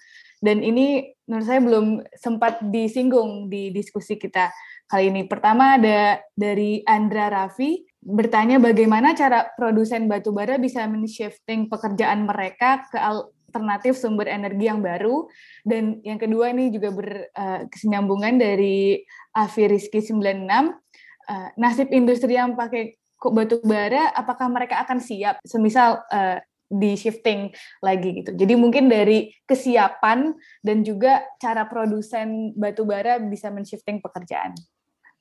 dan 0.43 0.59
ini 0.59 1.15
menurut 1.31 1.47
saya 1.47 1.63
belum 1.63 1.87
sempat 2.19 2.59
disinggung 2.67 3.47
di 3.47 3.71
diskusi 3.71 4.19
kita 4.19 4.51
kali 4.93 5.09
ini. 5.09 5.25
Pertama 5.25 5.81
ada 5.81 6.21
dari 6.37 6.85
Andra 6.85 7.33
Raffi 7.33 7.81
bertanya 8.05 8.61
bagaimana 8.61 9.17
cara 9.17 9.49
produsen 9.57 10.05
batu 10.05 10.37
bara 10.37 10.61
bisa 10.61 10.85
men-shifting 10.85 11.73
pekerjaan 11.73 12.29
mereka 12.29 12.85
ke 12.93 13.01
alternatif 13.01 13.97
sumber 13.97 14.29
energi 14.29 14.69
yang 14.69 14.85
baru 14.85 15.31
dan 15.65 16.03
yang 16.05 16.21
kedua 16.21 16.53
ini 16.53 16.69
juga 16.69 16.93
berkesinambungan 16.93 18.37
uh, 18.37 18.41
dari 18.43 19.01
Avi 19.33 19.65
Rizky 19.71 20.03
96 20.05 20.19
uh, 20.19 21.49
nasib 21.57 21.89
industri 21.95 22.37
yang 22.37 22.53
pakai 22.59 22.99
batu 23.23 23.63
bara 23.63 24.11
apakah 24.13 24.51
mereka 24.51 24.83
akan 24.83 24.99
siap 24.99 25.39
semisal 25.47 26.03
uh, 26.11 26.43
di 26.73 26.99
shifting 26.99 27.55
lagi 27.85 28.25
gitu. 28.25 28.35
Jadi 28.35 28.59
mungkin 28.59 28.91
dari 28.91 29.31
kesiapan 29.47 30.33
dan 30.65 30.83
juga 30.83 31.23
cara 31.39 31.69
produsen 31.71 32.51
batu 32.59 32.83
bara 32.83 33.23
bisa 33.23 33.53
men-shifting 33.53 34.03
pekerjaan 34.03 34.57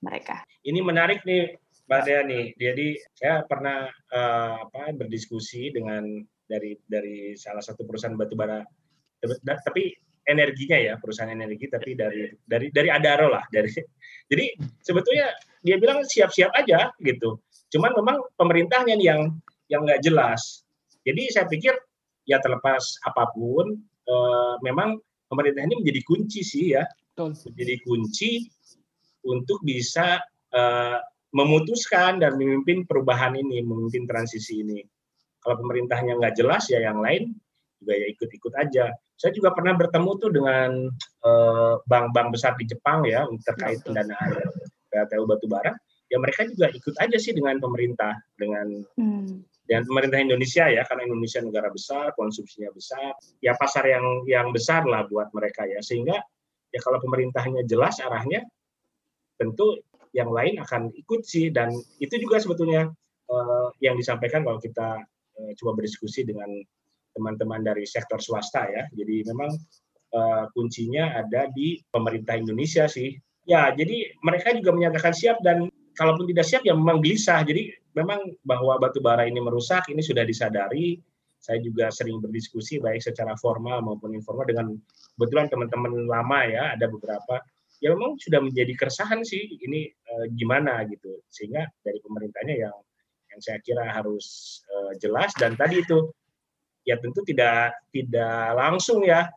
mereka. 0.01 0.43
Ini 0.65 0.79
menarik 0.81 1.23
nih 1.23 1.57
Mbak 1.87 2.01
Dea 2.05 2.21
nih. 2.25 2.45
Jadi 2.57 2.87
saya 3.15 3.45
pernah 3.45 3.85
uh, 3.89 4.53
apa 4.67 4.93
berdiskusi 4.97 5.71
dengan 5.73 6.03
dari 6.45 6.75
dari 6.83 7.37
salah 7.39 7.63
satu 7.63 7.87
perusahaan 7.87 8.17
batu 8.19 8.35
bara 8.35 8.59
tapi 9.63 9.95
energinya 10.27 10.75
ya 10.75 10.93
perusahaan 10.99 11.31
energi 11.31 11.71
tapi 11.71 11.95
dari 11.95 12.27
dari 12.43 12.67
dari 12.73 12.89
Adaro 12.91 13.31
lah 13.31 13.45
dari 13.47 13.71
jadi 14.31 14.45
sebetulnya 14.83 15.31
dia 15.63 15.79
bilang 15.79 16.03
siap-siap 16.03 16.51
aja 16.51 16.91
gitu 16.99 17.39
cuman 17.71 17.91
memang 17.95 18.17
pemerintahnya 18.35 18.99
yang 18.99 19.31
yang 19.71 19.87
nggak 19.87 20.03
jelas 20.03 20.67
jadi 21.07 21.23
saya 21.31 21.45
pikir 21.47 21.71
ya 22.27 22.37
terlepas 22.43 22.99
apa 23.07 23.31
pun 23.31 23.79
eh, 24.05 24.53
memang 24.61 24.99
pemerintah 25.31 25.63
ini 25.63 25.79
menjadi 25.79 26.01
kunci 26.03 26.43
sih 26.43 26.75
ya, 26.75 26.83
Betul. 27.15 27.31
menjadi 27.55 27.75
kunci 27.87 28.51
untuk 29.25 29.61
bisa 29.63 30.21
eh, 30.53 30.97
memutuskan 31.31 32.19
dan 32.19 32.35
memimpin 32.35 32.83
perubahan 32.83 33.37
ini, 33.37 33.63
memimpin 33.63 34.03
transisi 34.09 34.61
ini. 34.61 34.83
Kalau 35.41 35.57
pemerintahnya 35.57 36.19
nggak 36.19 36.35
jelas 36.37 36.69
ya 36.69 36.83
yang 36.85 37.01
lain 37.01 37.33
juga 37.81 37.97
ya 37.97 38.07
ikut-ikut 38.13 38.53
aja. 38.61 38.93
Saya 39.17 39.31
juga 39.33 39.53
pernah 39.53 39.73
bertemu 39.77 40.11
tuh 40.21 40.31
dengan 40.33 40.69
eh, 41.25 41.73
bank-bank 41.87 42.27
uh, 42.29 42.33
besar 42.33 42.53
di 42.57 42.65
Jepang 42.69 43.07
ya 43.07 43.25
terkait 43.47 43.81
pendanaan 43.81 44.37
PLTU 44.93 45.25
batubara. 45.25 45.73
Ya 46.11 46.19
mereka 46.19 46.43
juga 46.43 46.67
ikut 46.67 46.95
aja 46.99 47.15
sih 47.15 47.31
dengan 47.31 47.55
pemerintah, 47.63 48.19
dengan 48.35 48.83
hmm 48.99 49.47
dan 49.71 49.87
pemerintah 49.87 50.19
Indonesia 50.19 50.67
ya 50.67 50.83
karena 50.83 51.07
Indonesia 51.07 51.39
negara 51.39 51.71
besar 51.71 52.11
konsumsinya 52.19 52.67
besar 52.75 53.15
ya 53.39 53.55
pasar 53.55 53.87
yang 53.87 54.03
yang 54.27 54.51
besar 54.51 54.83
lah 54.83 55.07
buat 55.07 55.31
mereka 55.31 55.63
ya 55.63 55.79
sehingga 55.79 56.19
ya 56.75 56.79
kalau 56.83 56.99
pemerintahnya 56.99 57.63
jelas 57.63 58.03
arahnya 58.03 58.43
tentu 59.41 59.81
yang 60.13 60.29
lain 60.29 60.61
akan 60.61 60.93
ikut 60.93 61.25
sih 61.25 61.49
dan 61.49 61.73
itu 61.97 62.21
juga 62.21 62.37
sebetulnya 62.37 62.93
uh, 63.31 63.67
yang 63.81 63.97
disampaikan 63.97 64.45
kalau 64.45 64.61
kita 64.61 65.01
uh, 65.09 65.51
coba 65.57 65.81
berdiskusi 65.81 66.21
dengan 66.21 66.51
teman-teman 67.17 67.65
dari 67.65 67.83
sektor 67.89 68.21
swasta 68.21 68.69
ya 68.69 68.85
jadi 68.93 69.25
memang 69.33 69.49
uh, 70.15 70.45
kuncinya 70.53 71.15
ada 71.15 71.47
di 71.51 71.79
pemerintah 71.89 72.37
Indonesia 72.37 72.85
sih. 72.87 73.15
Ya, 73.47 73.73
jadi 73.73 74.15
mereka 74.21 74.53
juga 74.53 74.71
menyatakan 74.71 75.11
siap 75.15 75.41
dan 75.41 75.67
kalaupun 75.97 76.29
tidak 76.29 76.45
siap 76.45 76.61
ya 76.63 76.77
memang 76.77 77.01
gelisah. 77.01 77.41
Jadi 77.41 77.73
memang 77.97 78.37
bahwa 78.45 78.77
batu 78.77 79.01
bara 79.01 79.25
ini 79.25 79.41
merusak 79.41 79.89
ini 79.89 80.03
sudah 80.03 80.23
disadari. 80.23 81.01
Saya 81.41 81.57
juga 81.57 81.89
sering 81.89 82.21
berdiskusi 82.21 82.77
baik 82.77 83.01
secara 83.01 83.33
formal 83.33 83.81
maupun 83.81 84.13
informal 84.13 84.45
dengan 84.45 84.77
kebetulan 85.17 85.49
teman-teman 85.49 86.05
lama 86.05 86.39
ya, 86.45 86.77
ada 86.77 86.85
beberapa 86.85 87.41
ya 87.81 87.91
memang 87.97 88.15
sudah 88.21 88.39
menjadi 88.39 88.77
keresahan 88.77 89.25
sih 89.25 89.57
ini 89.65 89.89
uh, 89.89 90.25
gimana 90.31 90.85
gitu. 90.87 91.19
Sehingga 91.27 91.65
dari 91.81 91.97
pemerintahnya 91.99 92.55
yang 92.69 92.77
yang 93.31 93.41
saya 93.41 93.59
kira 93.63 93.89
harus 93.89 94.59
uh, 94.69 94.93
jelas 94.99 95.31
dan 95.39 95.55
tadi 95.55 95.81
itu 95.81 96.11
ya 96.83 96.99
tentu 96.99 97.23
tidak 97.23 97.77
tidak 97.93 98.57
langsung 98.57 99.05
ya 99.05 99.29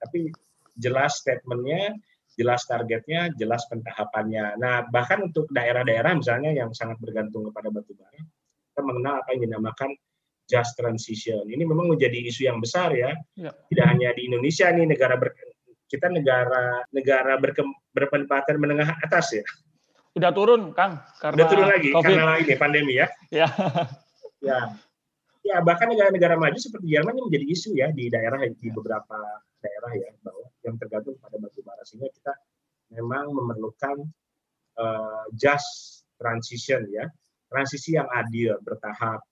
tapi 0.00 0.32
jelas 0.74 1.20
statementnya 1.22 1.94
jelas 2.34 2.64
targetnya 2.64 3.30
jelas 3.36 3.62
pentahapannya 3.68 4.56
nah 4.58 4.82
bahkan 4.88 5.22
untuk 5.22 5.46
daerah-daerah 5.52 6.16
misalnya 6.16 6.50
yang 6.50 6.72
sangat 6.72 6.98
bergantung 6.98 7.46
kepada 7.52 7.68
batu 7.68 7.92
bara 7.94 8.20
kita 8.72 8.80
mengenal 8.82 9.20
apa 9.20 9.36
yang 9.36 9.52
dinamakan 9.52 9.92
just 10.48 10.74
transition 10.74 11.44
ini 11.46 11.62
memang 11.62 11.92
menjadi 11.92 12.18
isu 12.26 12.48
yang 12.48 12.58
besar 12.58 12.90
ya, 12.96 13.14
ya. 13.36 13.52
tidak 13.70 13.86
hanya 13.86 14.08
di 14.16 14.26
Indonesia 14.26 14.72
nih 14.72 14.88
negara 14.88 15.14
ber, 15.20 15.30
kita 15.92 16.08
negara 16.08 16.80
negara 16.88 17.36
berkem, 17.36 17.68
berpendapatan 17.92 18.56
menengah 18.56 18.96
atas 19.04 19.36
ya. 19.36 19.44
Udah 20.16 20.32
turun 20.32 20.72
Kang 20.72 21.04
karena 21.20 21.36
udah 21.36 21.46
turun 21.52 21.68
lagi 21.68 21.88
COVID. 21.92 22.16
karena 22.16 22.34
ini 22.40 22.54
pandemi 22.56 22.94
ya. 22.96 23.06
Ya. 23.28 23.48
Ya. 24.42 24.74
Ya 25.46 25.62
bahkan 25.62 25.86
negara-negara 25.86 26.34
maju 26.34 26.58
seperti 26.58 26.90
Jerman 26.90 27.14
ini 27.14 27.22
menjadi 27.30 27.46
isu 27.46 27.70
ya 27.78 27.94
di 27.94 28.10
daerah 28.10 28.42
di 28.42 28.68
beberapa 28.74 29.38
daerah 29.62 29.94
ya 29.94 30.10
bahwa 30.18 30.50
yang 30.66 30.74
tergantung 30.82 31.14
pada 31.22 31.38
batu 31.38 31.62
bara. 31.62 31.78
Sehingga 31.86 32.10
kita 32.10 32.34
memang 32.90 33.30
memerlukan 33.30 34.02
uh, 34.82 35.22
just 35.38 36.02
transition 36.18 36.90
ya. 36.90 37.06
Transisi 37.46 37.94
yang 37.94 38.10
adil 38.10 38.58
bertahap 38.66 39.22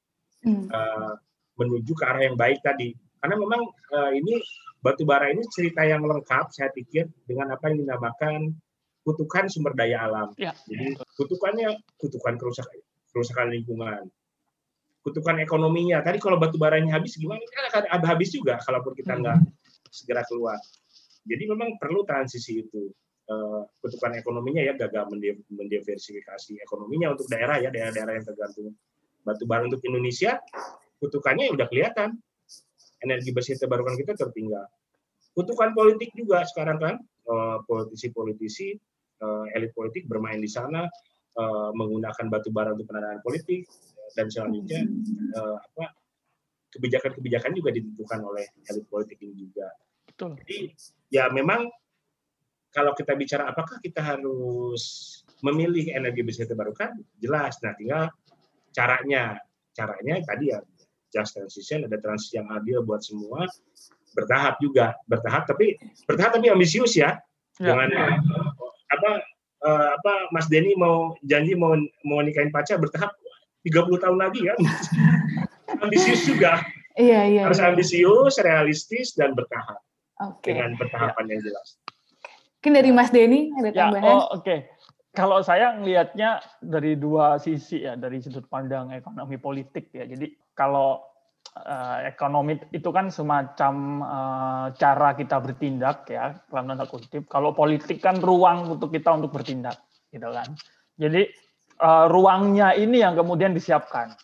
hmm. 0.46 0.70
uh, 0.70 1.18
menuju 1.58 1.90
ke 1.90 2.04
arah 2.06 2.22
yang 2.22 2.38
baik 2.38 2.62
tadi 2.62 2.94
karena 3.20 3.36
memang 3.36 3.62
uh, 3.94 4.12
ini 4.16 4.40
batu 4.80 5.04
bara 5.04 5.28
ini 5.28 5.44
cerita 5.52 5.84
yang 5.84 6.04
lengkap 6.04 6.50
saya 6.52 6.72
pikir 6.72 7.08
dengan 7.28 7.52
apa 7.52 7.68
yang 7.68 7.84
dinamakan 7.84 8.56
kutukan 9.04 9.48
sumber 9.48 9.76
daya 9.76 10.08
alam 10.08 10.32
ya. 10.36 10.56
jadi 10.68 10.96
kutukannya 11.16 11.80
kutukan 12.00 12.36
kerusakan 12.40 12.80
kerusakan 13.12 13.48
lingkungan 13.52 14.08
kutukan 15.00 15.40
ekonominya. 15.40 16.04
Tadi 16.04 16.20
kalau 16.20 16.36
batu 16.36 16.60
baranya 16.60 17.00
habis 17.00 17.16
gimana? 17.16 17.40
Kan 17.72 17.88
akan 17.88 18.04
habis 18.04 18.32
juga 18.32 18.60
kalaupun 18.60 18.92
kita 18.92 19.16
nggak 19.16 19.36
hmm. 19.40 19.88
segera 19.88 20.22
keluar. 20.28 20.60
Jadi 21.24 21.42
memang 21.48 21.76
perlu 21.80 22.04
transisi 22.04 22.64
itu. 22.64 22.92
Uh, 23.30 23.62
kutukan 23.78 24.18
ekonominya 24.18 24.58
ya 24.58 24.74
gagal 24.74 25.06
mendiversifikasi 25.54 26.58
ekonominya 26.66 27.14
untuk 27.14 27.30
daerah 27.30 27.62
ya 27.62 27.70
daerah-daerah 27.70 28.18
yang 28.18 28.26
tergantung 28.26 28.74
batu 29.22 29.46
bara 29.46 29.70
untuk 29.70 29.78
Indonesia 29.86 30.42
kutukannya 30.98 31.46
ya 31.46 31.52
udah 31.54 31.70
kelihatan 31.70 32.18
energi 33.04 33.30
bersih 33.34 33.56
terbarukan 33.56 33.96
kita 33.96 34.16
tertinggal 34.16 34.66
kutukan 35.34 35.70
politik 35.76 36.10
juga 36.16 36.42
sekarang 36.48 36.78
kan 36.80 36.94
uh, 37.30 37.62
politisi-politisi 37.64 38.76
uh, 39.22 39.46
elit 39.54 39.70
politik 39.76 40.04
bermain 40.10 40.42
di 40.42 40.50
sana 40.50 40.84
uh, 41.38 41.70
menggunakan 41.72 42.26
batu 42.28 42.50
bara 42.50 42.74
untuk 42.74 42.90
pendanaan 42.90 43.22
politik 43.22 43.66
dan 44.18 44.26
selanjutnya 44.26 44.90
apa 45.38 45.94
kebijakan-kebijakan 46.74 47.54
juga 47.54 47.70
ditentukan 47.74 48.20
oleh 48.26 48.46
elit 48.70 48.86
politik 48.90 49.18
ini 49.22 49.34
juga. 49.38 49.70
Betul. 50.06 50.38
Jadi 50.42 50.70
ya 51.10 51.30
memang 51.30 51.66
kalau 52.70 52.94
kita 52.94 53.18
bicara 53.18 53.50
apakah 53.50 53.82
kita 53.82 53.98
harus 53.98 54.82
memilih 55.42 55.90
energi 55.90 56.22
bersih 56.22 56.46
terbarukan, 56.46 56.94
jelas. 57.18 57.58
Nah, 57.66 57.74
tinggal 57.74 58.04
caranya. 58.70 59.38
Caranya 59.70 60.18
tadi 60.26 60.50
ya 60.50 60.58
just 61.10 61.36
transition, 61.36 61.86
ada 61.86 61.98
transisi 61.98 62.38
yang 62.38 62.48
adil 62.50 62.82
buat 62.86 63.02
semua, 63.02 63.46
bertahap 64.14 64.58
juga, 64.58 64.94
bertahap 65.06 65.46
tapi 65.46 65.78
bertahap 66.06 66.38
tapi 66.38 66.46
ambisius 66.50 66.94
ya. 66.98 67.18
Jangan 67.60 67.92
ya. 67.92 68.16
apa 68.90 69.10
uh, 69.62 69.88
apa 70.00 70.12
Mas 70.32 70.48
Denny 70.48 70.72
mau 70.74 71.14
janji 71.22 71.52
mau 71.54 71.76
mau 72.08 72.18
nikahin 72.24 72.50
pacar 72.50 72.80
bertahap 72.80 73.12
30 73.66 74.02
tahun 74.02 74.18
lagi 74.18 74.40
kan. 74.48 74.58
ambisius 75.84 76.24
juga. 76.26 76.64
Iya, 76.98 77.20
iya. 77.30 77.42
Harus 77.46 77.60
iya. 77.62 77.68
ambisius, 77.70 78.34
realistis, 78.42 79.14
dan 79.14 79.36
bertahap. 79.36 79.78
Okay. 80.20 80.56
Dengan 80.56 80.76
bertahapan 80.76 81.24
ya. 81.28 81.30
yang 81.36 81.40
jelas. 81.46 81.68
Mungkin 82.60 82.72
dari 82.76 82.90
Mas 82.92 83.08
Denny 83.08 83.48
ada 83.56 83.70
ya, 83.72 83.76
tambahan? 83.88 84.04
Ya, 84.04 84.12
oh, 84.12 84.26
Oke. 84.36 84.44
Okay. 84.44 84.58
Kalau 85.10 85.42
saya 85.42 85.74
ngelihatnya 85.74 86.38
dari 86.62 86.94
dua 86.94 87.34
sisi 87.42 87.82
ya, 87.82 87.98
dari 87.98 88.22
sudut 88.22 88.46
pandang 88.46 88.94
ekonomi 88.94 89.40
politik 89.42 89.90
ya. 89.90 90.06
Jadi 90.06 90.38
kalau 90.54 91.02
uh, 91.56 91.98
ekonomi 92.06 92.58
itu 92.70 92.90
kan 92.90 93.10
semacam 93.10 93.74
uh, 94.04 94.66
cara 94.76 95.14
kita 95.18 95.40
bertindak 95.42 96.08
ya, 96.10 96.38
dalam 96.50 96.70
tanda 96.70 96.86
kutip. 96.86 97.26
Kalau 97.26 97.54
politik 97.56 97.98
kan 98.02 98.18
ruang 98.18 98.78
untuk 98.78 98.90
kita 98.94 99.14
untuk 99.14 99.34
bertindak, 99.34 99.78
gitu 100.10 100.28
kan. 100.30 100.48
Jadi 101.00 101.30
uh, 101.80 102.06
ruangnya 102.10 102.76
ini 102.76 103.00
yang 103.00 103.16
kemudian 103.16 103.56
disiapkan 103.56 104.14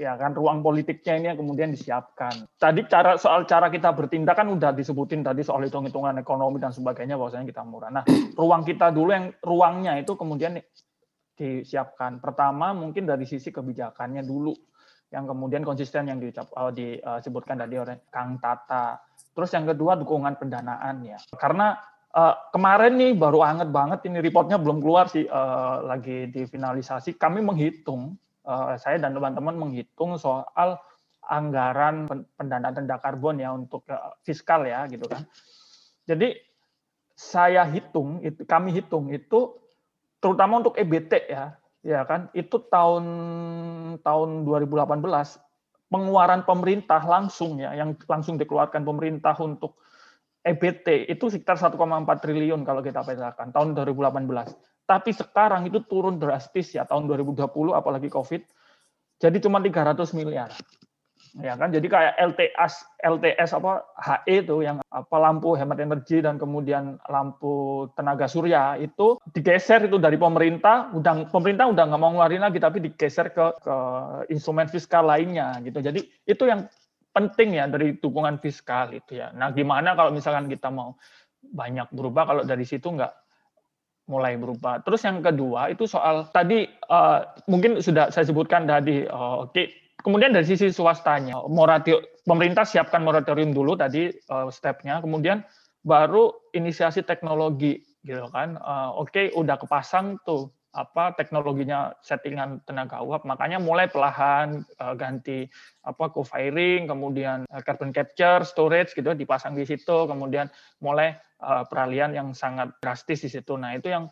ya 0.00 0.16
kan 0.16 0.32
ruang 0.32 0.64
politiknya 0.64 1.12
ini 1.20 1.26
yang 1.28 1.38
kemudian 1.44 1.68
disiapkan. 1.76 2.48
Tadi 2.56 2.88
cara 2.88 3.20
soal 3.20 3.44
cara 3.44 3.68
kita 3.68 3.92
bertindak 3.92 4.32
kan 4.32 4.48
udah 4.48 4.72
disebutin 4.72 5.20
tadi 5.20 5.44
soal 5.44 5.60
hitung-hitungan 5.68 6.16
ekonomi 6.16 6.56
dan 6.56 6.72
sebagainya 6.72 7.20
bahwasanya 7.20 7.44
kita 7.44 7.60
murah. 7.68 7.92
Nah, 7.92 8.04
ruang 8.32 8.64
kita 8.64 8.88
dulu 8.88 9.12
yang 9.12 9.28
ruangnya 9.44 10.00
itu 10.00 10.16
kemudian 10.16 10.56
disiapkan. 11.36 12.16
Pertama 12.16 12.72
mungkin 12.72 13.04
dari 13.04 13.28
sisi 13.28 13.52
kebijakannya 13.52 14.24
dulu 14.24 14.56
yang 15.10 15.26
kemudian 15.26 15.66
konsisten 15.66 16.06
yang 16.06 16.22
dicap, 16.22 16.50
uh, 16.54 16.70
disebutkan 16.70 17.58
tadi 17.58 17.76
oleh 17.78 18.06
Kang 18.10 18.38
Tata. 18.38 18.98
Terus 19.34 19.50
yang 19.54 19.66
kedua 19.66 19.98
dukungan 19.98 20.38
pendanaan 20.38 21.02
ya. 21.04 21.18
Karena 21.36 21.78
Uh, 22.10 22.34
kemarin 22.50 22.98
nih 22.98 23.14
baru 23.14 23.38
anget 23.38 23.70
banget 23.70 24.02
ini 24.10 24.18
reportnya 24.18 24.58
belum 24.58 24.82
keluar 24.82 25.06
sih 25.06 25.30
uh, 25.30 25.86
lagi 25.86 26.26
difinalisasi. 26.26 27.14
Kami 27.14 27.38
menghitung, 27.38 28.18
uh, 28.50 28.74
saya 28.74 28.98
dan 28.98 29.14
teman-teman 29.14 29.54
menghitung 29.54 30.18
soal 30.18 30.74
anggaran 31.30 32.10
pendanaan 32.34 32.82
rendah 32.82 32.98
karbon 32.98 33.38
ya 33.38 33.54
untuk 33.54 33.86
uh, 33.86 34.10
fiskal 34.26 34.66
ya 34.66 34.90
gitu 34.90 35.06
kan. 35.06 35.22
Jadi 36.10 36.34
saya 37.14 37.62
hitung, 37.70 38.26
itu 38.26 38.42
kami 38.42 38.74
hitung 38.74 39.06
itu 39.14 39.54
terutama 40.18 40.66
untuk 40.66 40.74
EBT 40.82 41.30
ya, 41.30 41.54
ya 41.80 42.04
kan 42.04 42.28
itu 42.36 42.60
tahun 42.68 43.04
tahun 44.04 44.28
2018 44.44 45.00
pengeluaran 45.90 46.46
pemerintah 46.46 47.02
langsung 47.02 47.58
ya 47.58 47.74
yang 47.74 47.96
langsung 48.06 48.36
dikeluarkan 48.36 48.86
pemerintah 48.86 49.34
untuk 49.42 49.80
EBT 50.40 51.12
itu 51.12 51.28
sekitar 51.28 51.60
1,4 51.60 51.76
triliun 52.24 52.64
kalau 52.64 52.80
kita 52.80 53.04
petakan 53.04 53.52
tahun 53.52 53.76
2018. 53.76 54.24
Tapi 54.88 55.10
sekarang 55.12 55.68
itu 55.68 55.84
turun 55.84 56.16
drastis 56.16 56.72
ya 56.72 56.88
tahun 56.88 57.04
2020 57.12 57.44
apalagi 57.76 58.08
Covid. 58.08 58.42
Jadi 59.20 59.36
cuma 59.44 59.60
300 59.60 60.16
miliar. 60.16 60.48
Ya 61.38 61.54
kan? 61.54 61.70
Jadi 61.70 61.86
kayak 61.86 62.18
LTS 62.18 62.82
LTS 63.06 63.54
apa 63.54 63.86
HE 64.02 64.42
itu 64.42 64.66
yang 64.66 64.82
apa 64.90 65.16
lampu 65.22 65.54
hemat 65.54 65.78
energi 65.78 66.18
dan 66.18 66.42
kemudian 66.42 66.98
lampu 67.06 67.86
tenaga 67.94 68.26
surya 68.26 68.74
itu 68.82 69.14
digeser 69.30 69.86
itu 69.86 70.02
dari 70.02 70.18
pemerintah, 70.18 70.90
udah 70.90 71.30
pemerintah 71.30 71.70
udah 71.70 71.84
nggak 71.86 72.00
mau 72.02 72.10
ngeluarin 72.10 72.42
lagi 72.42 72.58
tapi 72.58 72.82
digeser 72.82 73.30
ke 73.30 73.46
ke 73.62 73.76
instrumen 74.34 74.66
fiskal 74.66 75.06
lainnya 75.06 75.54
gitu. 75.62 75.78
Jadi 75.78 76.02
itu 76.26 76.44
yang 76.50 76.66
penting 77.14 77.58
ya 77.58 77.70
dari 77.70 77.94
dukungan 77.94 78.42
fiskal 78.42 78.90
itu 78.90 79.22
ya. 79.22 79.30
Nah, 79.30 79.54
gimana 79.54 79.94
kalau 79.94 80.10
misalkan 80.10 80.50
kita 80.50 80.66
mau 80.70 80.98
banyak 81.40 81.86
berubah 81.94 82.26
kalau 82.26 82.42
dari 82.42 82.66
situ 82.66 82.90
nggak 82.90 83.14
mulai 84.10 84.34
berubah. 84.34 84.82
Terus 84.82 85.06
yang 85.06 85.22
kedua 85.22 85.70
itu 85.70 85.86
soal 85.86 86.26
tadi 86.34 86.66
uh, 86.90 87.22
mungkin 87.46 87.78
sudah 87.78 88.10
saya 88.10 88.26
sebutkan 88.26 88.66
tadi. 88.66 89.06
Uh, 89.06 89.46
Oke, 89.46 89.54
okay. 89.54 89.66
Kemudian 90.02 90.32
dari 90.34 90.46
sisi 90.48 90.72
swastanya, 90.72 91.40
moratorium 91.46 92.04
pemerintah 92.24 92.62
siapkan 92.62 93.02
moratorium 93.02 93.50
dulu 93.50 93.74
tadi 93.74 94.12
uh, 94.30 94.48
stepnya, 94.52 95.02
kemudian 95.02 95.42
baru 95.82 96.30
inisiasi 96.52 97.02
teknologi 97.02 97.80
gitu 98.04 98.28
kan. 98.32 98.60
Uh, 98.60 98.94
Oke, 99.00 99.10
okay, 99.10 99.26
udah 99.36 99.56
kepasang 99.60 100.20
tuh 100.22 100.52
apa 100.70 101.18
teknologinya 101.18 101.90
settingan 101.98 102.62
tenaga 102.62 103.02
uap. 103.02 103.26
Makanya 103.26 103.58
mulai 103.58 103.90
perlahan 103.90 104.62
uh, 104.78 104.94
ganti 104.94 105.50
apa 105.82 106.14
co-firing 106.14 106.86
kemudian 106.86 107.42
uh, 107.50 107.62
carbon 107.66 107.90
capture 107.90 108.46
storage 108.46 108.94
gitu 108.94 109.10
dipasang 109.18 109.58
di 109.58 109.66
situ. 109.66 110.06
Kemudian 110.06 110.46
mulai 110.78 111.18
uh, 111.42 111.66
peralihan 111.66 112.14
yang 112.14 112.30
sangat 112.36 112.70
drastis 112.78 113.26
di 113.26 113.30
situ. 113.32 113.58
Nah 113.58 113.74
itu 113.74 113.90
yang 113.90 114.06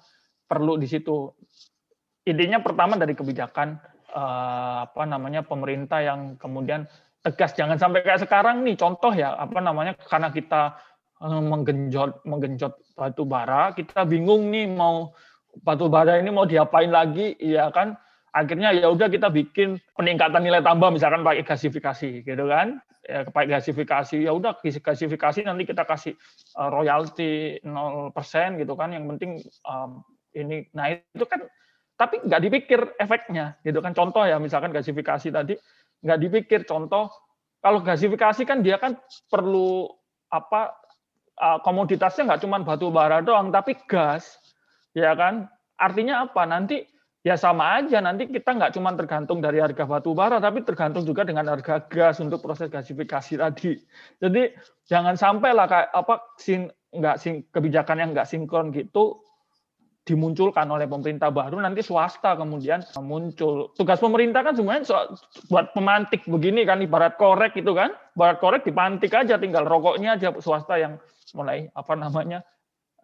perlu 0.50 0.74
di 0.74 0.90
situ. 0.90 1.30
Intinya 2.26 2.60
pertama 2.60 2.98
dari 2.98 3.14
kebijakan 3.14 3.78
uh, 4.12 4.88
apa 4.88 5.02
namanya 5.08 5.44
pemerintah 5.44 6.00
yang 6.00 6.34
kemudian 6.40 6.84
tegas 7.20 7.52
jangan 7.58 7.76
sampai 7.76 8.06
kayak 8.06 8.24
sekarang 8.24 8.62
nih 8.62 8.78
contoh 8.78 9.10
ya 9.12 9.34
apa 9.34 9.58
namanya 9.58 9.98
karena 9.98 10.30
kita 10.30 10.78
uh, 11.22 11.42
menggenjot 11.42 12.22
menggenjot 12.22 12.78
batu 12.98 13.22
bara, 13.22 13.70
kita 13.74 14.02
bingung 14.02 14.50
nih 14.50 14.66
mau 14.66 15.14
batu 15.62 15.86
bara 15.86 16.18
ini 16.18 16.34
mau 16.34 16.46
diapain 16.46 16.90
lagi, 16.90 17.38
ya 17.38 17.70
kan? 17.70 17.94
Akhirnya 18.34 18.74
ya 18.74 18.90
udah 18.92 19.08
kita 19.08 19.30
bikin 19.32 19.80
peningkatan 19.94 20.44
nilai 20.44 20.60
tambah 20.60 20.92
misalkan 20.92 21.22
pakai 21.22 21.46
gasifikasi 21.46 22.26
gitu 22.26 22.44
kan. 22.50 22.82
Ya 23.08 23.24
pakai 23.24 23.56
gasifikasi 23.56 24.20
ya 24.20 24.36
udah 24.36 24.60
gasifikasi 24.60 25.48
nanti 25.48 25.64
kita 25.64 25.88
kasih 25.88 26.12
uh, 26.60 26.68
royalti 26.68 27.56
0% 27.64 28.12
gitu 28.60 28.74
kan. 28.76 28.92
Yang 28.92 29.04
penting 29.16 29.30
um, 29.64 30.04
ini 30.36 30.68
nah 30.76 30.92
itu 30.92 31.24
kan 31.24 31.48
tapi 31.98 32.22
nggak 32.22 32.42
dipikir 32.46 32.80
efeknya 32.96 33.58
gitu 33.66 33.82
kan. 33.82 33.90
Contoh 33.90 34.22
ya 34.22 34.38
misalkan 34.38 34.70
gasifikasi 34.70 35.34
tadi 35.34 35.58
nggak 36.06 36.18
dipikir. 36.22 36.60
Contoh 36.62 37.10
kalau 37.58 37.82
gasifikasi 37.82 38.46
kan 38.46 38.62
dia 38.62 38.78
kan 38.78 38.94
perlu 39.26 39.90
apa 40.30 40.78
uh, 41.42 41.58
komoditasnya 41.66 42.30
nggak 42.30 42.42
cuma 42.46 42.62
batu 42.62 42.94
bara 42.94 43.18
doang 43.18 43.50
tapi 43.50 43.74
gas 43.90 44.38
ya 44.94 45.18
kan. 45.18 45.50
Artinya 45.74 46.22
apa? 46.22 46.46
Nanti 46.46 46.86
ya 47.26 47.34
sama 47.34 47.82
aja. 47.82 47.98
Nanti 47.98 48.30
kita 48.30 48.54
nggak 48.54 48.78
cuma 48.78 48.94
tergantung 48.94 49.42
dari 49.42 49.58
harga 49.58 49.82
batu 49.82 50.14
bara 50.14 50.38
tapi 50.38 50.62
tergantung 50.62 51.02
juga 51.02 51.26
dengan 51.26 51.50
harga 51.50 51.82
gas 51.90 52.22
untuk 52.22 52.38
proses 52.46 52.70
gasifikasi 52.70 53.42
tadi. 53.42 53.74
Jadi 54.22 54.54
jangan 54.86 55.18
sampai 55.18 55.50
lah 55.50 55.66
kayak 55.66 55.90
apa 55.90 56.14
sin 56.38 56.70
nggak 56.94 57.16
sing 57.18 57.42
kebijakan 57.50 58.00
yang 58.00 58.10
nggak 58.14 58.30
sinkron 58.30 58.70
gitu 58.70 59.18
dimunculkan 60.08 60.64
oleh 60.72 60.88
pemerintah 60.88 61.28
baru 61.28 61.60
nanti 61.60 61.84
swasta 61.84 62.32
kemudian 62.32 62.80
muncul 63.04 63.76
tugas 63.76 64.00
pemerintah 64.00 64.40
kan 64.40 64.56
semuanya 64.56 64.88
so, 64.88 64.96
buat 65.52 65.76
pemantik 65.76 66.24
begini 66.24 66.64
kan 66.64 66.80
ibarat 66.80 67.20
korek 67.20 67.60
itu 67.60 67.76
kan 67.76 67.92
ibarat 68.16 68.40
korek 68.40 68.64
dipantik 68.64 69.12
aja 69.12 69.36
tinggal 69.36 69.68
rokoknya 69.68 70.16
aja 70.16 70.32
swasta 70.40 70.80
yang 70.80 70.96
mulai 71.36 71.68
apa 71.76 71.92
namanya 71.92 72.40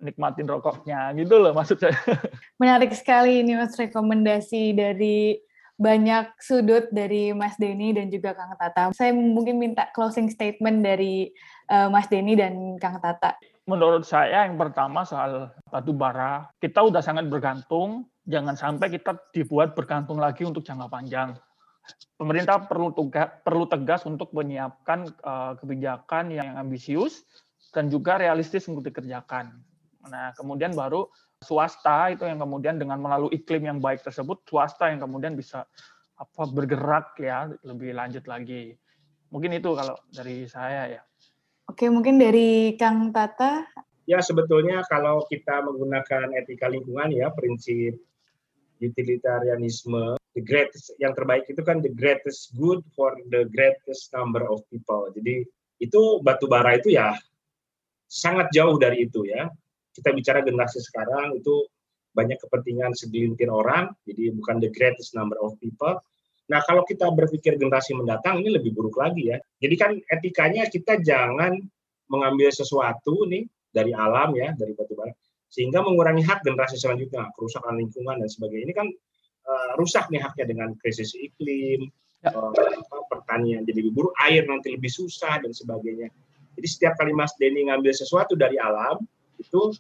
nikmatin 0.00 0.48
rokoknya 0.48 1.12
gitu 1.14 1.38
loh 1.38 1.52
maksud 1.54 1.78
saya. 1.78 1.94
Menarik 2.60 2.92
sekali 2.96 3.44
ini 3.44 3.54
Mas 3.54 3.76
rekomendasi 3.76 4.74
dari 4.74 5.38
banyak 5.74 6.38
sudut 6.38 6.86
dari 6.94 7.34
Mas 7.34 7.58
Denny 7.58 7.94
dan 7.94 8.06
juga 8.10 8.34
Kang 8.34 8.54
Tata. 8.54 8.94
Saya 8.94 9.10
mungkin 9.10 9.58
minta 9.58 9.90
closing 9.90 10.30
statement 10.30 10.86
dari 10.86 11.34
uh, 11.66 11.90
Mas 11.90 12.06
Denny 12.06 12.38
dan 12.38 12.78
Kang 12.78 13.02
Tata. 13.02 13.34
Menurut 13.64 14.04
saya 14.04 14.44
yang 14.44 14.60
pertama 14.60 15.08
soal 15.08 15.48
batu 15.72 15.96
bara, 15.96 16.52
kita 16.60 16.84
udah 16.84 17.00
sangat 17.00 17.32
bergantung, 17.32 18.04
jangan 18.28 18.56
sampai 18.56 18.92
kita 18.92 19.16
dibuat 19.32 19.72
bergantung 19.72 20.20
lagi 20.20 20.44
untuk 20.44 20.60
jangka 20.60 20.92
panjang. 20.92 21.32
Pemerintah 22.16 22.64
perlu 22.68 22.92
tugas, 22.92 23.28
perlu 23.40 23.64
tegas 23.68 24.04
untuk 24.04 24.32
menyiapkan 24.36 25.08
uh, 25.24 25.52
kebijakan 25.60 26.32
yang 26.32 26.56
ambisius 26.60 27.24
dan 27.72 27.88
juga 27.88 28.20
realistis 28.20 28.68
untuk 28.68 28.84
dikerjakan 28.84 29.64
Nah, 30.08 30.36
kemudian 30.36 30.76
baru 30.76 31.08
swasta 31.40 32.12
itu 32.12 32.28
yang 32.28 32.40
kemudian 32.40 32.76
dengan 32.76 33.00
melalui 33.00 33.32
iklim 33.32 33.68
yang 33.68 33.78
baik 33.80 34.04
tersebut, 34.04 34.44
swasta 34.44 34.92
yang 34.92 35.00
kemudian 35.00 35.36
bisa 35.36 35.64
apa 36.14 36.42
bergerak 36.46 37.16
ya 37.20 37.48
lebih 37.64 37.96
lanjut 37.96 38.24
lagi. 38.28 38.76
Mungkin 39.32 39.56
itu 39.56 39.72
kalau 39.74 39.96
dari 40.12 40.44
saya 40.46 41.00
ya. 41.00 41.02
Oke, 41.70 41.88
mungkin 41.88 42.20
dari 42.20 42.76
Kang 42.76 43.10
Tata. 43.10 43.64
Ya, 44.04 44.20
sebetulnya 44.20 44.84
kalau 44.84 45.24
kita 45.26 45.64
menggunakan 45.64 46.36
etika 46.36 46.68
lingkungan 46.68 47.08
ya, 47.08 47.32
prinsip 47.32 47.96
utilitarianisme, 48.84 50.18
the 50.36 50.42
greatest 50.44 50.92
yang 51.00 51.16
terbaik 51.16 51.48
itu 51.48 51.62
kan 51.64 51.80
the 51.80 51.88
greatest 51.88 52.52
good 52.58 52.84
for 52.92 53.16
the 53.32 53.48
greatest 53.48 54.12
number 54.12 54.44
of 54.44 54.60
people. 54.68 55.08
Jadi 55.14 55.46
itu 55.80 56.00
batu 56.20 56.46
bara 56.50 56.76
itu 56.76 56.92
ya 56.94 57.16
sangat 58.06 58.52
jauh 58.54 58.78
dari 58.78 59.08
itu 59.10 59.26
ya 59.26 59.50
kita 59.94 60.10
bicara 60.10 60.42
generasi 60.42 60.82
sekarang 60.82 61.38
itu 61.38 61.66
banyak 62.14 62.38
kepentingan 62.38 62.94
segelintir 62.94 63.50
orang, 63.50 63.90
jadi 64.06 64.30
bukan 64.38 64.62
the 64.62 64.70
greatest 64.70 65.18
number 65.18 65.34
of 65.42 65.58
people. 65.58 65.98
Nah, 66.44 66.60
kalau 66.60 66.84
kita 66.84 67.08
berpikir 67.08 67.56
generasi 67.56 67.96
mendatang 67.96 68.44
ini 68.44 68.52
lebih 68.52 68.76
buruk 68.76 69.00
lagi 69.00 69.32
ya. 69.32 69.40
Jadi 69.60 69.74
kan 69.80 69.96
etikanya 70.12 70.68
kita 70.68 71.00
jangan 71.00 71.56
mengambil 72.12 72.52
sesuatu 72.52 73.24
nih 73.24 73.48
dari 73.72 73.96
alam 73.96 74.36
ya, 74.36 74.52
dari 74.52 74.76
batu 74.76 74.92
bara, 74.92 75.10
sehingga 75.48 75.80
mengurangi 75.80 76.20
hak 76.20 76.44
generasi 76.44 76.76
selanjutnya, 76.76 77.32
kerusakan 77.32 77.80
lingkungan 77.80 78.20
dan 78.20 78.28
sebagainya. 78.28 78.64
Ini 78.70 78.74
kan 78.76 78.88
uh, 79.48 79.70
rusak 79.80 80.12
nih 80.12 80.20
haknya 80.20 80.44
dengan 80.52 80.68
krisis 80.78 81.16
iklim, 81.16 81.88
ya. 82.20 82.30
uh, 82.30 82.52
pertanian 83.08 83.64
jadi 83.64 83.80
lebih 83.80 83.96
buruk, 83.96 84.12
air 84.20 84.44
nanti 84.44 84.76
lebih 84.76 84.92
susah 84.92 85.40
dan 85.40 85.50
sebagainya. 85.56 86.12
Jadi 86.54 86.68
setiap 86.70 86.94
kali 87.00 87.16
Mas 87.16 87.34
Denny 87.40 87.66
ngambil 87.66 87.90
sesuatu 87.96 88.36
dari 88.38 88.60
alam, 88.60 89.00
itu 89.40 89.74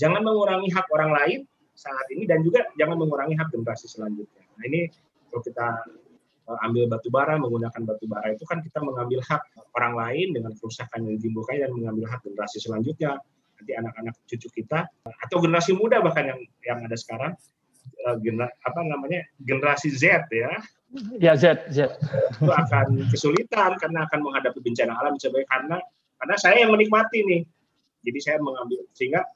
jangan 0.00 0.24
mengurangi 0.24 0.72
hak 0.72 0.88
orang 0.90 1.12
lain 1.14 1.38
saat 1.78 2.10
ini 2.10 2.26
dan 2.26 2.42
juga 2.42 2.66
jangan 2.74 2.98
mengurangi 2.98 3.38
hak 3.38 3.54
generasi 3.54 3.86
selanjutnya. 3.86 4.42
Nah 4.58 4.64
ini 4.66 4.90
kalau 5.28 5.42
kita 5.44 5.66
eh, 6.48 6.58
ambil 6.66 6.84
batu 6.88 7.08
bara 7.12 7.36
menggunakan 7.36 7.82
batu 7.84 8.04
bara 8.08 8.32
itu 8.32 8.44
kan 8.48 8.64
kita 8.64 8.80
mengambil 8.80 9.20
hak 9.24 9.42
orang 9.76 9.94
lain 9.94 10.28
dengan 10.34 10.52
kerusakan 10.56 11.06
yang 11.06 11.14
ditimbulkan 11.20 11.60
dan 11.60 11.70
mengambil 11.72 12.08
hak 12.08 12.20
generasi 12.24 12.58
selanjutnya. 12.58 13.20
Nanti 13.58 13.72
anak-anak 13.74 14.14
cucu 14.30 14.48
kita 14.62 14.86
atau 15.02 15.36
generasi 15.42 15.74
muda 15.74 15.98
bahkan 15.98 16.30
yang 16.30 16.40
yang 16.62 16.78
ada 16.86 16.94
sekarang 16.94 17.34
eh, 18.06 18.16
gener, 18.22 18.48
apa 18.64 18.80
namanya 18.86 19.26
generasi 19.42 19.92
Z 19.92 20.30
ya. 20.30 20.52
Ya 21.20 21.36
Z 21.36 21.68
Z. 21.68 21.98
Itu 22.40 22.48
akan 22.48 23.12
kesulitan 23.12 23.76
karena 23.76 24.08
akan 24.08 24.20
menghadapi 24.24 24.62
bencana 24.64 24.96
alam 24.96 25.20
sebagai 25.20 25.44
karena 25.50 25.76
karena 26.18 26.36
saya 26.38 26.64
yang 26.64 26.72
menikmati 26.72 27.22
nih. 27.22 27.42
Jadi 28.06 28.18
saya 28.22 28.38
mengambil 28.40 28.86
sehingga 28.94 29.26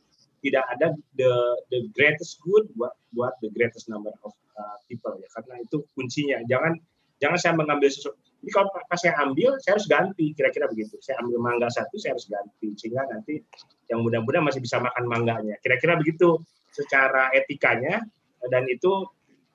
tidak 0.42 0.64
ada 0.74 0.90
the 1.14 1.32
the 1.70 1.86
greatest 1.94 2.42
good 2.42 2.66
buat 2.74 2.92
buat 3.14 3.38
the 3.40 3.50
greatest 3.54 3.86
number 3.86 4.10
of 4.26 4.34
uh, 4.56 4.76
people 4.86 5.14
ya 5.18 5.28
karena 5.36 5.60
itu 5.62 5.84
kuncinya. 5.96 6.38
Jangan 6.48 6.78
jangan 7.22 7.38
saya 7.38 7.54
mengambil 7.54 7.88
sesuatu. 7.88 8.18
Jadi 8.42 8.50
kalau 8.50 8.68
pas 8.74 8.98
saya 8.98 9.14
ambil, 9.22 9.54
saya 9.62 9.78
harus 9.78 9.86
ganti. 9.86 10.34
Kira-kira 10.34 10.66
begitu. 10.66 10.98
Saya 10.98 11.22
ambil 11.22 11.38
mangga 11.38 11.70
satu, 11.70 11.94
saya 11.94 12.18
harus 12.18 12.26
ganti 12.26 12.74
sehingga 12.74 13.06
nanti 13.06 13.38
yang 13.86 14.02
mudah-mudahan 14.02 14.42
masih 14.42 14.58
bisa 14.58 14.82
makan 14.82 15.04
mangganya. 15.06 15.54
Kira-kira 15.62 15.94
begitu 15.94 16.42
secara 16.74 17.30
etikanya 17.36 18.02
dan 18.50 18.66
itu 18.66 19.06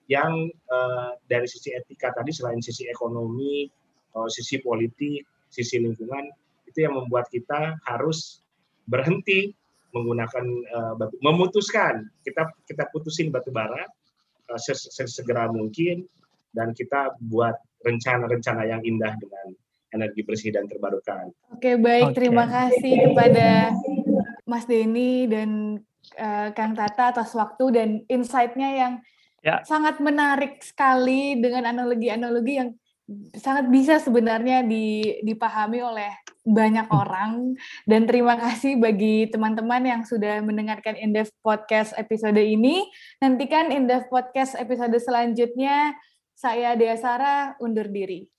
yang 0.08 0.48
uh, 0.72 1.20
dari 1.28 1.44
sisi 1.52 1.76
etika 1.76 2.16
tadi 2.16 2.32
selain 2.32 2.64
sisi 2.64 2.88
ekonomi, 2.88 3.68
uh, 4.16 4.32
sisi 4.32 4.64
politik, 4.64 5.28
sisi 5.52 5.84
lingkungan 5.84 6.32
itu 6.64 6.88
yang 6.88 6.96
membuat 6.96 7.28
kita 7.28 7.76
harus 7.84 8.40
berhenti 8.88 9.52
menggunakan 9.92 10.46
uh, 10.72 10.94
batu, 10.96 11.16
memutuskan 11.20 12.08
kita 12.24 12.48
kita 12.68 12.88
putusin 12.92 13.32
batu 13.32 13.52
bara 13.52 13.84
sesegera 14.56 15.52
mungkin 15.52 16.08
dan 16.56 16.72
kita 16.72 17.20
buat 17.20 17.54
rencana-rencana 17.84 18.64
yang 18.66 18.82
indah 18.82 19.14
dengan 19.20 19.54
energi 19.92 20.22
bersih 20.24 20.52
dan 20.56 20.68
terbarukan. 20.72 21.32
Oke 21.52 21.76
baik 21.76 22.12
okay. 22.12 22.16
terima 22.16 22.46
kasih 22.48 23.12
kepada 23.12 23.76
Mas 24.48 24.64
Denny 24.64 25.28
dan 25.28 25.80
uh, 26.16 26.50
Kang 26.56 26.74
Tata 26.76 27.12
atas 27.12 27.36
waktu 27.36 27.66
dan 27.76 27.90
insight-nya 28.08 28.70
yang 28.76 28.94
ya. 29.44 29.64
sangat 29.68 30.00
menarik 30.00 30.64
sekali 30.64 31.40
dengan 31.40 31.68
analogi-analogi 31.68 32.54
yang 32.60 32.72
sangat 33.40 33.72
bisa 33.72 34.04
sebenarnya 34.04 34.68
dipahami 35.24 35.80
oleh 35.80 36.12
banyak 36.48 36.88
hmm. 36.88 36.96
orang 36.96 37.34
dan 37.84 38.08
terima 38.08 38.40
kasih 38.40 38.80
bagi 38.80 39.28
teman-teman 39.28 39.84
yang 39.84 40.02
sudah 40.08 40.40
mendengarkan 40.44 40.96
Indef 40.96 41.32
Podcast 41.44 41.92
episode 42.00 42.40
ini. 42.40 42.88
Nantikan 43.20 43.72
Indef 43.72 44.08
Podcast 44.08 44.56
episode 44.56 44.96
selanjutnya. 45.00 45.96
Saya 46.38 46.78
Dea 46.78 46.96
Sara 46.96 47.58
undur 47.60 47.90
diri. 47.90 48.37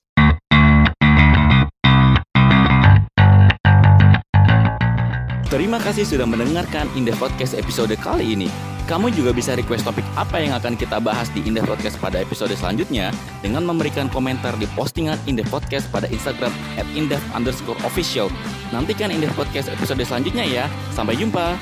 Terima 5.49 5.81
kasih 5.81 6.05
sudah 6.05 6.29
mendengarkan 6.29 6.85
Indef 6.93 7.17
Podcast 7.17 7.57
episode 7.57 7.89
kali 7.97 8.37
ini. 8.37 8.53
Kamu 8.85 9.09
juga 9.09 9.33
bisa 9.33 9.57
request 9.57 9.81
topik 9.81 10.05
apa 10.13 10.37
yang 10.37 10.53
akan 10.53 10.77
kita 10.77 11.01
bahas 11.01 11.25
di 11.33 11.41
Indef 11.41 11.65
Podcast 11.65 11.97
pada 11.97 12.21
episode 12.21 12.53
selanjutnya 12.53 13.09
dengan 13.41 13.65
memberikan 13.65 14.13
komentar 14.13 14.53
di 14.61 14.69
postingan 14.77 15.17
Indef 15.25 15.49
Podcast 15.49 15.89
pada 15.89 16.05
Instagram 16.13 16.53
at 16.77 16.85
underscore 17.33 17.81
official. 17.81 18.29
Nantikan 18.69 19.09
Indef 19.09 19.33
Podcast 19.33 19.73
episode 19.73 20.05
selanjutnya 20.05 20.45
ya. 20.45 20.69
Sampai 20.93 21.17
jumpa. 21.17 21.57